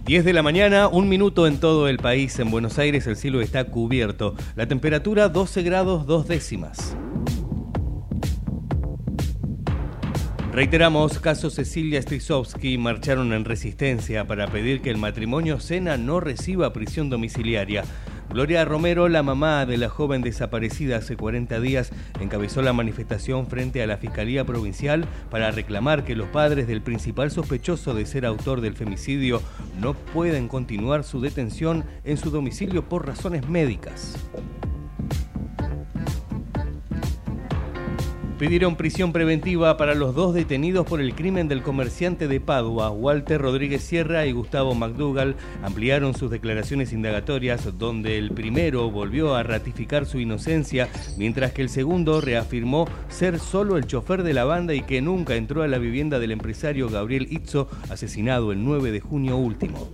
10 0.06 0.24
de 0.24 0.32
la 0.32 0.42
mañana, 0.42 0.88
un 0.88 1.10
minuto 1.10 1.46
en 1.46 1.60
todo 1.60 1.86
el 1.86 1.98
país. 1.98 2.38
En 2.38 2.50
Buenos 2.50 2.78
Aires 2.78 3.06
el 3.06 3.16
cielo 3.16 3.42
está 3.42 3.64
cubierto. 3.64 4.34
La 4.56 4.66
temperatura 4.66 5.28
12 5.28 5.62
grados 5.62 6.06
2 6.06 6.26
décimas. 6.26 6.96
Reiteramos, 10.54 11.18
caso 11.18 11.50
Cecilia 11.50 12.00
Strisovsky 12.00 12.78
marcharon 12.78 13.32
en 13.32 13.44
resistencia 13.44 14.24
para 14.24 14.46
pedir 14.46 14.82
que 14.82 14.90
el 14.90 14.98
matrimonio 14.98 15.58
Sena 15.58 15.96
no 15.96 16.20
reciba 16.20 16.72
prisión 16.72 17.10
domiciliaria. 17.10 17.82
Gloria 18.30 18.64
Romero, 18.64 19.08
la 19.08 19.24
mamá 19.24 19.66
de 19.66 19.78
la 19.78 19.88
joven 19.88 20.22
desaparecida 20.22 20.98
hace 20.98 21.16
40 21.16 21.58
días, 21.58 21.90
encabezó 22.20 22.62
la 22.62 22.72
manifestación 22.72 23.48
frente 23.48 23.82
a 23.82 23.88
la 23.88 23.96
Fiscalía 23.96 24.44
Provincial 24.44 25.06
para 25.28 25.50
reclamar 25.50 26.04
que 26.04 26.14
los 26.14 26.28
padres 26.28 26.68
del 26.68 26.82
principal 26.82 27.32
sospechoso 27.32 27.92
de 27.92 28.06
ser 28.06 28.24
autor 28.24 28.60
del 28.60 28.76
femicidio 28.76 29.42
no 29.80 29.94
pueden 29.94 30.46
continuar 30.46 31.02
su 31.02 31.20
detención 31.20 31.84
en 32.04 32.16
su 32.16 32.30
domicilio 32.30 32.88
por 32.88 33.08
razones 33.08 33.48
médicas. 33.48 34.14
Pidieron 38.38 38.74
prisión 38.74 39.12
preventiva 39.12 39.76
para 39.76 39.94
los 39.94 40.12
dos 40.16 40.34
detenidos 40.34 40.84
por 40.86 41.00
el 41.00 41.14
crimen 41.14 41.46
del 41.46 41.62
comerciante 41.62 42.26
de 42.26 42.40
Padua, 42.40 42.90
Walter 42.90 43.40
Rodríguez 43.40 43.84
Sierra 43.84 44.26
y 44.26 44.32
Gustavo 44.32 44.74
McDougall. 44.74 45.36
Ampliaron 45.62 46.14
sus 46.14 46.32
declaraciones 46.32 46.92
indagatorias, 46.92 47.78
donde 47.78 48.18
el 48.18 48.32
primero 48.32 48.90
volvió 48.90 49.36
a 49.36 49.44
ratificar 49.44 50.04
su 50.04 50.18
inocencia, 50.18 50.88
mientras 51.16 51.52
que 51.52 51.62
el 51.62 51.68
segundo 51.68 52.20
reafirmó 52.20 52.88
ser 53.08 53.38
solo 53.38 53.76
el 53.76 53.86
chofer 53.86 54.24
de 54.24 54.34
la 54.34 54.44
banda 54.44 54.74
y 54.74 54.82
que 54.82 55.00
nunca 55.00 55.36
entró 55.36 55.62
a 55.62 55.68
la 55.68 55.78
vivienda 55.78 56.18
del 56.18 56.32
empresario 56.32 56.88
Gabriel 56.88 57.28
Itzo, 57.30 57.68
asesinado 57.88 58.50
el 58.50 58.64
9 58.64 58.90
de 58.90 59.00
junio 59.00 59.36
último. 59.36 59.88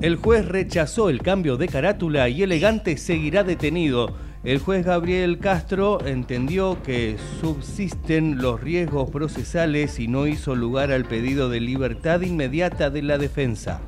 El 0.00 0.16
juez 0.16 0.44
rechazó 0.44 1.08
el 1.08 1.22
cambio 1.22 1.56
de 1.56 1.68
carátula 1.68 2.28
y 2.28 2.42
Elegante 2.42 2.96
seguirá 2.96 3.44
detenido. 3.44 4.16
El 4.42 4.58
juez 4.58 4.86
Gabriel 4.86 5.38
Castro 5.38 6.02
entendió 6.06 6.82
que 6.82 7.18
subsisten 7.42 8.38
los 8.38 8.58
riesgos 8.58 9.10
procesales 9.10 10.00
y 10.00 10.08
no 10.08 10.26
hizo 10.26 10.54
lugar 10.56 10.92
al 10.92 11.04
pedido 11.04 11.50
de 11.50 11.60
libertad 11.60 12.22
inmediata 12.22 12.88
de 12.88 13.02
la 13.02 13.18
defensa. 13.18 13.82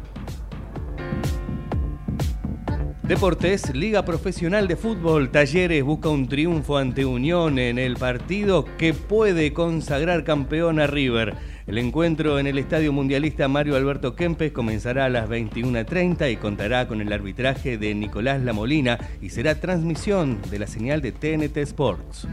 Deportes, 3.02 3.74
Liga 3.74 4.04
Profesional 4.04 4.68
de 4.68 4.76
Fútbol, 4.76 5.30
Talleres 5.30 5.82
busca 5.84 6.10
un 6.10 6.28
triunfo 6.28 6.76
ante 6.76 7.06
Unión 7.06 7.58
en 7.58 7.78
el 7.78 7.96
partido 7.96 8.66
que 8.76 8.92
puede 8.92 9.54
consagrar 9.54 10.22
campeón 10.22 10.80
a 10.80 10.86
River. 10.86 11.34
El 11.72 11.78
encuentro 11.78 12.38
en 12.38 12.46
el 12.46 12.58
Estadio 12.58 12.92
Mundialista 12.92 13.48
Mario 13.48 13.76
Alberto 13.76 14.14
Kempes 14.14 14.52
comenzará 14.52 15.06
a 15.06 15.08
las 15.08 15.26
21.30 15.26 16.30
y 16.30 16.36
contará 16.36 16.86
con 16.86 17.00
el 17.00 17.10
arbitraje 17.10 17.78
de 17.78 17.94
Nicolás 17.94 18.42
Lamolina 18.42 18.98
y 19.22 19.30
será 19.30 19.58
transmisión 19.58 20.38
de 20.50 20.58
la 20.58 20.66
señal 20.66 21.00
de 21.00 21.12
TNT 21.12 21.56
Sports. 21.56 22.28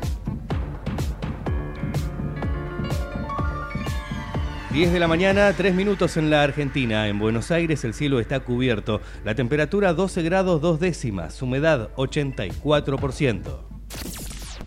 10 4.73 4.91
de 4.91 4.99
la 4.99 5.07
mañana, 5.07 5.53
3 5.55 5.73
minutos 5.73 6.17
en 6.17 6.29
la 6.29 6.43
Argentina. 6.43 7.07
En 7.07 7.17
Buenos 7.17 7.49
Aires 7.49 7.85
el 7.85 7.93
cielo 7.93 8.19
está 8.19 8.41
cubierto. 8.41 8.99
La 9.23 9.35
temperatura 9.35 9.93
12 9.93 10.21
grados 10.21 10.59
2 10.59 10.81
décimas. 10.81 11.41
Humedad 11.41 11.91
84%. 11.95 13.69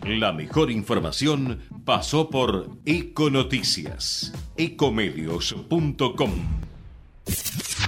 La 0.05 0.32
mejor 0.32 0.72
información 0.72 1.61
pasó 1.84 2.28
por 2.28 2.70
Econoticias. 2.84 4.32
Ecomedios.com. 4.57 6.30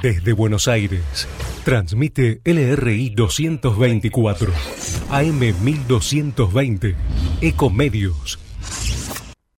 Desde 0.01 0.33
Buenos 0.33 0.69
Aires, 0.69 1.27
transmite 1.65 2.41
LRI 2.45 3.11
224, 3.11 4.53
AM 5.11 5.41
1220, 5.65 6.95
Ecomedios. 7.41 8.39